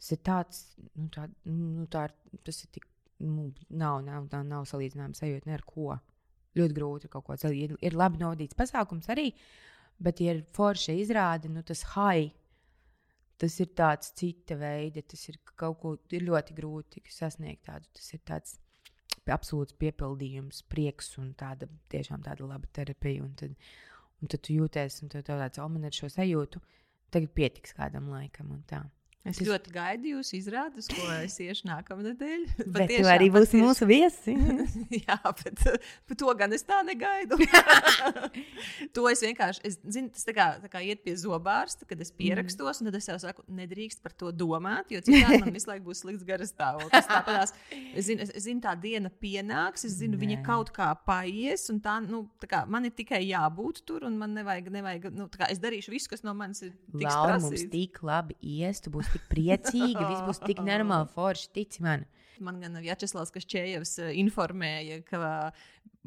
[0.00, 0.62] tas ir tāds,
[0.96, 2.06] nu, tā, nu, tā,
[2.46, 2.88] tas ir tik,
[3.22, 5.92] nu, nav, nav, nav, nav salīdzinājums sajūta ne ar ko.
[6.58, 7.70] Ļoti grūti kaut ko celīt.
[7.70, 9.28] Ir, ir labi novadīts pasākums arī,
[10.02, 12.32] bet, ja ir forša izrāde, nu, tas high
[13.40, 17.88] tas ir tāds cita veida, tas ir kaut ko ir ļoti grūti sasniegt tādu.
[17.96, 18.58] Tas ir tāds
[19.30, 23.24] absolūts piepildījums, prieks un tāda tiešām tāda laba terapija.
[23.24, 23.56] Un tad,
[24.20, 26.60] un tad tu jūties, un tev tāds, oh, man ir šo sajūtu,
[27.14, 28.82] tagad pietiks kādam laikam un tā.
[29.20, 29.44] Es tas...
[29.44, 32.54] ļoti gaidu jūs izrādus, ko es iešu nākamā nedēļa.
[32.72, 33.64] Bet tiešām, tu arī būsi patieš...
[33.66, 34.36] mūsu viesi.
[35.04, 35.60] Jā, bet,
[36.08, 37.36] bet to gan es tā negaidu.
[38.96, 42.12] to es vienkārši, es zinu, tas tā kā, tā kā iet pie zobārsta, kad es
[42.16, 42.86] pierakstos, mm.
[42.86, 46.00] un tad es jau saku, nedrīkst par to domāt, jo citādi man visu laiku būs
[46.06, 47.10] slikts garas stāvoklis.
[47.10, 47.54] Tāpēc
[47.92, 50.22] es zinu, es, es zinu, tā diena pienāks, es zinu, Nē.
[50.24, 54.16] viņa kaut kā paies, un tā, nu, tā kā man ir tikai jābūt tur, un
[54.20, 56.72] man nevajag, nevajag nu, tā kā es darīšu visu, kas no manis ir.
[57.00, 61.84] Laura, mums tik labi ies, tu būsi tik priecīga, viss būs tik normāli, forši, tici
[61.86, 62.06] man.
[62.40, 65.50] Man gan Vjačeslavs Kašķējevs eh, informēja, ka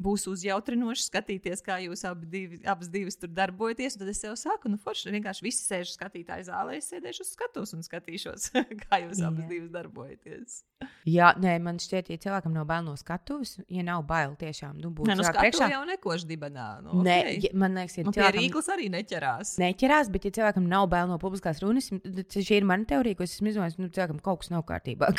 [0.00, 3.98] būs uzjautrinoši skatīties, kā jūs abi divi, abas divas tur darbojaties.
[4.00, 7.74] Tad es jau saku, nu, forši vienkārši visi sēž skatītāju zālē, es sēdēšu uz skatuves
[7.76, 8.50] un skatīšos,
[8.86, 9.30] kā jūs Jā.
[9.30, 10.62] abas divas darbojaties.
[11.08, 14.90] Jā, nē, man šķiet, ja cilvēkam nav bail no skatuves, ja nav bail tiešām, nu,
[14.94, 15.70] būt no priekšā.
[15.72, 16.66] jau nekoši dibenā.
[16.84, 17.38] Nu, nē, okay.
[17.46, 18.40] ja, man liekas, ja nu, cilvēkam...
[18.40, 19.54] rīklis arī neķerās.
[19.62, 23.26] Neķerās, bet ja cilvēkam nav bail no publiskās runas, tad šī ir mana teorija, ko
[23.26, 25.12] es esmu izdomājis, nu, cilvēkam kaut kas nav kārtībā.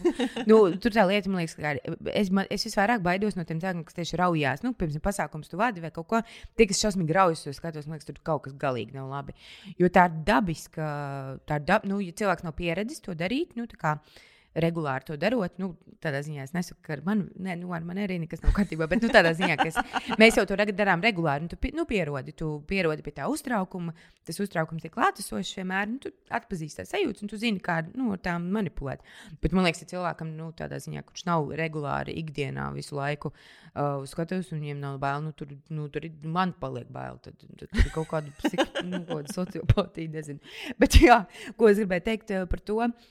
[0.50, 1.74] nu, tur tā lieta, man liekas, ka
[2.14, 4.64] es, man, es visvairāk baidos no tiem cilvēkiem, kas tieši raujās.
[4.64, 6.22] Nu, piemēram, pasākums tu vadi vai kaut ko.
[6.56, 9.36] Tie, kas šausmīgi raujas, to skatos, man liekas, tur kaut kas galīgi nav labi.
[9.80, 10.90] Jo tā ir dabiska,
[11.48, 13.96] tā ir dab, nu, ja cilvēks nav pieredzis to darīt, nu, tā kā
[14.54, 15.54] regulāri to darot.
[15.60, 18.54] Nu, tādā ziņā es nesaku, ka ar mani, ne, nu, ar mani arī nekas nav
[18.56, 21.48] kārtībā, bet nu, tādā ziņā, ka mēs jau to darām regulāri.
[21.52, 23.94] Tu, nu, pierodi, tu pierodi pie tā uztraukuma.
[24.26, 25.88] Tas uztraukums ir klātesošs vienmēr.
[25.94, 29.04] Nu, tu atpazīsti tās sajūtas, un tu zini, kā nu, ar tām manipulēt.
[29.42, 33.32] Bet man liekas, ka cilvēkam, nu, tādā ziņā, kurš nav regulāri ikdienā visu laiku
[33.74, 37.18] uh, skatos, un viņiem nav bail, nu, tur, nu, tur man paliek bail.
[37.24, 40.54] Tad, tad, tad kaut kāda, psik, nu, kāda sociopātija, nezinu.
[40.80, 41.22] Bet, jā,
[41.58, 43.10] ko es gribēju teikt par to, uh,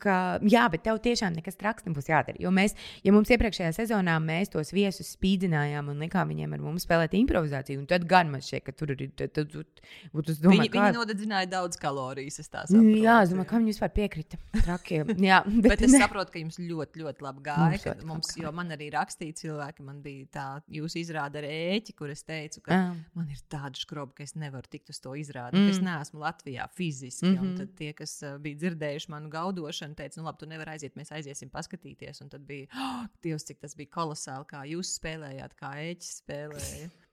[0.00, 0.16] ka
[0.46, 2.38] jā, bet tev tiešām nekas traks nebūs jādara.
[2.40, 6.86] Jo mēs, ja mums iepriekšējā sezonā mēs tos viesus spīdinājām un likām viņiem ar mums
[6.86, 9.04] spēlēt improvizāciju, tad gan man šķiet, ka tur ir.
[9.16, 10.86] Tad, tad, tad, tad, domāju, viņi, kā...
[10.86, 12.40] viņi nodedzināja daudz kalorijas.
[12.46, 14.40] Jā, es domāju, kā viņi vispār piekrita.
[14.56, 15.12] Trakiem.
[15.30, 16.02] jā, bet, bet es ne.
[16.04, 17.96] saprotu, ka jums ļoti, ļoti labi gāja.
[17.96, 22.10] Mums, mums, jo man arī rakstīja cilvēki, man bija tā, jūs izrāda ar ēķi, kur
[22.12, 22.98] es teicu, ka ah.
[23.16, 25.72] man ir tāda skroba, ka es nevaru tikt uz to izrādi, mm.
[25.72, 25.88] es mm.
[25.88, 27.32] neesmu Latvijā fiziski.
[27.32, 27.56] Mm -hmm.
[27.60, 31.12] Tad tie, kas uh, bija dzirdējuši manu gaudošanu, teica, nu labi, tu nevari aiziet, mēs
[31.12, 32.22] aiziesim paskatīties.
[32.22, 36.90] Un tad bija, oh, Dievs, cik tas bija kolosāli, kā jūs spēlējāt, kā ēķis spēlēja.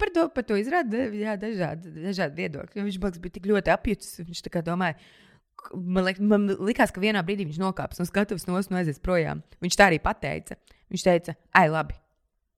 [0.00, 2.84] Par to, par to izrāda jā, dažādi, dažādi viedokļi.
[2.86, 4.22] Viņš Baks bija tik ļoti apjucis.
[4.24, 4.96] Viņš tā kā domāja,
[5.74, 9.42] man, liek, man likās, ka vienā brīdī viņš nokāps no skatuves no un aizies projām.
[9.64, 10.56] Viņš tā arī pateica.
[10.92, 11.96] Viņš teica, ai, labi,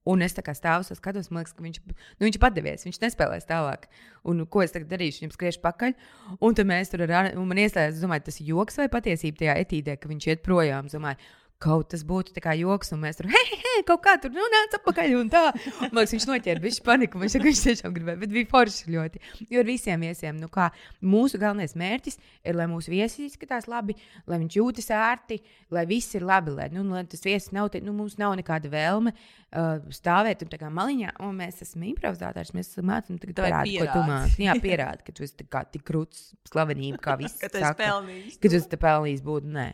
[0.09, 3.49] Un es tā kā stāvu, skatos, man liekas, ka viņš, nu, viņš padevies, viņš nespēlēs
[3.49, 3.85] tālāk.
[4.29, 5.20] Un ko es tagad darīšu?
[5.20, 5.93] Viņam skriešu pakaļ.
[6.41, 9.59] Un tad mēs tur ar, un man ieslēdzas, domāju, tas ir joks vai patiesība tajā
[9.66, 10.89] etīdē, ka viņš iet projām.
[10.89, 11.20] Domāju,
[11.62, 15.14] kaut tas būtu kā joks, un mēs tur hei, hei, kaut kā tur nonāca atpakaļ.
[15.32, 15.42] Tā.
[15.88, 17.20] Un, liekas, viņš noķēra bišķi paniku.
[17.22, 19.22] Viņš, viņš tiešām gribēja, bet bija forši ļoti.
[19.50, 20.68] Jo ar visiem viesiem, nu kā
[21.02, 23.96] mūsu galvenais mērķis ir, lai mūsu viesis izskatās labi,
[24.30, 25.40] lai viņš jūtas ērti,
[25.74, 28.70] lai viss ir labi, lai, nu, lai tas viesis nav, te, nu, mums nav nekāda
[28.70, 33.80] vēlme uh, stāvēt un tā kā maliņā, un mēs esam improvizētāji, mēs mācām tagad parādīt,
[33.82, 34.44] ko tu māci.
[34.46, 37.40] Jā, pierādi, ka tu esi tik krūts slavenība, kā viss.
[37.42, 38.38] ka tu esi pelnījis.
[38.38, 39.66] Ka tu esi pelnījis būt, nē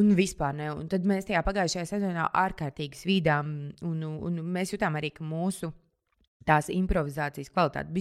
[0.00, 0.72] un vispār ne.
[0.74, 3.54] Un tad mēs tajā pagājušajā sezonā ārkārtīgi svīdām,
[3.86, 5.72] un, un mēs jutām arī, ka mūsu
[6.48, 7.94] tās improvizācijas kvalitāti.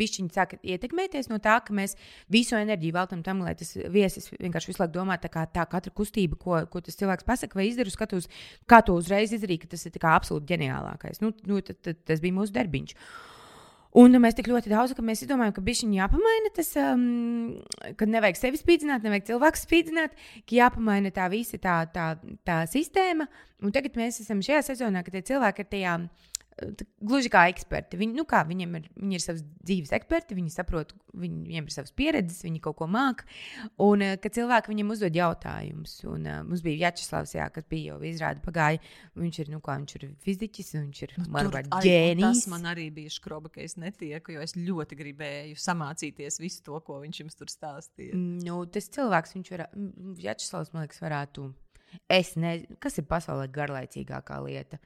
[0.00, 1.96] Bišķiņi sāk ietekmēties no tā, ka mēs
[2.32, 5.92] visu enerģiju veltam tam, lai tas viesis vienkārši visu laiku domā, tā kā tā katra
[5.92, 8.30] kustība, ko, ko tas cilvēks pasaka vai izdara, skatos,
[8.70, 11.22] kā to uzreiz izdarīja, ka tas ir absolūti ģeniālākais.
[11.24, 12.96] Nu, nu, tad, tad, tas bija mūsu darbiņš.
[13.96, 17.54] Un mēs tik ļoti daudz, ka mēs domājam, ka bija jāpamaina tas, um,
[17.96, 22.10] ka nevajag sevi spīdzināt, nevajag cilvēku spīdzināt, ka jāpamaina tā visa tā, tā,
[22.44, 23.24] tā sistēma.
[23.64, 25.98] Un tagad mēs esam šajā sezonā, kad cilvēki ir tajā
[27.04, 27.98] Gluži kā eksperti.
[28.00, 31.74] Viņi, nu kā, viņiem ir, viņi ir savs dzīves eksperti, viņi saprot, viņi, viņiem ir
[31.74, 33.26] savas pieredzes, viņi kaut ko māca.
[33.84, 37.98] Un kad cilvēki viņam uzdod jautājumus, un uh, mums bija Jačeslavs, jā, kas bija jau
[38.08, 38.80] izrāda pagāja,
[39.20, 42.24] viņš ir, nu kā, viņš ir fiziķis, viņš ir, nu, manuprāt, ģēnijs.
[42.24, 46.80] Tas man arī bija škroba, ka es netieku, jo es ļoti gribēju samācīties visu to,
[46.88, 48.16] ko viņš jums tur stāstīja.
[48.16, 49.68] Nu, tas cilvēks, viņš var,
[50.24, 51.50] Jačeslavs, man liekas, varētu
[52.08, 54.80] Es nezinu, kas ir pasaulē garlaicīgākā lieta.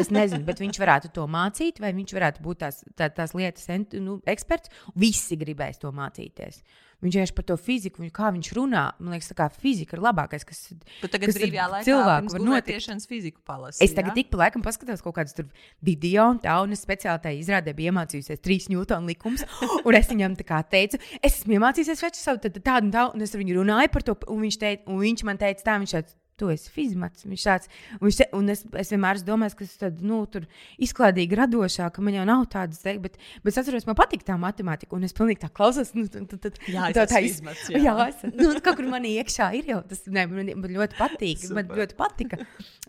[0.00, 3.68] Es nezinu, bet viņš varētu to mācīt, vai viņš varētu būt tās, tā, tās lietas
[4.02, 4.72] nu, eksperts.
[4.98, 6.62] Visi gribēs to mācīties.
[7.04, 8.84] Viņš vienkārši par to fiziku, kā viņš runā.
[9.02, 13.06] Man liekas, tā fizika ir labākais, kas, tu tagad kas brīvajā laikā cilvēku var notikt.
[13.10, 13.84] fiziku palasīt.
[13.84, 15.50] Es tagad tik pa laikam paskatos kaut kādus tur
[15.84, 19.44] video, un tā, un es speciāli tajā izrādē biju iemācījusies trīs Newtonu likumus,
[19.86, 23.26] un es viņam tā kā teicu, es esmu iemācījies veču savu tādu, tādu, tā, un
[23.26, 25.96] es ar viņu runāju par to, un viņš, teica, un viņš man teica tā, viņš
[25.98, 27.24] teica, tu esi fizmats.
[27.28, 30.46] Viņš tāds, un, viņš, un es, es vienmēr domājis, ka tas nu, ir
[30.82, 34.36] izklaidīgi radošāk, ka man jau nav tādas teikt, bet, bet es atceros, man patīk tā
[34.40, 35.92] matemātika, un es pilnīgi tā klausos.
[35.94, 37.84] Nu, tad, tad, jā, tā tā izmats, jā.
[37.86, 41.46] jā es, nu, kaut kur manī iekšā ir jau tas, ne, man, man ļoti patīk,
[41.54, 42.40] man ļoti patika.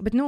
[0.02, 0.28] Bet, nu,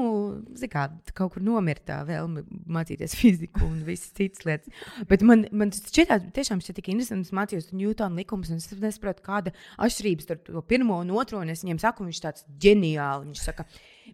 [0.69, 0.87] kā,
[1.17, 2.45] kaut kur nomira tā vēlme
[2.77, 4.85] mācīties fiziku un visas citas lietas.
[5.09, 8.69] Bet man, man tas šķiet, tiešām šķiet tik interesanti, es mācījos Newtona likumus, un es
[8.77, 13.06] nesaprotu, kāda atšķirības starp to pirmo un otro, un es viņiem saku, viņš tāds ģeniāls
[13.07, 13.31] reāli.
[13.31, 13.65] Viņš saka,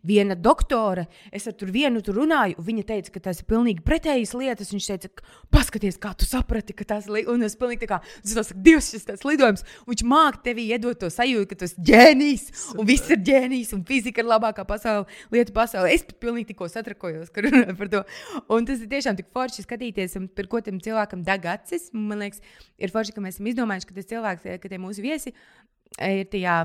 [0.04, 4.72] viena doktore, es ar vienu tur runāju, viņa teica, ka tas ir pilnīgi pretējas lietas.
[4.74, 5.10] Viņš teica,
[5.54, 7.30] paskaties, kā tu saprati, ka tas ir.
[7.32, 11.00] Un es pilnīgi tā kā, es saku, Dievs, šis tas lidojums, viņš māca tevi iedot
[11.00, 12.46] to sajūtu, ka tas ir ģēnijs,
[12.78, 15.94] un viss ir ģēnijs, un fizika ir labākā pasaule, lieta pasaulē.
[15.94, 18.04] Es pat pilnīgi tikko satrakojos, ka runāju par to.
[18.54, 21.92] Un tas ir tiešām tik forši skatīties, par ko tam cilvēkam deg acis.
[21.94, 22.44] Man liekas,
[22.82, 25.34] ir forši, ka mēs esam izdomājuši, ka tas cilvēks, ka tie mūsu viesi
[26.02, 26.58] ir tajā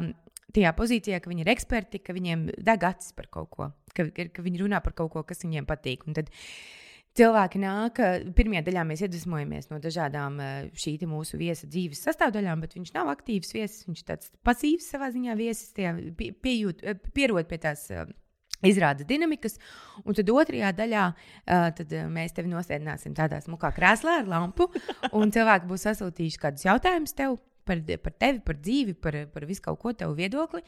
[0.54, 4.44] tajā pozīcijā, ka viņi ir eksperti, ka viņiem deg acis par kaut ko, ka, ka
[4.44, 6.06] viņi runā par kaut ko, kas viņiem patīk.
[6.08, 6.30] Un tad
[7.18, 8.00] cilvēki nāk,
[8.38, 10.38] pirmajā daļā mēs iedvesmojamies no dažādām
[10.78, 15.10] šī mūsu viesa dzīves sastāvdaļām, bet viņš nav aktīvs viesis, viņš ir tāds pasīvs savā
[15.14, 15.74] ziņā viesis,
[16.18, 16.86] pie, piejūt,
[17.16, 17.90] pierod pie tās.
[18.66, 19.52] Izrāda dinamikas,
[20.02, 21.02] un tad otrajā daļā
[21.78, 24.66] tad, mēs tevi nosēdināsim tādā smukā krēslā ar lampu,
[25.14, 27.36] un cilvēki būs sasūtījuši kādus jautājumus tev
[27.68, 30.62] par, par tevi, par dzīvi, par, par visu kaut ko tavu viedokli.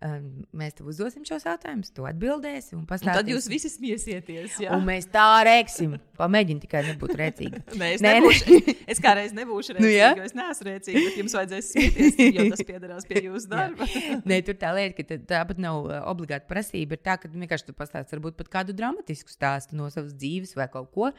[0.00, 0.26] Um,
[0.56, 2.74] mēs tev uzdosim šos jautājumus, tu atbildēsi.
[2.78, 4.58] Un un tad jūs visi smiesieties.
[4.64, 4.72] Jā.
[4.76, 5.96] Un mēs tā rēksim.
[6.16, 7.62] Pamēģini tikai nebūt rēcīgi.
[7.80, 8.76] Nē, es, Nē, nebūšu, ne.
[8.92, 12.66] es, kādreiz nebūšu rēcīgi, nu, jo es neesmu rēcīgi, bet jums vajadzēs smieties, jo tas
[12.70, 13.88] piederās pie jūsu darba.
[14.24, 16.96] Nē, tur tā lieta, ka tā pat nav uh, obligāta prasība.
[16.96, 20.70] Ir tā, ka vienkārši tu pastāsti varbūt pat kādu dramatisku stāstu no savas dzīves vai
[20.72, 21.12] kaut ko.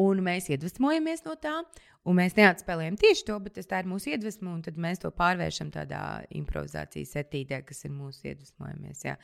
[0.00, 1.60] Un mēs iedvesmojamies no tā.
[2.04, 5.70] Un mēs neatspēlējam tieši to, bet tā ir mūsu iedvesma, un tad mēs to pārvēršam
[5.72, 6.00] tādā
[6.36, 9.06] improvizācijas etīdē, kas ir mūsu iedvesmojamies.
[9.06, 9.14] Jā.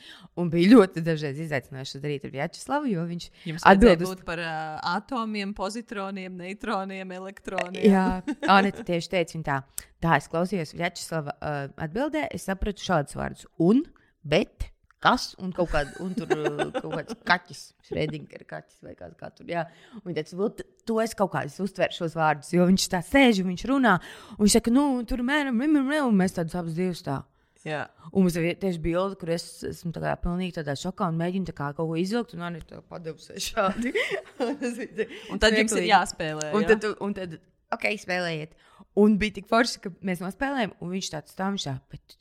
[0.40, 3.28] Un bija ļoti dažreiz izaicinoši darīt ar Vjačeslavu, jo viņš
[3.68, 4.24] atbild uz...
[4.24, 7.84] par uh, atomiem, pozitroniem, neitroniem, elektroniem.
[7.84, 8.09] Jā,
[8.57, 13.48] Anita tieši teica, viņa tā, tā es klausījos Vjačeslava uh, atbildē, es sapratu šādus vārdus
[13.61, 13.84] un,
[14.24, 14.70] bet
[15.05, 19.30] kas un kaut, kād, un tur, uh, kaut kāds kaķis, Šrēdiņš, kaķis vai kāds kā
[19.32, 19.48] tur.
[19.51, 19.64] Jā.
[20.03, 23.53] Un viņš teica, to es kaut kā uztveru šos vārdus, jo viņš tā sēž un
[23.55, 23.96] viņš runā.
[24.36, 27.22] Un viņš saka, nu, tur mēram, un mēs tādus abus divus tā.
[27.66, 27.82] Jā.
[28.11, 31.53] Un mums ir tieši bilde, kur es esmu tā kā pilnīgi tādā šokā un mēģinu
[31.53, 33.92] kā kaut ko izvilkt, un arī tā padevusies šādi.
[35.32, 36.55] un tad jums ir jāspēlē.
[36.57, 36.72] Un, jā?
[36.72, 37.36] tad, un tad,
[37.76, 38.57] ok, spēlējiet.
[39.01, 42.16] Un bija tik forši, ka mēs nospēlējām, un viņš tāds stāv, tā, bet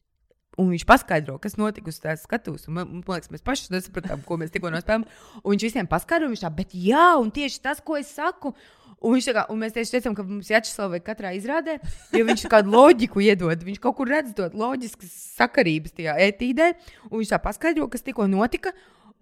[0.59, 2.65] Un viņš paskaidro, kas notika uz tās skatuves.
[2.67, 5.05] Man, man liekas, mēs paši nesapratām, ko mēs tikko nospēlējām.
[5.39, 8.51] Un viņš visiem paskaidro, viņš tā, bet jā, un tieši tas, ko es saku.
[8.99, 11.77] Un, kā, un mēs tieši teicām, ka mums jāatšķiras katrā izrādē,
[12.11, 13.61] jo viņš kādu loģiku iedod.
[13.63, 16.73] Viņš kaut kur redz to loģiskas sakarības tajā etīdē,
[17.07, 18.75] un viņš tā paskaidro, kas tikko notika.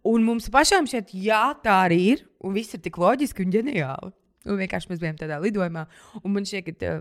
[0.07, 4.13] Un mums pašām šeit, jā, tā arī ir, un viss ir tik loģiski un ģeniāli.
[4.47, 5.83] Un vienkārši mēs bijām tādā lidojumā,
[6.23, 6.93] un man šķiet, ka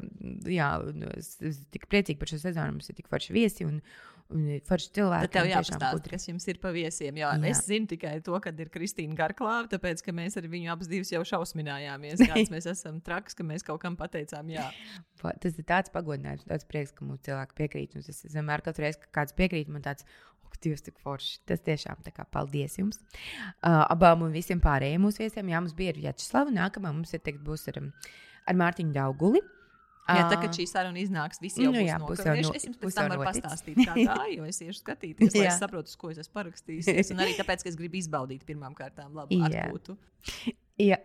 [0.51, 0.70] jā,
[1.14, 2.74] es esmu tik priecīga par šo sezonu.
[2.74, 3.68] Mums ir tik forši viesi.
[3.68, 3.78] Un
[4.66, 5.29] forši cilvēki.
[5.29, 7.18] Tad tev jāpastāsta, kas jums ir pa viesiem.
[7.20, 7.41] Jo Jā.
[7.51, 11.13] es zinu tikai to, ka ir Kristīna Garklāva, tāpēc, ka mēs ar viņu abas divas
[11.14, 12.22] jau šausminājāmies.
[12.30, 14.68] Kāds mēs esam traks, ka mēs kaut kam pateicām jā.
[15.22, 17.99] Tas ir tāds pagodinājums, tāds prieks, ka mums cilvēki piekrīt.
[17.99, 20.07] Un tas vienmēr, katru reizi, kad kāds piekrīt, man tāds,
[20.63, 21.41] Dievs, cik forši.
[21.49, 23.03] Tas tiešām tā kā paldies jums.
[23.61, 25.50] Uh, abām un visiem pārējiem mūsu viesiem.
[25.53, 26.55] Jā, mums bija ar Vjačeslavu.
[26.57, 27.91] Nākamā mums ir teikt, būs ar, um,
[28.49, 29.42] ar Mārtiņu Dauguli.
[30.07, 32.46] Jā, tā Ā, kā šī saruna iznāks, visi jau Nu jā, būs nokavējuši.
[32.46, 35.58] no- Es jums pēc tam varu pastāstīt, kā tā, jo es iešu skatīties, lai es
[35.58, 37.11] saprotu, uz ko es esmu parakstījis.
[37.11, 39.66] Un arī tāpēc, ka es gribu izbaudīt pirmām kārtām labu Jā.
[39.66, 39.96] atpūtu.
[40.78, 41.00] Jā.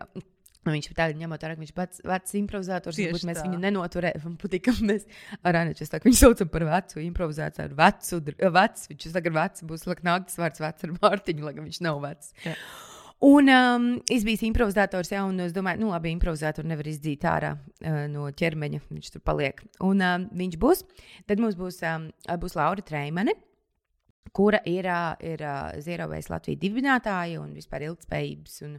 [0.62, 2.94] Nu, viņš tā ņemot vērā, ka viņš pats vecs improvizators.
[3.02, 3.46] Varbūt mēs tā.
[3.48, 4.36] viņu nenoturējām.
[4.38, 5.08] Patīk, ka mēs
[5.42, 7.74] ar Aneču tā, viņu saucam par vecu improvizāciju.
[7.74, 8.20] Vecu,
[8.54, 11.98] vecs, viņš tagad vecs būs lak nāktas vārds vecs ar Mārtiņu, lai gan viņš nav
[12.06, 12.30] vecs.
[12.46, 12.54] Jā.
[13.22, 17.52] Un um, es biju improvizators, jā, un es domāju, nu, labi, improvizatori nevar izdzīt ārā
[17.54, 18.80] uh, no ķermeņa.
[18.90, 19.60] Viņš tur paliek.
[19.86, 20.82] Un um, viņš būs.
[21.30, 22.08] Tad mums būs, um,
[22.42, 23.36] būs Laura Treimane,
[24.34, 25.44] kura ir, ā, ir
[25.84, 28.72] Zero Waste Latvijas dibinātāja un vispār ilgspējības un,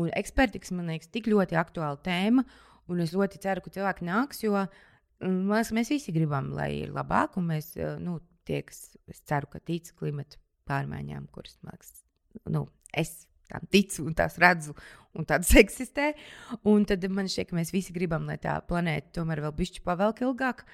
[0.00, 2.46] un eksperti, kas man liekas tik ļoti aktuāla tēma.
[2.88, 6.48] Un es ļoti ceru, ka cilvēki nāks, jo mm, man liekas, ka mēs visi gribam,
[6.56, 7.36] lai ir labāk.
[7.36, 8.16] Un mēs, ā, nu,
[8.48, 10.40] tie, kas es ceru, ka tic klimata
[10.70, 11.92] pārmaiņām, kuras man liekas,
[12.56, 12.64] nu,
[12.96, 14.74] es tam ticu un tās redzu,
[15.18, 16.12] un tādas eksistē.
[16.68, 20.24] Un tad man šķiet, ka mēs visi gribam, lai tā planēta tomēr vēl bišķi pavelk
[20.26, 20.66] ilgāk.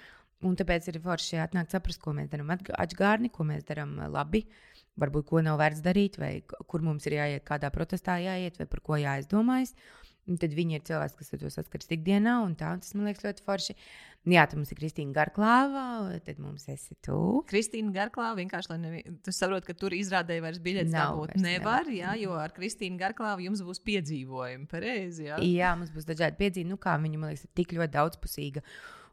[0.47, 4.45] Un tāpēc ir forši atnākt saprast, ko mēs darām atgādni, ko mēs darām labi,
[4.99, 8.85] varbūt ko nav vērts darīt, vai kur mums ir jāiet, kādā protestā jāiet, vai par
[8.87, 9.75] ko jāizdomājas.
[10.29, 13.09] Un tad viņi ir cilvēki, kas ar to saskaras ikdienā, un tā un tas man
[13.09, 13.75] liekas ļoti forši.
[14.29, 15.85] Jā, tad mums ir Kristīna Garklāva,
[16.27, 17.17] tad mums esi tu.
[17.49, 19.01] Kristīna Garklā vienkārši, lai nevi...
[19.25, 21.91] tu saproti, ka tur izrādēji vairs biļetes dabūt nevar, nevar.
[21.95, 25.41] jā, jo ar Kristīnu Garklāvu jums būs piedzīvojumi, pareizi, jā?
[25.41, 26.75] Jā, mums būs dažādi piedzīvumi.
[26.75, 28.65] Nu, kā viņa, man liekas, ir tik ļoti daudzpusīga.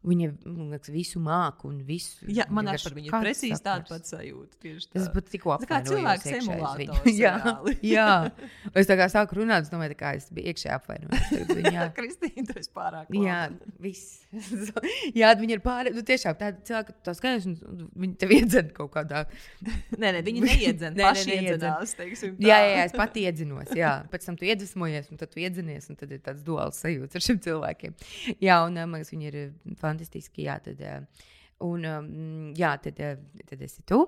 [0.05, 2.27] Viņa liekas, visu māku un visu.
[2.29, 4.59] Jā, man arī par viņu ir precīzi tāda pati sajūta.
[4.61, 5.05] Tieši tā.
[5.15, 7.33] būtu tikko Tā kā cilvēks emulators, jā,
[7.95, 8.09] jā.
[8.77, 11.49] Es tā kā sāku runāt, es domāju, kā es biju iekšā apvainojis.
[11.49, 13.73] Viņa, Kristīna, tu esi pārāk jā, laba.
[13.81, 14.21] viss.
[15.21, 15.97] jā, viņa ir pārāk.
[15.97, 19.25] Nu, tiešām tāda cilvēka, ka tā skaidrs, un viņa tev iedzen kaut kādā.
[19.97, 22.45] Nē, nē, viņi neiedzen, Nē, nē, iedzenās, teiksim tā.
[22.45, 23.73] Jā, jā, jā, es pati iedzinos.
[23.77, 23.95] Jā.
[24.11, 27.25] Pēc tam tu iedvesmojies, un tad tu iedzinies, un tad ir tāds duāls sajūta ar
[27.25, 27.95] šiem cilvēkiem.
[28.43, 30.45] Jā, un eh, man liekas, viņi ir eh, fantastiski.
[30.49, 31.25] Jā, tad, eh,
[31.65, 33.15] un, um, jā, tad, eh,
[33.47, 34.03] tad esi tu.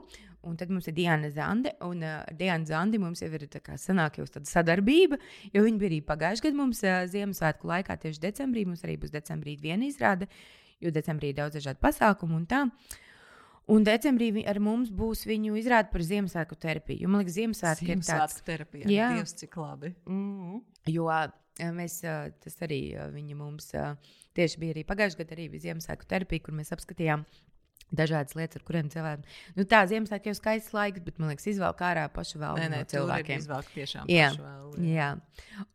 [0.48, 1.74] Un tad mums ir Diana Zande.
[1.82, 5.18] Un uh, Diana Zande mums jau ir tā kā sanāk jau tāda sadarbība,
[5.52, 8.64] jo viņa bija arī pagājušajā gadā mums uh, Ziemassvētku laikā, tieši decembrī.
[8.70, 10.30] Mums arī būs decembrī viena izrāde,
[10.80, 12.64] jo decembrī ir daudz dažādu pasākumu un tā.
[13.68, 17.02] Un decembrī ar mums būs viņu izrāde par Ziemassvētku terapiju.
[17.04, 18.08] Jo man liekas, Ziemassvētku ir tāds.
[18.08, 18.92] Ziemassvētku terapija.
[18.94, 19.10] Jā.
[19.18, 19.92] Dievs, cik labi.
[20.08, 20.62] Mm.
[20.94, 21.26] Jo ā,
[21.78, 23.72] mēs, ā, tas arī ā, viņa mums
[24.38, 27.26] tieši bija arī pagājušajā gadā, arī bija Ziemassvētku terapija, kur mēs apskatījām.
[27.96, 29.22] Dažādas lietas, ar kuriem cilvēkiem.
[29.56, 32.82] Nu, tā Ziemassvētku jau skaists laiks, bet man liekas, izvēlēt ārā pašu vēl Nē, nē,
[32.84, 33.40] no cilvēkiem.
[33.40, 35.06] Izvēlēt tiešām Jā, pašu vēl, Jā,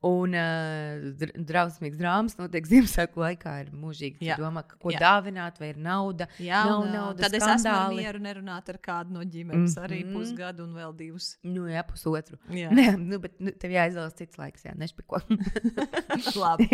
[0.04, 3.54] un uh, dr drausmīgs drāmas notiek Ziemassvētku laikā.
[3.64, 4.34] Ir mūžīgi Jā.
[4.34, 4.36] jā.
[4.42, 4.98] domā, ko Jā.
[4.98, 5.00] jā.
[5.06, 6.28] dāvināt, vai ir nauda.
[6.38, 7.96] Jā, nav un, naudas, tad es esmu skandāli.
[8.04, 9.84] mieru nerunāt ar kādu no ģimenes, mm -hmm.
[9.88, 10.12] arī Mhm.
[10.18, 11.38] pusgadu un vēl divus.
[11.42, 12.36] Nu, jā, pusotru.
[12.50, 12.68] Jā.
[12.78, 15.20] Nē, nu, bet nu, tev jāizvēlas cits laiks, jā, nešpiko.
[16.44, 16.68] Labi.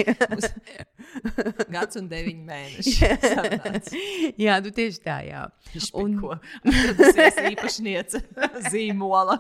[1.71, 4.35] Gads un deviņi mēneši.
[4.39, 5.27] Jā, nu tieši tā, jā.
[5.99, 6.35] Un ko?
[6.65, 8.23] Atradusies īpašniece
[8.73, 9.39] zīmola.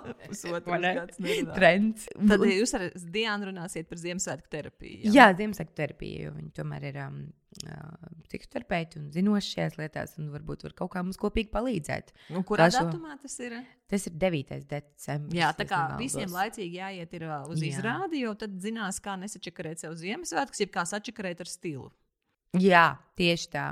[1.56, 2.06] Trends.
[2.14, 5.00] Tad jūs ar Diānu runāsiet par Ziemassvētku terapiju.
[5.08, 7.18] Jā, jā Ziemassvētku terapija, jo viņi tomēr ir um,
[7.64, 12.12] uh, psihoterapeiti un zinoši šajās lietās, un varbūt var kaut kā mums kopīgi palīdzēt.
[12.36, 13.58] Un kurā Kā šo- datumā tas ir?
[13.88, 14.58] Tas ir 9.
[14.68, 15.38] decembris.
[15.38, 17.72] Jā, tā ja kā visiem laicīgi jāiet ir, uh, uz Jā.
[17.72, 21.88] izrādi, jo tad zinās, kā nesačakarēt sev Ziemassvētkus, jeb kā sačakarēt ar stilu.
[22.58, 22.86] Jā,
[23.16, 23.66] tieši tā.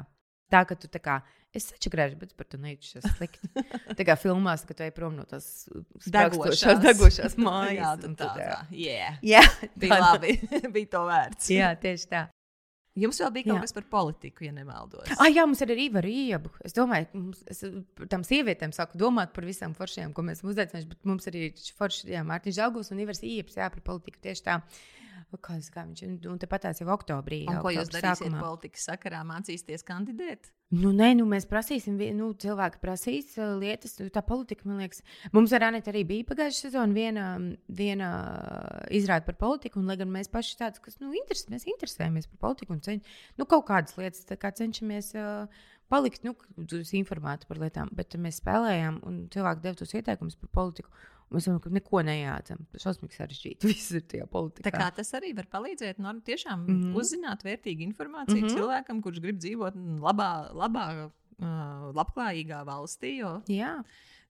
[0.53, 1.21] Tā kā tu tā kā.
[1.57, 3.49] Es sačakarēju, bet par to nejūtos slikti.
[3.97, 5.47] Tā kā filmās, ka tu ej prom no tās
[6.05, 7.79] sprāgstošās, degošās mājas.
[7.81, 8.57] Jā, tā, tad, tā.
[8.77, 9.17] Yeah.
[9.25, 9.43] Jā,
[9.75, 10.35] Bija tā- labi.
[10.77, 11.53] Bija to vērts.
[11.57, 12.27] Jā, tieši tā.
[12.97, 13.65] Jums vēl bija kaut Jā.
[13.67, 15.11] kas par politiku, ja nemaldos.
[15.21, 16.49] Ah, jā, mums ir arī Iva Riebu.
[16.65, 17.59] Es domāju, mums, es
[18.09, 20.89] tām sievietēm sāku domāt par visām foršajām, ko mēs esam uzaicinājuši.
[20.95, 21.43] Bet mums arī
[21.77, 24.55] forši, jā, Mārtiņš Žalgos un Ivars Ieps, jā, par politiku tieši tā.
[24.65, 27.45] Kā, kā viņš un tepat tās jau oktobrī.
[27.51, 28.43] Un ko jūs darīsiet sākumā.
[28.43, 29.23] politikas sakarā?
[29.29, 30.51] Mācīsieties kandidēt?
[30.75, 33.95] Nu, nē, nu, mēs prasīsim, nu, cilvēki prasīs uh, lietas.
[34.01, 35.05] nu, Tā politika, man liekas,
[35.37, 37.29] mums ar Anētu arī bija pagājušā sezona viena,
[37.71, 38.11] viena
[38.91, 39.79] izrāde par politiku.
[39.79, 43.03] Un, lai gan mēs paši tādi, kas nu, interes, mēs interesējamies par politiku un ceņ,
[43.39, 46.35] nu, kaut kādas lietas kā cenšamies uh, palikt nu,
[46.99, 50.91] informēti par lietām, bet mēs spēlējām un cilvēki deva tos ieteikumus par politiku.
[51.27, 52.61] Un Mēs domājam, ka neko nejācam.
[52.79, 53.67] Šausmīgi sarežģīti.
[53.71, 54.69] Viss ir tajā politikā.
[54.69, 56.77] Tā kā tas arī var palīdzēt nu, tiešām mm.
[56.83, 56.99] -hmm.
[57.01, 58.47] uzzināt vērtīgu informāciju mm.
[58.47, 58.59] -hmm.
[58.59, 63.17] cilvēkam, kurš grib dzīvot mm, labā, labā uh, labklājīgā valstī.
[63.19, 63.75] Jo Jā,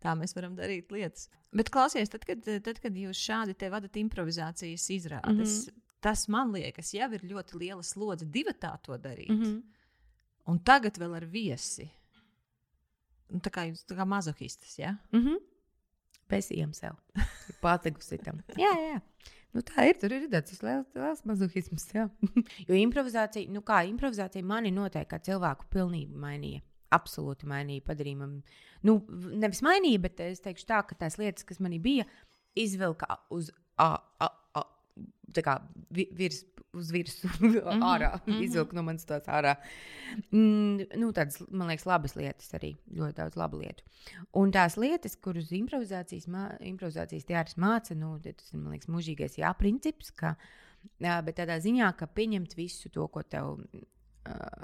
[0.01, 1.29] tā mēs varam darīt lietas.
[1.53, 5.83] Bet klausies, tad, kad, tad, kad jūs šādi te vadat improvizācijas izrādes, mm -hmm.
[6.01, 9.29] tas man liekas, jau ir ļoti liela slodze divi tā to darīt.
[9.29, 9.43] Mm.
[9.43, 9.63] -hmm.
[10.47, 11.91] Un tagad vēl ar viesi.
[13.31, 14.97] Nu, tā kā jūs tā kā mazohistas, ja?
[15.13, 15.37] Mhm.
[16.31, 16.97] Pēsījām sev.
[17.65, 18.41] Pārteikusi tam.
[18.59, 19.01] Jā, jā.
[19.57, 19.97] Nu, tā ir.
[20.01, 21.89] Tur ir tāds liels, liels mazohisms.
[21.95, 22.07] Jā.
[22.69, 26.63] jo improvizācija, nu kā improvizācija mani noteikti kā cilvēku pilnībā mainīja.
[26.95, 28.37] Absolūti mainīja, padarīja man,
[28.87, 29.01] nu,
[29.35, 32.07] nevis mainīja, bet es teikšu tā, ka tās lietas, kas manī bija,
[32.57, 33.51] izvilka uz
[33.83, 33.89] a,
[34.23, 34.63] a, a,
[35.45, 35.57] kā,
[35.91, 36.45] virs,
[36.77, 38.45] uz virsmu, mm -hmm, ārā, mm -hmm.
[38.45, 39.57] izvilkt no manas tās ārā.
[40.31, 42.77] Mm, nu, tādas, man liekas, labas lietas arī.
[42.93, 43.85] Ļoti daudz labu lietu.
[44.33, 49.39] Un tās lietas, kuras improvizācijas, mā, improvizācijas teātris māca, nu, tas ir, man liekas, mūžīgais
[49.39, 50.37] jā, princips, ka,
[50.99, 53.59] jā, bet tādā ziņā, ka pieņemt visu to, ko tev,
[54.29, 54.63] uh,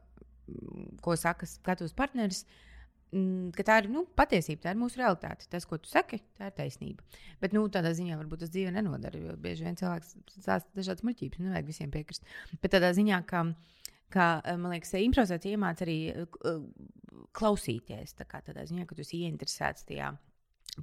[1.01, 2.72] ko saka katrs partneris, uh,
[3.57, 5.47] ka tā ir nu, patiesība, tā ir mūsu realitāte.
[5.53, 7.05] Tas, ko tu saki, tā ir taisnība.
[7.43, 9.21] Bet nu, tādā ziņā varbūt tas dzīve nenodara.
[9.21, 12.27] Jo bieži vien cilvēks stāsta dažādas muļķības, nevajag visiem piekrist.
[12.63, 13.45] Bet tādā ziņā, ka,
[14.13, 16.65] ka man liekas, improvizācija iemāca arī uh,
[17.37, 18.17] klausīties.
[18.17, 20.13] Tā kā tādā ziņā, ka tu esi ieinteresēts tajā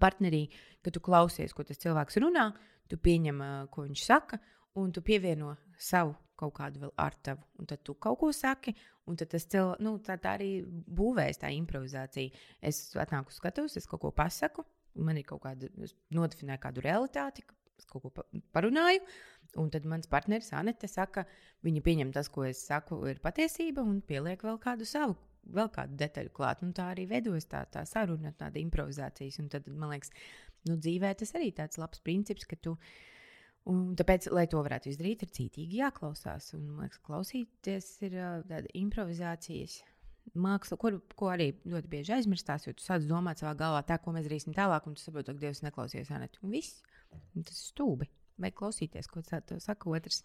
[0.01, 0.45] partnerī,
[0.85, 2.51] ka tu klausies, ko tas cilvēks runā,
[2.89, 3.41] tu pieņem,
[3.73, 4.37] ko viņš saka,
[4.77, 7.43] un tu pievieno savu kaut kādu vēl ar tavu.
[7.59, 8.73] Un tad tu kaut ko saki,
[9.09, 12.43] un tas cil, nu, tā, tā arī būvēs tā improvizācija.
[12.61, 14.65] Es atnāku skatos, es kaut ko pasaku,
[14.99, 17.45] man ir kaut kāda, es nodefinēju kādu realitāti,
[17.79, 19.01] es kaut ko parunāju.
[19.57, 21.23] Un tad mans partneris Anete saka,
[21.65, 25.17] viņa pieņem tas, ko es saku, ir patiesība, un pieliek vēl kādu savu
[25.53, 26.63] vēl kādu detaļu klāt.
[26.65, 29.39] Un tā arī veidojas tā, tā saruna, tāda improvizācijas.
[29.41, 30.11] Un tad, man liekas,
[30.69, 32.75] nu, dzīvē tas arī tāds labs princips, ka tu
[33.69, 36.53] Un tāpēc, lai to varētu izdarīt, ir cītīgi jāklausās.
[36.57, 38.15] Un, man liekas, klausīties ir
[38.49, 39.81] tāda improvizācijas
[40.39, 44.13] māksla, ko, ko arī ļoti bieži aizmirstās, jo tu sāc domāt savā galvā, tā, ko
[44.15, 46.41] mēs darīsim tālāk, un tu saproti, ka Dievs neklausies Anetu.
[46.45, 46.79] Un viss.
[47.35, 48.09] Un tas ir stūbi.
[48.39, 50.21] Vai klausīties, ko saka otrs?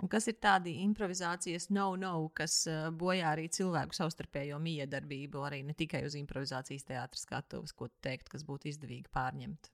[0.00, 2.62] Un kas ir tādi improvizācijas no-no, kas
[2.96, 8.46] bojā arī cilvēku savstarpējo miedarbību, arī ne tikai uz improvizācijas teātras skatuves, ko teikt, kas
[8.48, 9.68] būtu izdevīgi pārņemt?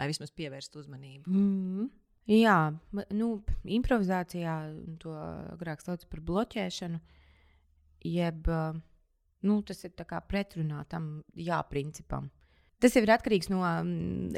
[0.00, 1.30] Vai vismaz pievērst uzmanību?
[1.30, 1.86] Mm.
[2.30, 2.58] Jā,
[3.10, 3.28] nu,
[3.66, 4.54] improvizācijā
[5.02, 5.14] to
[5.56, 7.00] agrāk sauc par bloķēšanu,
[8.06, 8.46] jeb
[9.42, 12.30] nu, tas ir pretrunā tam jā, principam.
[12.82, 13.62] Tas ir atkarīgs no,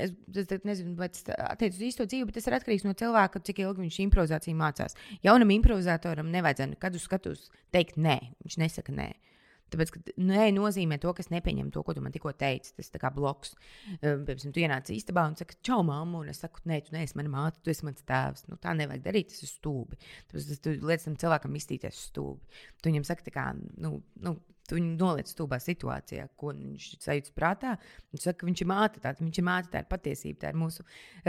[0.00, 3.40] es, es nezinu, vai tas attiecas uz īsto dzīvi, bet tas ir atkarīgs no cilvēka,
[3.40, 4.96] cik ilgi viņš improvizāciju mācās.
[5.24, 9.08] Jaunam improvizatoram nevajadzētu nekad uz skatuves teikt nē, viņš nesaka nē.
[9.14, 9.33] Uh,
[9.74, 12.72] Tāpēc, ka nē, nozīmē to, kas nepieņem to, ko tu man tikko teici.
[12.78, 13.54] Tas ir kā bloks.
[14.00, 17.32] Piemēram, tu ienāc istabā un saki, čau, mamma, un es saku, nē, tu neesi mana
[17.32, 18.46] māte, tu esi mans tēvs.
[18.50, 20.00] Nu, tā nevajag darīt, tas ir stūbi.
[20.30, 22.64] Tāpēc tas, liec tam cilvēkam iztīties stūbi.
[22.80, 23.50] Tu viņam saki, kā,
[23.82, 27.74] nu, nu, Tu viņu noliec stūbā situācijā, ko viņš sajūt prātā.
[28.14, 30.56] Viņš saka, ka viņš ir māte, tā, viņš ir māte, tā ir patiesība, tā ir
[30.56, 30.86] mūsu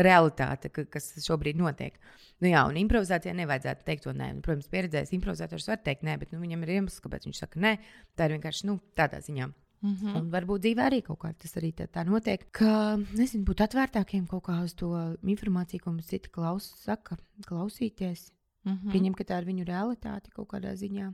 [0.07, 1.99] realitāte, ka, kas šobrīd notiek.
[2.39, 4.31] Nu, jā, un improvizācijā nevajadzētu teikt to nē.
[4.37, 7.59] Un, protams, pieredzējis improvizators var teikt nē, bet nu, viņam ir iemesls, kāpēc viņš saka
[7.59, 7.75] nē.
[8.15, 9.51] Tā ir vienkārši nu, tādā ziņā.
[9.85, 10.15] Mm -hmm.
[10.17, 12.47] Un varbūt dzīvē arī kaut kā tas arī tā, tā notiek.
[12.51, 18.31] Ka, nezinu, būt atvērtākiem kaut kā uz to informāciju, ko mums citi klaus, saka, klausīties.
[18.63, 18.91] Mm -hmm.
[18.91, 21.13] Pieņemt, ka tā ir viņu realitāte kaut kādā ziņā.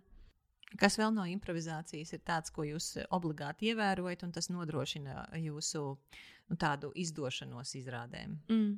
[0.80, 6.58] Kas vēl no improvizācijas ir tāds, ko jūs obligāti ievērojat, un tas nodrošina jūsu nu,
[6.60, 8.38] tādu izdošanos izrādēm?
[8.52, 8.76] Mm.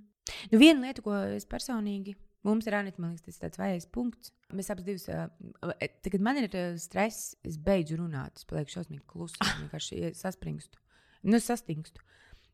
[0.54, 2.16] Nu, viena lieta, ko es personīgi.
[2.44, 4.34] Mums ir Anita, man liekas, tas ir tāds vājais punkts.
[4.52, 6.50] Mēs abas divas, uh, kad man ir
[6.82, 10.82] stress, es beidzu runāt, es palieku šausmīgi klusa, vienkārši saspringstu.
[11.24, 12.04] Nu, sastingstu.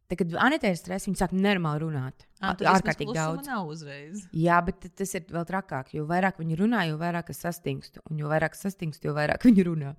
[0.10, 2.23] Tad, kad Anita ir stress, viņa sāk nenormāli runāt.
[2.41, 3.45] Ārkārtīgi daudz.
[3.45, 4.23] Nav uzreiz.
[4.34, 5.91] Jā, bet tas ir vēl trakāk.
[5.94, 8.02] Jo vairāk viņi runā, jo vairāk es sastingstu.
[8.10, 9.94] Un jo vairāk sastingstu, jo vairāk viņi runā.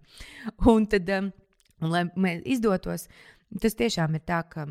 [0.72, 1.30] Un tad, um,
[1.78, 3.06] un, lai mēs izdotos,
[3.62, 4.66] tas tiešām ir tā, ka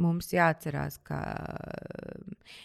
[0.00, 1.20] mums jāatcerās, ka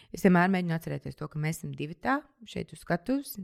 [0.09, 2.17] es vienmēr mēģinu atcerēties to, ka mēs esam divi tā,
[2.49, 3.37] šeit uz skatuves.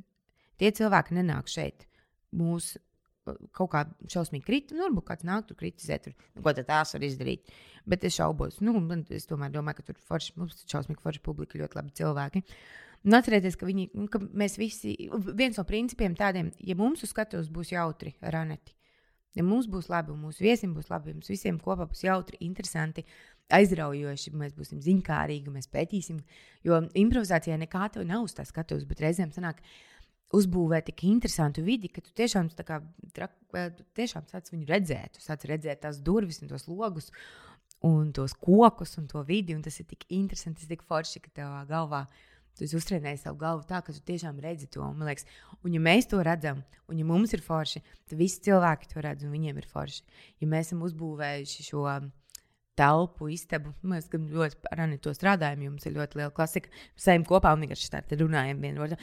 [0.57, 1.85] Tie cilvēki nenāk šeit
[2.34, 2.81] mūsu
[3.58, 4.78] kaut kā šausmīgi kriti.
[4.78, 7.52] Nu, varbūt kāds nāk tur kritizēt, tur, nu, ko tās var izdarīt.
[7.90, 8.60] Bet es šaubos.
[8.62, 8.76] Nu,
[9.10, 12.44] es tomēr domāju, ka tur forši, mums ir šausmīgi forši publika, ļoti labi cilvēki.
[13.02, 14.94] Un atcerieties, ka, viņi, ka mēs visi,
[15.34, 18.76] viens no principiem tādiem, ja mums uz skatuves būs jautri ar Aneti,
[19.34, 23.02] ja mums būs labi, un mūsu viesiem būs labi, mums visiem kopā būs jautri, interesanti,
[23.58, 26.22] aizraujoši, mēs būsim ziņkārīgi, mēs pētīsim.
[26.68, 29.64] Jo improvizācijā nekā tev nav uz tā skatuves, bet reizēm sanāk,
[30.38, 32.80] uzbūvēt tik interesantu vidi, ka tu tiešām, kā,
[33.16, 33.34] trak,
[33.78, 35.18] tu tiešām sāc viņu redzēt.
[35.18, 37.12] Tu sāc redzēt tās durvis un tos logus
[37.88, 39.56] un tos kokus un to vidi.
[39.58, 42.06] Un tas ir tik interesanti, tas tik forši, ka tavā galvā
[42.58, 44.84] tu uztrenēji savu galvu tā, ka tu tiešām redzi to.
[44.84, 45.28] Un, liekas,
[45.66, 49.26] un ja mēs to redzam, un ja mums ir forši, tad visi cilvēki to redz
[49.26, 50.03] un viņiem ir forši.
[50.44, 51.86] Ja mēs esam uzbūvējuši šo
[52.82, 53.74] telpu, istabu.
[53.88, 56.72] Mēs ļoti ar Anitu strādājam, jums ir ļoti liela klasika.
[56.98, 58.99] Mēs ejam kopā un vienkārši tā runājam, viena otru,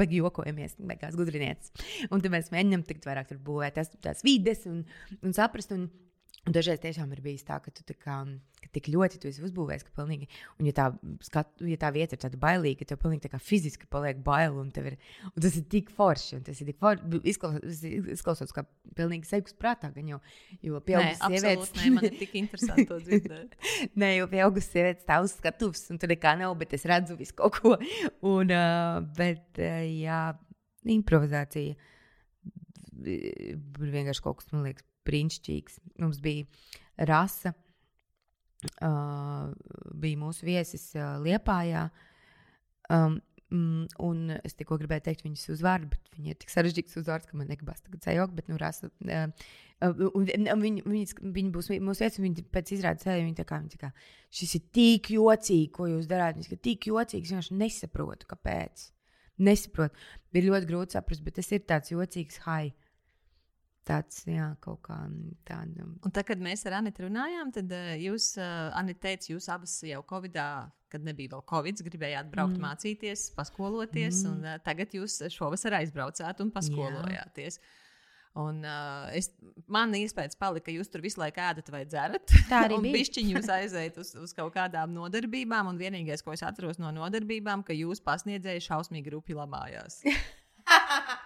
[0.00, 1.72] bet jokojamies, kā gudrinieces.
[2.10, 4.82] Un tad mēs mēģinām tikt vairāk tur būvēt tās, tās vides un,
[5.22, 5.72] un saprast.
[5.76, 5.88] Un,
[6.44, 8.18] Un dažreiz tiešām ir bijis tā, ka tu tā kā,
[8.60, 10.26] ka tik ļoti tu esi uzbūvējis, ka pilnīgi,
[10.60, 10.84] un ja tā,
[11.24, 14.58] skat, ja tā vieta ir tāda bailīga, ka tev pilnīgi tā kā fiziski paliek bail,
[14.60, 14.98] un, ir,
[15.30, 17.80] un tas ir tik forši, un tas ir tik forši, izklausās,
[18.18, 18.66] izklausās kā
[18.98, 20.20] pilnīgi sejus prātā, gan jau,
[20.68, 21.72] jo pieaugušas sievietes.
[21.80, 23.56] Nē, man ir tik interesanti to dzirdēt.
[24.04, 27.40] Nē, jo pieaugušas sievietes tā uz skatuves, un tur nekā nav, bet es redzu visu
[27.40, 27.78] kaut ko.
[28.20, 30.26] Un, uh, bet, uh, jā,
[30.92, 31.72] improvizācija
[33.04, 35.78] ir vienkārši kaut kas, man liekas, brīnišķīgs.
[36.02, 36.46] Mums bija
[37.10, 37.54] rasa,
[38.80, 39.52] uh,
[39.94, 41.88] bija mūsu viesis uh, Liepājā.
[42.92, 43.20] Um,
[43.54, 47.46] un es tikko gribēju teikt viņas uzvārdu, bet viņa ir tik sarežģīts uzvārds, ka man
[47.50, 48.34] negribas tagad sajaukt.
[48.34, 49.52] Bet, nu, rasa, uh,
[49.84, 53.22] viņi, viņas, viņi būs mūsu vietas, un viņi pēc izrādes sēž.
[53.22, 53.92] Viņi tā kā, viņi tā kā,
[54.34, 56.40] šis ir tik jocīgi, ko jūs darāt.
[56.40, 58.88] Viņš ir tik jocīgs, es vienkārši nesaprotu, kāpēc.
[59.44, 60.08] Nesaprotu.
[60.34, 62.74] Ir ļoti grūti saprast, bet tas ir tāds jocīgs high
[63.88, 64.96] tāds, jā, kaut kā
[65.48, 65.86] tāda.
[65.86, 69.76] Un tad, kad mēs ar Anitu runājām, tad uh, jūs, uh, Anita teica, jūs abas
[69.86, 70.48] jau Covidā,
[70.92, 72.64] kad nebija vēl Covid, gribējāt braukt mm.
[72.64, 74.34] mācīties, paskoloties, mm.
[74.34, 77.60] un uh, tagad jūs šovasar aizbraucāt un paskolojāties.
[77.60, 77.80] Jā.
[78.34, 79.28] Un, uh, es,
[79.70, 82.32] man iespējas palika, ka jūs tur visu laiku ēdat vai dzerat.
[82.50, 82.96] Tā arī bija.
[82.98, 87.62] Pišķiņi jūs aiziet uz, uz kaut kādām nodarbībām, un vienīgais, ko es atceros no nodarbībām,
[87.66, 90.02] ka jūs pasniedzēji šausmīgi rupi lamājās.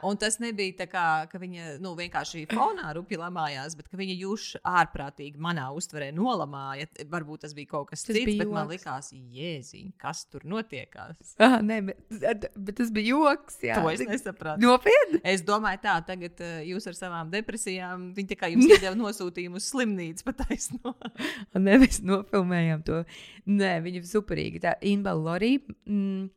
[0.06, 4.44] Un tas nebija tā, kā, ka viņa nu, vienkārši fonā rupji lamājās, bet viņa jūs
[4.62, 6.86] ārprātīgi manā uztverē nolamāja.
[7.10, 8.54] Varbūt tas bija kaut kas tas cits, bet joks.
[8.54, 11.34] man likās, jēziņ, kas tur notiekās.
[11.42, 13.58] Ah, nē, bet, bet tas bija joks.
[13.64, 13.80] Jā.
[13.80, 14.62] To es nesapratu.
[14.62, 15.22] Nopietni.
[15.26, 19.68] Es domāju, tā, tagad uh, jūs ar savām depresijām, viņi kā jums iedeva nosūtījumu uz
[19.72, 20.94] slimnīcu pataisno.
[21.58, 23.02] nē, mēs nofilmējām to.
[23.50, 24.64] Nē, viņa superīga.
[24.68, 25.64] Tā Inba Lorija.
[25.88, 26.28] Mm,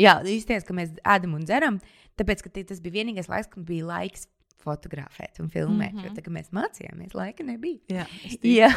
[0.00, 1.80] jā, īstenībā, ka mēs ēdam un dzeram.
[2.18, 4.26] Tāpēc, ka tas bija vienīgais laiks, kad bija laiks
[4.62, 5.92] fotografēt un filmēt.
[5.94, 6.08] Mm -hmm.
[6.08, 7.78] Jo tā kā mēs mācījāmies, laika nebija.
[7.88, 8.70] Jā, ticu, Jā.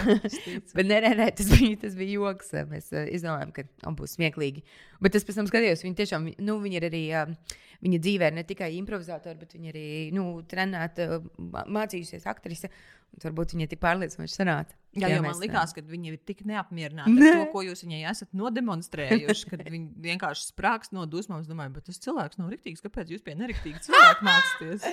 [0.78, 2.54] bet nē, nē, nē, tas bija, tas bija joks.
[2.70, 4.64] Mēs uh, izdomājām, ka он būs smieklīgi.
[5.02, 8.44] Bet es pēc tam skatījos, viņi tiešām, nu, viņi ir arī, uh, viņa dzīvē ne
[8.44, 11.24] tikai improvizatori, bet viņi arī, nu, trenēta, uh,
[11.68, 12.70] mācījusies aktrise.
[13.24, 14.78] Varbūt viņa ir tik pārliecinoša sanāca.
[14.92, 17.30] Jā, jā, man liekas, ka viņi ir tik neapmierināti ne.
[17.30, 21.40] ar to, ko jūs viņai esat nodemonstrējuši, ka viņi vienkārši sprāgst no dusmām.
[21.40, 22.84] Es domāju, bet tas cilvēks nav rīktīgs.
[22.84, 24.88] Kāpēc jūs pie nerīktīga cilvēka mācāties?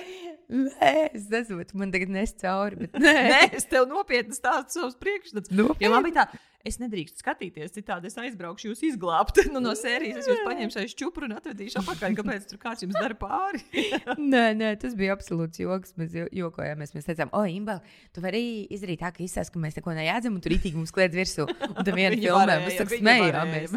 [0.49, 2.85] Nē, es nesaprotu, man tagad nes cauri.
[2.85, 2.95] Bet...
[2.95, 3.15] Nē.
[3.27, 5.51] Nē, es tev nopietni stāstu savus priekšstats.
[5.51, 10.23] Jo man bija tā, es nedrīkstu skatīties, citādi es aizbraukšu jūs izglābt nu, no sērijas.
[10.23, 13.61] Es jūs paņemšu aiz čupru un atvedīšu atpakaļ, kāpēc tur kāds jums dara pāri.
[14.33, 15.95] nē, nē, tas bija absolūts joks.
[15.99, 16.95] Mēs jokojāmies.
[16.97, 17.83] Mēs teicām, o, Imbal,
[18.15, 18.43] tu vari
[18.73, 21.45] izdarīt tā, ka izsaka, ka mēs neko nejēdzam, un tur rītīgi mums kliedz virsū.
[21.49, 23.75] Un tam viena filmē mēs tā smējāmies.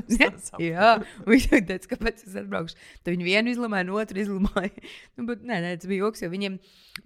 [0.62, 0.92] Jā,
[1.28, 2.78] viņi teica, kāpēc es atbraukšu.
[3.02, 4.72] Tad viņi vienu izlamāja, no otru izlamāja.
[5.16, 6.58] nu, bet, nē, nē, tas bija joks, jo viņiem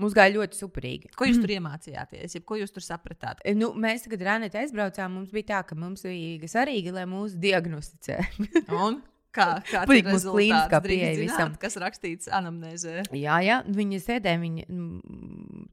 [0.02, 1.12] mums gāja ļoti superīgi.
[1.16, 2.38] Ko jūs tur iemācījāties?
[2.46, 3.42] Ko jūs tur sapratāt?
[3.58, 8.22] Nu, mēs tagad Rānēta aizbraucām, mums bija tā, ka mums bija svarīgi, lai mūsu diagnosticē.
[8.84, 9.02] Un?
[9.36, 11.56] Kā, kā Plīk mums klīniskā pieeja visam.
[11.60, 13.02] Kas rakstīts anamnēzē.
[13.16, 14.64] Jā, jā, viņi sēdēja, viņi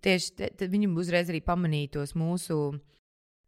[0.04, 2.58] tieši, te, viņi uzreiz arī pamanīja tos mūsu,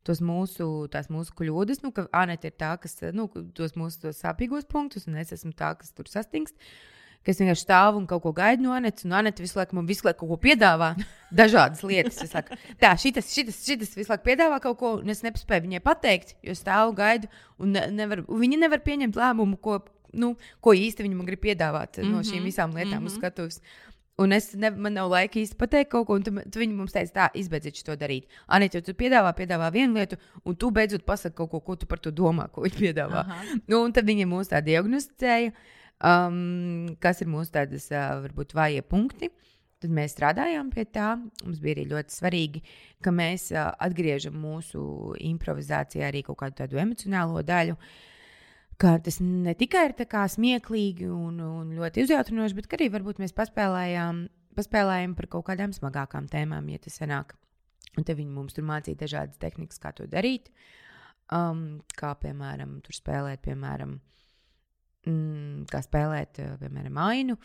[0.05, 3.27] tos mūsu, tās mūsu kļūdas, nu, ka Anete ir tā, kas, nu,
[3.57, 6.57] tos mūsu tos sāpīgos punktus, un es esmu tā, kas tur sastingst.
[7.25, 9.87] ka es vienkārši stāvu un kaut ko gaidu no Anetes, un Anete visu laiku man
[9.89, 10.91] visu laiku kaut ko piedāvā,
[11.39, 12.19] dažādas lietas.
[12.29, 16.35] Saku, tā, šitas, šitas, šitas visu laiku piedāvā kaut ko, un es nespēju viņai pateikt,
[16.45, 19.79] jo stāvu gaidu, un ne, nevar, viņi nevar pieņemt lēmumu, ko,
[20.13, 22.13] nu, ko īsti viņi man grib piedāvāt mm -hmm.
[22.13, 23.11] no šīm mhm, visām lietām mm -hmm.
[23.11, 23.61] uz skatuves.
[24.23, 26.93] Un es ne, man nav laika īsti pateikt kaut ko, un tu, tu viņi mums
[26.95, 28.29] teica, tā, izbeidziet to darīt.
[28.47, 30.15] Anita, tu piedāvā, piedāvā vienu lietu,
[30.47, 33.25] un tu beidzot pasaki kaut ko, ko tu par to domā, ko viņi piedāvā.
[33.25, 33.57] Aha.
[33.67, 35.51] Nu, un tad viņi mūs tā diagnosticēja.
[36.05, 39.31] Um, kas ir mūsu tādas, uh, varbūt, vājie punkti?
[39.83, 41.11] Tad mēs strādājām pie tā.
[41.43, 42.63] Mums bija arī ļoti svarīgi,
[43.03, 44.81] ka mēs uh, atgriežam mūsu
[45.27, 47.75] improvizācijā arī kaut kādu tādu emocionālo daļu.
[48.81, 54.25] Ka tas ne tikai ir smieklīgi un, un ļoti uzjautrinoši, bet arī varbūt mēs paspēlējām,
[54.57, 57.37] paspēlējām par kaut kādām smagākām tēmām, ja tas sanāk.
[57.95, 60.51] Un te viņi mums tur mācīja dažādas tehnikas, kā to darīt.
[61.31, 63.95] Um, kā piemēram, tur spēlēt, piemēram,
[65.07, 67.37] mm, kā spēlēt, eh, piemēram, ainu.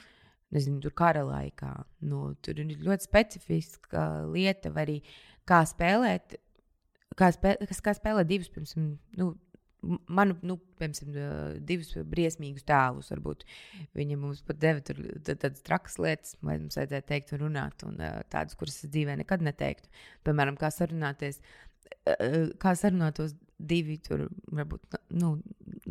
[0.51, 1.71] Nezinu, tur kara laikā.
[2.11, 4.97] Nu, tur ir ļoti specifiska lieta, vai arī
[5.47, 6.35] kā spēlēt,
[7.15, 9.37] kā, spē, kas, kā spēlēt divus, piemēram, nu,
[9.83, 13.11] manu, nu, piemēram, divus briesmīgus tēlus.
[13.15, 13.47] Varbūt
[13.99, 18.01] viņi mums pat deva tur tādas trakas lietas, lai mums vajadzēja teikt un runāt, un
[18.33, 19.93] tādas, kuras es dzīvē nekad neteiktu.
[20.27, 21.41] Piemēram, kā sarunāties,
[22.61, 24.25] kā sarunātos divi tur,
[24.57, 25.35] varbūt, nu,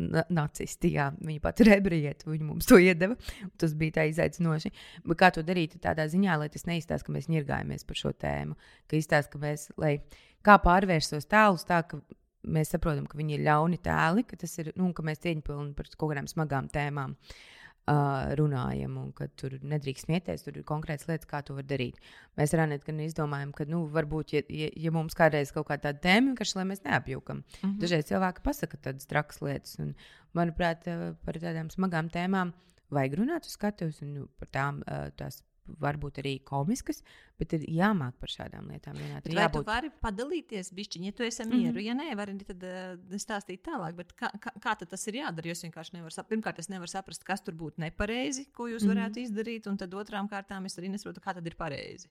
[0.00, 0.92] na nacisti.
[0.96, 1.10] Jā.
[1.18, 3.16] Viņa pat ir ebrejieta, viņa mums to iedeva.
[3.60, 4.72] Tas bija tā izaicinoši.
[5.06, 8.58] Bet kā to darīt tādā ziņā, lai tas neizstāsta, ka mēs ņirgājamies par šo tēmu,
[8.90, 9.98] ka izstāsta, ka mēs, lai
[10.46, 12.00] kā pārvērst tos tēlus tā, ka
[12.46, 16.12] mēs saprotam, ka viņi ir ļauni tēli, ka, ir, nu, ka mēs cieņpilni par kaut
[16.12, 21.42] kādām smagām tēmām uh, runājam, un ka tur nedrīkst smieties, tur ir konkrēts lietas, kā
[21.46, 22.00] to var darīt.
[22.38, 26.04] Mēs ar Anētu izdomājam, ka, nu, varbūt, ja, ja, ja mums kādreiz kaut kāda tāda
[26.06, 27.42] tēma, vienkārši lai mēs neapjūkam.
[27.42, 27.78] Mm -hmm.
[27.82, 29.94] Dažreiz cilvēki pasaka tādas trakas lietas, un,
[30.34, 30.88] manuprāt,
[31.24, 32.52] par tādām smagām tēmām
[32.90, 34.82] vajag runāt uz skatuves, un nu, par tām
[35.16, 35.42] tās
[35.80, 37.02] varbūt arī komiskas,
[37.38, 38.98] bet ir jāmāk par šādām lietām.
[38.98, 39.64] Vienā, vai jābūt...
[39.64, 41.74] tu vari padalīties, bišķiņ, ja tu esi mieru?
[41.74, 41.86] Mm -hmm.
[41.86, 45.46] Ja nē, vari tad uh, stāstīt tālāk, bet kā, kā, kā tas ir jādara?
[45.46, 46.30] Jo es vienkārši nevaru saprast.
[46.30, 49.30] Pirmkārt, es nevaru saprast, kas tur būtu nepareizi, ko jūs varētu mm -hmm.
[49.30, 52.08] izdarīt, un tad otrām kārtām es arī nesaprotu, kā tad ir pareizi.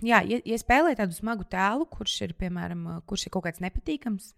[0.00, 4.34] Jā, ja, ja spēlē tādu smagu tēlu, kurš ir, piemēram, kurš ir kaut kāds nepatīkams,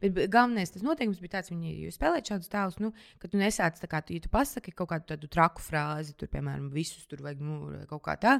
[0.00, 3.76] Bet galvenais tas noteikums bija tāds, ka jūs spēlējat šādus tēlus, nu, ka tu nesāc
[3.78, 7.20] tā kā tu, ja tu pasaki kaut kādu tādu traku frāzi, tur, piemēram, visus tur
[7.24, 7.58] vajag nu,
[7.90, 8.38] kaut kā tā,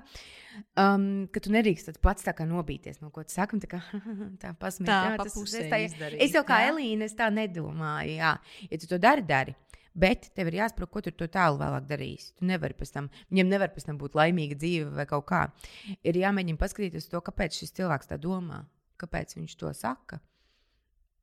[0.81, 3.83] um, ka tu nedrīkst pats tā kā nobīties no ko tu saki, tā kā
[4.43, 4.89] tā pasmīt.
[4.89, 6.73] Tā, jā, tas, es, tā, izdarīt, es jau kā jā.
[6.73, 8.33] Elīna, es tā nedomāju, jā.
[8.71, 9.57] Ja tu to dari, dari.
[9.93, 12.31] Bet tev ir jāsaprot, ko tu to tālu vēlāk darīsi.
[12.39, 15.43] Tu nevari pēc tam, viņam nevar pēc tam būt laimīga dzīve vai kaut kā.
[16.01, 18.63] Ir jāmēģina paskatīties to, kāpēc šis cilvēks tā domā,
[19.03, 20.23] kāpēc viņš to saka.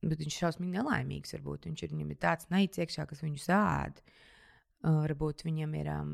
[0.01, 1.33] Bet viņš ir šausmīgi nelaimīgs.
[1.35, 4.05] Varbūt viņš ir, ir tāds naids iekšā, kas viņu sāda.
[4.79, 5.89] Uh, varbūt viņam ir.
[5.91, 6.13] Um,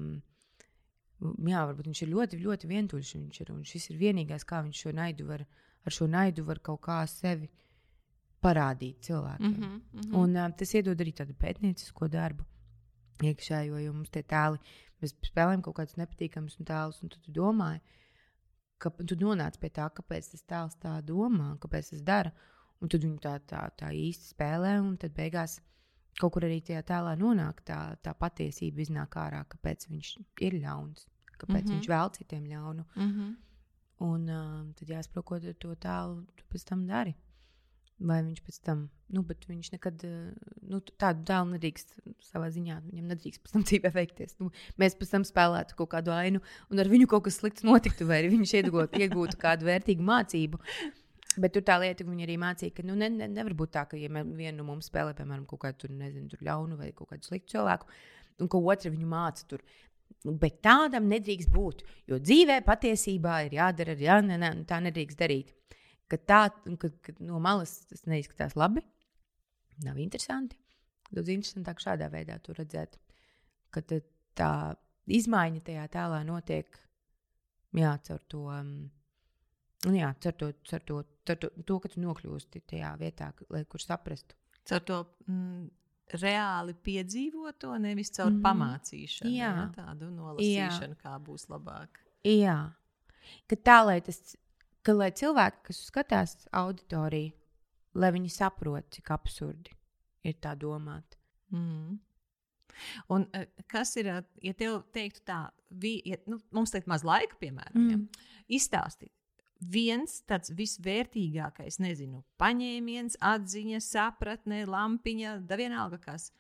[1.22, 3.14] jā, varbūt viņš ir ļoti, ļoti vientuļš.
[3.20, 5.46] Viņš ir, un šis ir vienīgais, kā viņš šo naidu var,
[5.86, 7.52] ar šo naidu var kaut kā sevi
[8.46, 9.52] parādīt cilvēkiem.
[9.52, 10.18] Mm -hmm, mm -hmm.
[10.22, 12.46] Un, um, tas iedod arī tādu pētniecisko darbu
[13.24, 14.60] iekšā, jo mums tie tēli,
[15.02, 17.80] mēs spēlējam kaut kādus nepatīkamus tēlus, un tu, tu domā,
[18.78, 22.32] ka tu nonāc pie tā, kāpēc tas tēls tā domā, kāpēc tas dara.
[22.86, 25.58] Un tad viņi tā, tā, tā īsti spēlē, un tad beigās
[26.20, 30.12] kaut kur arī tajā tēlā nonāk tā, tā patiesība, iznāk ārā, kāpēc viņš
[30.46, 31.74] ir ļauns, kāpēc mm -hmm.
[31.74, 32.86] viņš vēl citiem ļaunu.
[32.96, 33.36] Mm -hmm.
[34.06, 37.16] Un uh, tad jāsaprot, ko to tēlu tu pēc tam dari.
[38.00, 40.04] Vai viņš pēc tam, nu, bet viņš nekad
[40.68, 41.94] nu, tādu dēlu nedrīkst
[42.28, 44.36] savā ziņā, viņam nedrīkst pēc tam dzīvē veikties.
[44.40, 48.06] Nu, mēs pēc tam spēlētu kaut kādu ainu, un ar viņu kaut kas slikts notiktu,
[48.06, 50.60] vai viņš iegūtu, iegūtu kādu vērtīgu mācību.
[51.42, 53.84] Bet tur tā lieta, ka viņi arī mācīja, ka nu, ne, ne, nevar būt tā,
[53.92, 57.58] ka ja viena no mums spēlē, piemēram, kaut kādu nezinu, ļaunu vai kaut kādu sliktu
[57.58, 57.90] cilvēku,
[58.40, 59.66] un ka otra viņu māca tur.
[60.26, 61.84] Nu, bet tādam nedrīkst būt.
[62.10, 65.52] Jo dzīvē patiesībā ir jādara, jā, ne, ne, tā nedrīkst darīt.
[66.10, 66.42] Ka tā,
[66.80, 68.86] ka, ka no malas tas neizskatās labi,
[69.84, 70.58] nav interesanti.
[71.12, 72.98] Daudz interesantāk šādā veidā to redzēt.
[73.74, 74.52] Ka tā
[75.06, 76.70] izmaiņa tajā tēlā notiek
[77.76, 78.46] jā, caur to.
[78.54, 78.76] Um,
[79.86, 83.66] Un jā, ar to, ar to, ar to, to, ka tu nokļūsti tajā vietā, lai
[83.70, 84.38] kur saprastu.
[84.74, 85.68] Ar to mm,
[86.22, 88.42] reāli piedzīvoto, nevis caur mm.
[88.46, 89.34] pamācīšanu.
[89.36, 89.52] Jā.
[89.52, 91.02] jā, tādu nolasīšanu, jā.
[91.04, 92.02] kā būs labāk.
[92.26, 92.58] Jā,
[93.50, 94.22] ka tā, lai tas,
[94.86, 97.36] ka lai cilvēki, kas skatās auditoriju,
[98.02, 99.76] lai viņi saprot, cik absurdi
[100.26, 101.18] ir tā domāt.
[101.54, 102.00] Mm.
[103.14, 104.10] Un eh, kas ir,
[104.44, 107.94] ja tev teiktu tā, vi, ja, nu, mums teikt maz laika, piemēram, mm.
[107.94, 109.14] ja, izstāstīt,
[109.62, 116.32] viens tāds visvērtīgākais, nezinu, paņēmiens, atziņa, sapratne, lampiņa, da vienalga kas.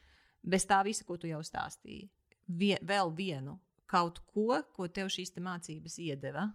[0.45, 2.09] Bez tā visa, ko tu jau stāstīji.
[2.47, 3.57] Vie, vēl vienu
[3.89, 6.45] kaut ko, ko tev šīs te mācības iedeva,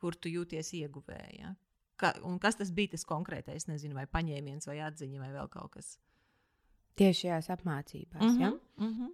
[0.00, 1.54] kur tu jūties ieguvēja.
[2.00, 5.76] Ka, un kas tas bija tas konkrētais, nezinu, vai paņēmiens, vai atziņa, vai vēl kaut
[5.76, 5.94] kas.
[7.00, 8.22] Tieši šajās apmācībās.
[8.22, 8.50] Mm -hmm, ja?
[8.50, 9.10] mm -hmm.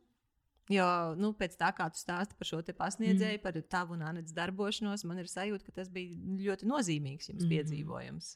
[0.73, 3.43] Jo nu, pēc tā, kā tu stāsti par šo pasniedzēju, mm.
[3.45, 7.53] par tavu un Anētas darbošanos, man ir sajūta, ka tas bija ļoti nozīmīgs jums mm.
[7.53, 8.31] piedzīvojums.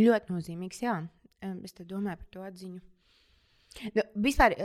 [0.00, 0.96] Ļoti nozīmīgs, jā.
[1.40, 2.80] Es domāju par to atziņu.
[3.94, 4.56] Nu, vispār,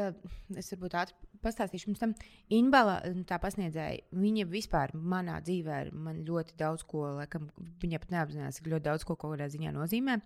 [0.58, 2.16] es varbūt ātri pastāstīšu, pirms tam
[2.58, 2.96] Inbala,
[3.30, 7.52] tā pasniedzēja, viņa vispār manā dzīvē man ļoti daudz ko, laikam,
[7.84, 10.18] viņa pat neapzinās, cik ļoti daudz ko kaut kādā ziņā nozīmē.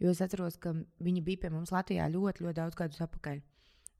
[0.00, 0.72] Jo es atceros, ka
[1.04, 3.44] viņa bija pie mums Latvijā ļoti, ļoti daudz gadus atpakaļ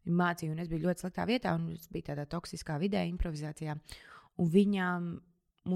[0.07, 3.77] mācīju, un es biju ļoti sliktā vietā, un es biju tādā toksiskā vidē, improvizācijā.
[4.43, 5.09] Un viņām,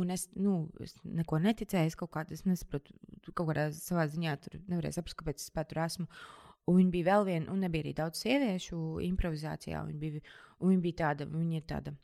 [0.01, 2.95] un es, nu, es neko neticēju, es kaut kādā, es nesaprotu,
[3.33, 6.07] kaut kādā savā ziņā tur nevarēju saprast, kāpēc es pat tur esmu.
[6.69, 9.81] Un viņa bija vēl viena, un nebija arī daudz sieviešu improvizācijā.
[9.89, 10.23] Viņa bija,
[10.63, 11.95] viņa bija tāda, viņa ir tāda,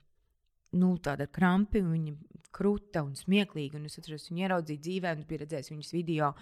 [0.80, 2.16] nu, tāda krampi, viņa
[2.56, 3.78] krūta un smieklīga.
[3.78, 6.32] Un es atceros, viņa ieraudzīja dzīvē, un bija redzējis viņas video.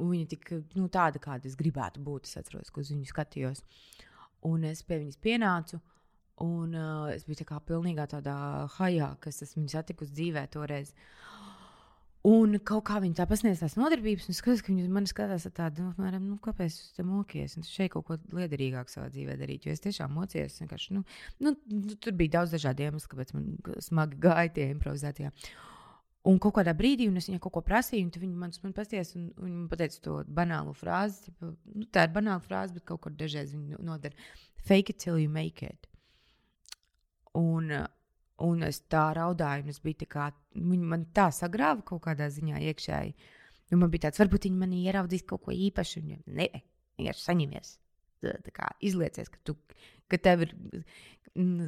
[0.00, 0.50] Viņa tik,
[0.80, 2.26] nu, tāda, kāda es gribētu būt.
[2.26, 3.60] Es atceros, ka uz viņu skatījos.
[3.60, 4.09] Uh,
[4.48, 5.80] Un es pie viņas pienācu.
[6.40, 8.34] Un uh, es biju tā kā pilnīgā tādā
[8.78, 10.94] hajā, kas es viņu satiku dzīvē toreiz.
[12.28, 15.86] Un kaut kā viņi tā pasniedz tās nodarbības, un skatās, ka viņi man skatās tādu,
[15.86, 17.56] nu, apmēram, nu, kāpēc tu te mokies?
[17.56, 19.64] Un šeit kaut ko liederīgāku savā dzīvē darīt.
[19.64, 21.04] Jo es tiešām mocījos, vienkārši, nu,
[21.40, 21.54] nu,
[21.96, 23.48] tur bija daudz dažādu iemeslu, kāpēc man
[23.84, 25.32] smagi gāja tie improvizētie.
[26.28, 29.14] Un kaut kādā brīdī, un es viņai kaut ko prasīju, un viņa man, man pasties,
[29.16, 31.22] un, un viņa pateica to banālu frāzi.
[31.28, 34.28] Tipa, nu, tā ir banāla frāze, bet kaut kur dažreiz viņa nodara.
[34.68, 35.88] Fake it till you make it.
[37.38, 37.72] Un,
[38.40, 42.30] Un es tā raudāju, un es biju tā kā, viņi man tā sagrāva kaut kādā
[42.32, 43.12] ziņā iekšēji.
[43.74, 46.48] Un man bija tāds, varbūt viņi manī ieraudzīs kaut ko īpašu, un nē,
[46.98, 47.74] vienkārši saņemies.
[48.54, 49.56] Kā izliecies, ka, tu,
[50.10, 50.54] ka tev ir,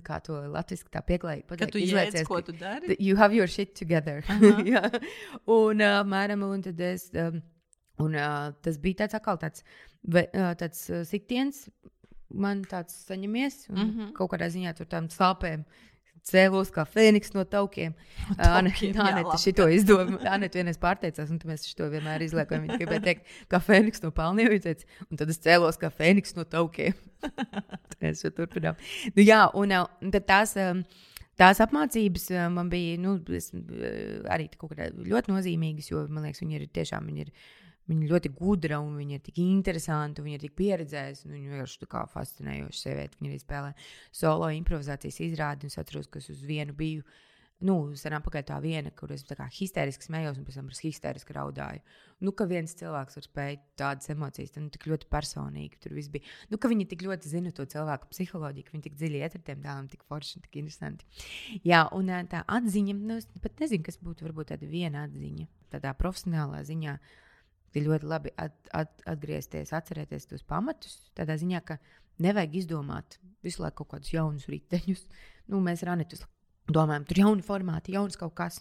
[0.06, 2.96] kā to latviešu tā pieklājīgi pateikt, ka tu izliecies, ko tu dari.
[2.98, 4.22] You have your shit together.
[4.74, 4.84] Jā.
[5.46, 7.40] un, uh, mēram, un tad es, um,
[8.02, 9.64] un uh, tas bija tāds atkal tāds,
[10.02, 11.64] ve, uh, tāds uh, sitiens,
[12.32, 14.12] man tāds saņemies, un mm -hmm.
[14.16, 15.64] kaut kādā ziņā tur tām sāpēm
[16.26, 17.94] cēlos kā fēniks no taukiem.
[18.38, 20.34] Anita šito izdomāja.
[20.36, 22.66] Anita vienreiz pārteicās, un mēs šo vienmēr izliekam.
[22.66, 24.52] Viņa gribēja teikt, kā fēniks no palniem.
[25.08, 26.94] Un tad es cēlos kā fēniks no taukiem.
[28.02, 28.78] Mēs turpinām.
[29.16, 30.58] Nu, jā, un, un tās.
[31.40, 33.46] Tās apmācības man bija nu, es,
[34.30, 37.30] arī ļoti nozīmīgas, jo man liekas, viņi ir tiešām viņi ir
[37.90, 41.32] Viņa ļoti gudra un viņa ir tik interesanta, viņa ir tik pieredzējusi.
[41.32, 43.18] Viņa vienkārši tā kā fascinējoša sieviete.
[43.18, 43.74] Viņa arī spēlē
[44.14, 45.70] solo improvizācijas izrādi.
[45.70, 47.02] Es atceros, ka es uz vienu biju.
[47.62, 49.22] Nu, sen apakaļ tā viena, kur es
[49.54, 51.78] histēriski smējos, un pēc tam histēriski raudāju.
[52.26, 56.10] Nu, ka viens cilvēks var spēt tādas emocijas, tad nu, tik ļoti personīgi tur viss
[56.10, 56.26] bija.
[56.50, 59.46] Nu, ka viņi tik ļoti zina to cilvēku psiholoģiju, ka viņi tik dziļi iet ar
[59.46, 61.06] tiem tēliem, tik forši un tik interesanti.
[61.62, 65.46] Jā, un tā atziņa, nu, es pat nezinu, kas būtu varbūt tāda viena atziņa,
[65.76, 66.98] tādā profesionālā ziņā.
[66.98, 67.31] Uh,
[67.78, 70.96] ir ļoti labi at, at, atgriezties, atcerēties tos pamatus.
[71.16, 71.78] Tādā ziņā, ka
[72.22, 75.04] nevajag izdomāt visu laiku kaut kādus jaunus riteņus.
[75.50, 76.20] Nu, mēs ar Anitu
[76.70, 78.60] domājam, tur ir jauni formāti, jauns kaut kas.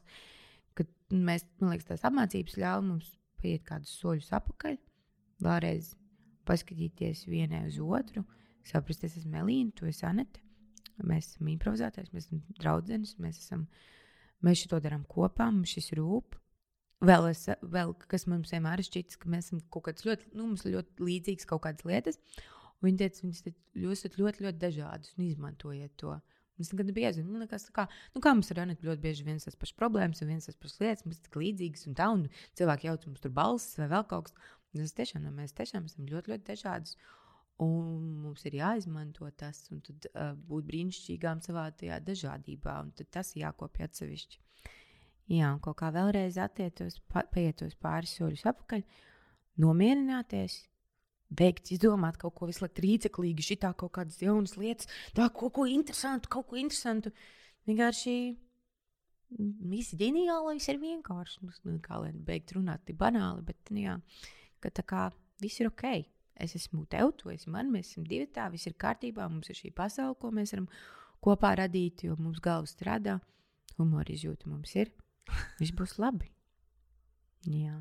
[0.77, 3.11] Kad mēs, man liekas, tās apmācības ļauj mums
[3.41, 4.77] paiet kādus soļus atpakaļ,
[5.45, 5.91] vēlreiz
[6.47, 8.23] paskatīties vienai uz otru,
[8.67, 10.41] saprast, es esmu Melīna, tu esi Anita.
[11.01, 13.65] Mēs esam improvizētājs, mēs esam draugs, mēs, esam,
[14.45, 16.37] mēs šo darām kopā, mums šis rūp
[17.05, 20.49] vēl, es, vēl kas mums vienmēr ir šķits, ka mēs esam kaut kādas ļoti, nu,
[20.55, 22.19] ļoti līdzīgas kaut kādas lietas.
[22.81, 26.15] Viņi teica, viņas te, jūs esat ļoti, ļoti dažādas un izmantojiet to.
[26.57, 29.47] Mums nekad nebija jāzina, nu, kas, kā, nu, kā mums ar Anitu ļoti bieži viens
[29.47, 32.27] tas pašs problēmas un viens tas pašs lietas, mums tik līdzīgas un tā, un
[32.59, 34.51] cilvēki jauc mums tur balsis vai vēl kaut kas.
[34.77, 36.93] Mēs tiešām, mēs tiešām esam ļoti, ļoti dažādas.
[37.61, 43.33] Un mums ir jāizmanto tas, un tad uh, būt brīnišķīgām savā tajā dažādībā, un tas
[43.37, 44.39] jākopja atsevišķi.
[45.31, 48.83] Jā, un kaut kā vēlreiz attietos, pa, paietos pāris soļus atpakaļ,
[49.63, 50.57] nomierināties,
[51.31, 55.67] beigt izdomāt kaut ko visu laiku rīceklīgi, šitā kaut kādas jaunas lietas, tā kaut ko
[55.71, 57.13] interesantu, kaut ko interesantu.
[57.69, 58.15] Vienkārši
[59.71, 61.51] viss ģeniālais ir vienkārši.
[61.63, 63.97] Nu, kā lai beigt runāt, tik banāli, bet nu, jā,
[64.59, 65.05] ka tā kā
[65.41, 65.85] viss ir ok.
[66.41, 69.59] Es esmu tev, tu esi man, mēs esam divi tā, viss ir kārtībā, mums ir
[69.59, 70.67] šī pasaule, ko mēs varam
[71.21, 73.19] kopā radīt, jo mums galva strādā,
[73.77, 74.91] humora izjūta mums ir.
[75.59, 76.31] Viss būs labi.
[77.47, 77.79] Jā.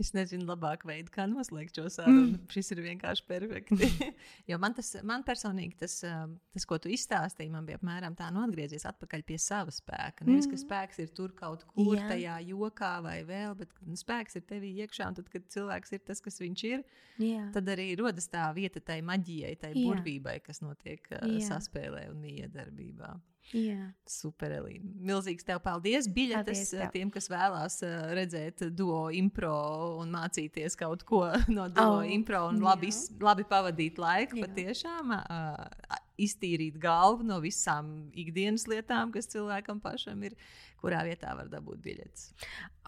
[0.00, 2.34] Es nezinu, labāk veidu, kā noslēgt šo sarunu.
[2.34, 2.48] Mm.
[2.52, 3.88] Šis ir vienkārši perfekti.
[4.50, 8.28] jo man, tas, man personīgi tas, um, tas, ko tu izstāstīji, man bija apmēram tā,
[8.34, 10.26] nu, atgriezies atpakaļ pie sava spēka.
[10.28, 10.52] Nevis, mm.
[10.52, 12.10] ka spēks ir tur kaut kur Jā.
[12.12, 13.72] tajā jokā vai vēl, bet
[14.02, 15.08] spēks ir tevī iekšā.
[15.08, 16.84] Un tad, kad cilvēks ir tas, kas viņš ir,
[17.22, 17.48] Jā.
[17.56, 21.54] tad arī rodas tā vieta tai maģijai, tai burvībai, kas notiek uh, Jā.
[21.54, 23.16] saspēlē un iedarbībā.
[23.50, 23.88] Jā.
[24.06, 24.92] Super, Elīna.
[25.02, 26.06] Milzīgs tev paldies.
[26.14, 26.90] Biļetes paldies tev.
[26.94, 29.54] tiem, kas vēlās uh, redzēt duo impro
[29.98, 31.24] un mācīties kaut ko
[31.56, 33.18] no duo oh, impro un labi, jā.
[33.26, 34.38] labi pavadīt laiku.
[34.38, 34.46] Jā.
[34.46, 40.36] Patiešām uh, iztīrīt galvu no visām ikdienas lietām, kas cilvēkam pašam ir,
[40.80, 42.30] kurā vietā var dabūt biļetes.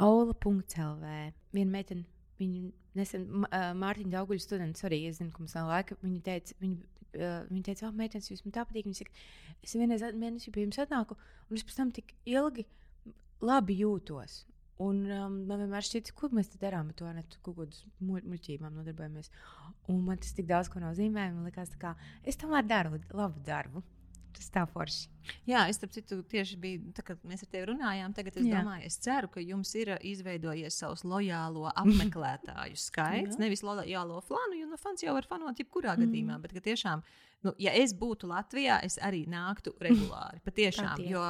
[0.04, 1.16] Aula.CLV.
[1.56, 2.06] Viena meitene.
[2.42, 3.26] Viņa nesen,
[3.78, 5.98] Mārtiņa Dauguļa students, arī es zinu, ka mums nav laika.
[6.02, 8.88] Viņa teica, viņa viņa teica, oh, meitenes, jūs man tā patīk.
[8.88, 9.26] Viņa saka,
[9.62, 11.18] es vienreiz mēnesī pie jums atnāku,
[11.48, 12.66] un es pēc tam tik ilgi
[13.42, 14.42] labi jūtos.
[14.82, 18.78] Un um, man vienmēr šķiet, ko mēs te darām ar to netu, kaut kādas muļķībām
[18.80, 19.30] nodarbojamies.
[19.92, 21.28] Un man tas tik daudz ko nozīmē.
[21.34, 21.94] Man liekas, ka
[22.26, 23.84] es tomēr daru labu darbu.
[24.36, 25.08] Tas tā forši.
[25.46, 28.14] Jā, es tam citu tieši biju, tā, kad mēs ar tevi runājām.
[28.16, 28.58] Tagad es Jā.
[28.58, 33.38] domāju, es ceru, ka jums ir izveidojies savs lojālo apmeklētāju skaits.
[33.42, 36.06] Nevis lojālo fanu, jo no fans jau var fanot jebkurā mm.
[36.06, 37.04] gadījumā, bet ka tiešām,
[37.46, 40.42] nu, ja es būtu Latvijā, es arī nāktu regulāri.
[40.46, 41.26] Patiešām, jo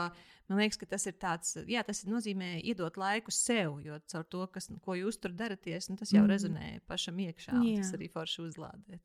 [0.52, 4.42] Man liekas, ka tas ir tāds, jā, tas nozīmē iedot laiku sev, jo caur to,
[4.52, 6.28] kas, ko jūs tur daraties, nu, tas jau mm.
[6.28, 7.56] rezonē pašam iekšā.
[7.56, 9.00] Tas arī forši uzlādē.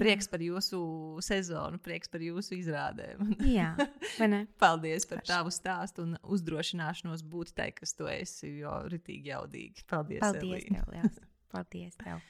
[0.00, 0.78] Prieks par jūsu
[1.24, 3.32] sezonu, prieks par jūsu izrādēm.
[3.48, 3.70] jā,
[4.62, 9.88] Paldies par tavu stāstu un uzdrošināšanos būt tai, kas tu esi, jo ritīgi jaudīgi.
[9.88, 10.20] Paldies!
[10.24, 10.68] Paldies!
[10.68, 11.96] Tev, Paldies!
[12.04, 12.20] Tev.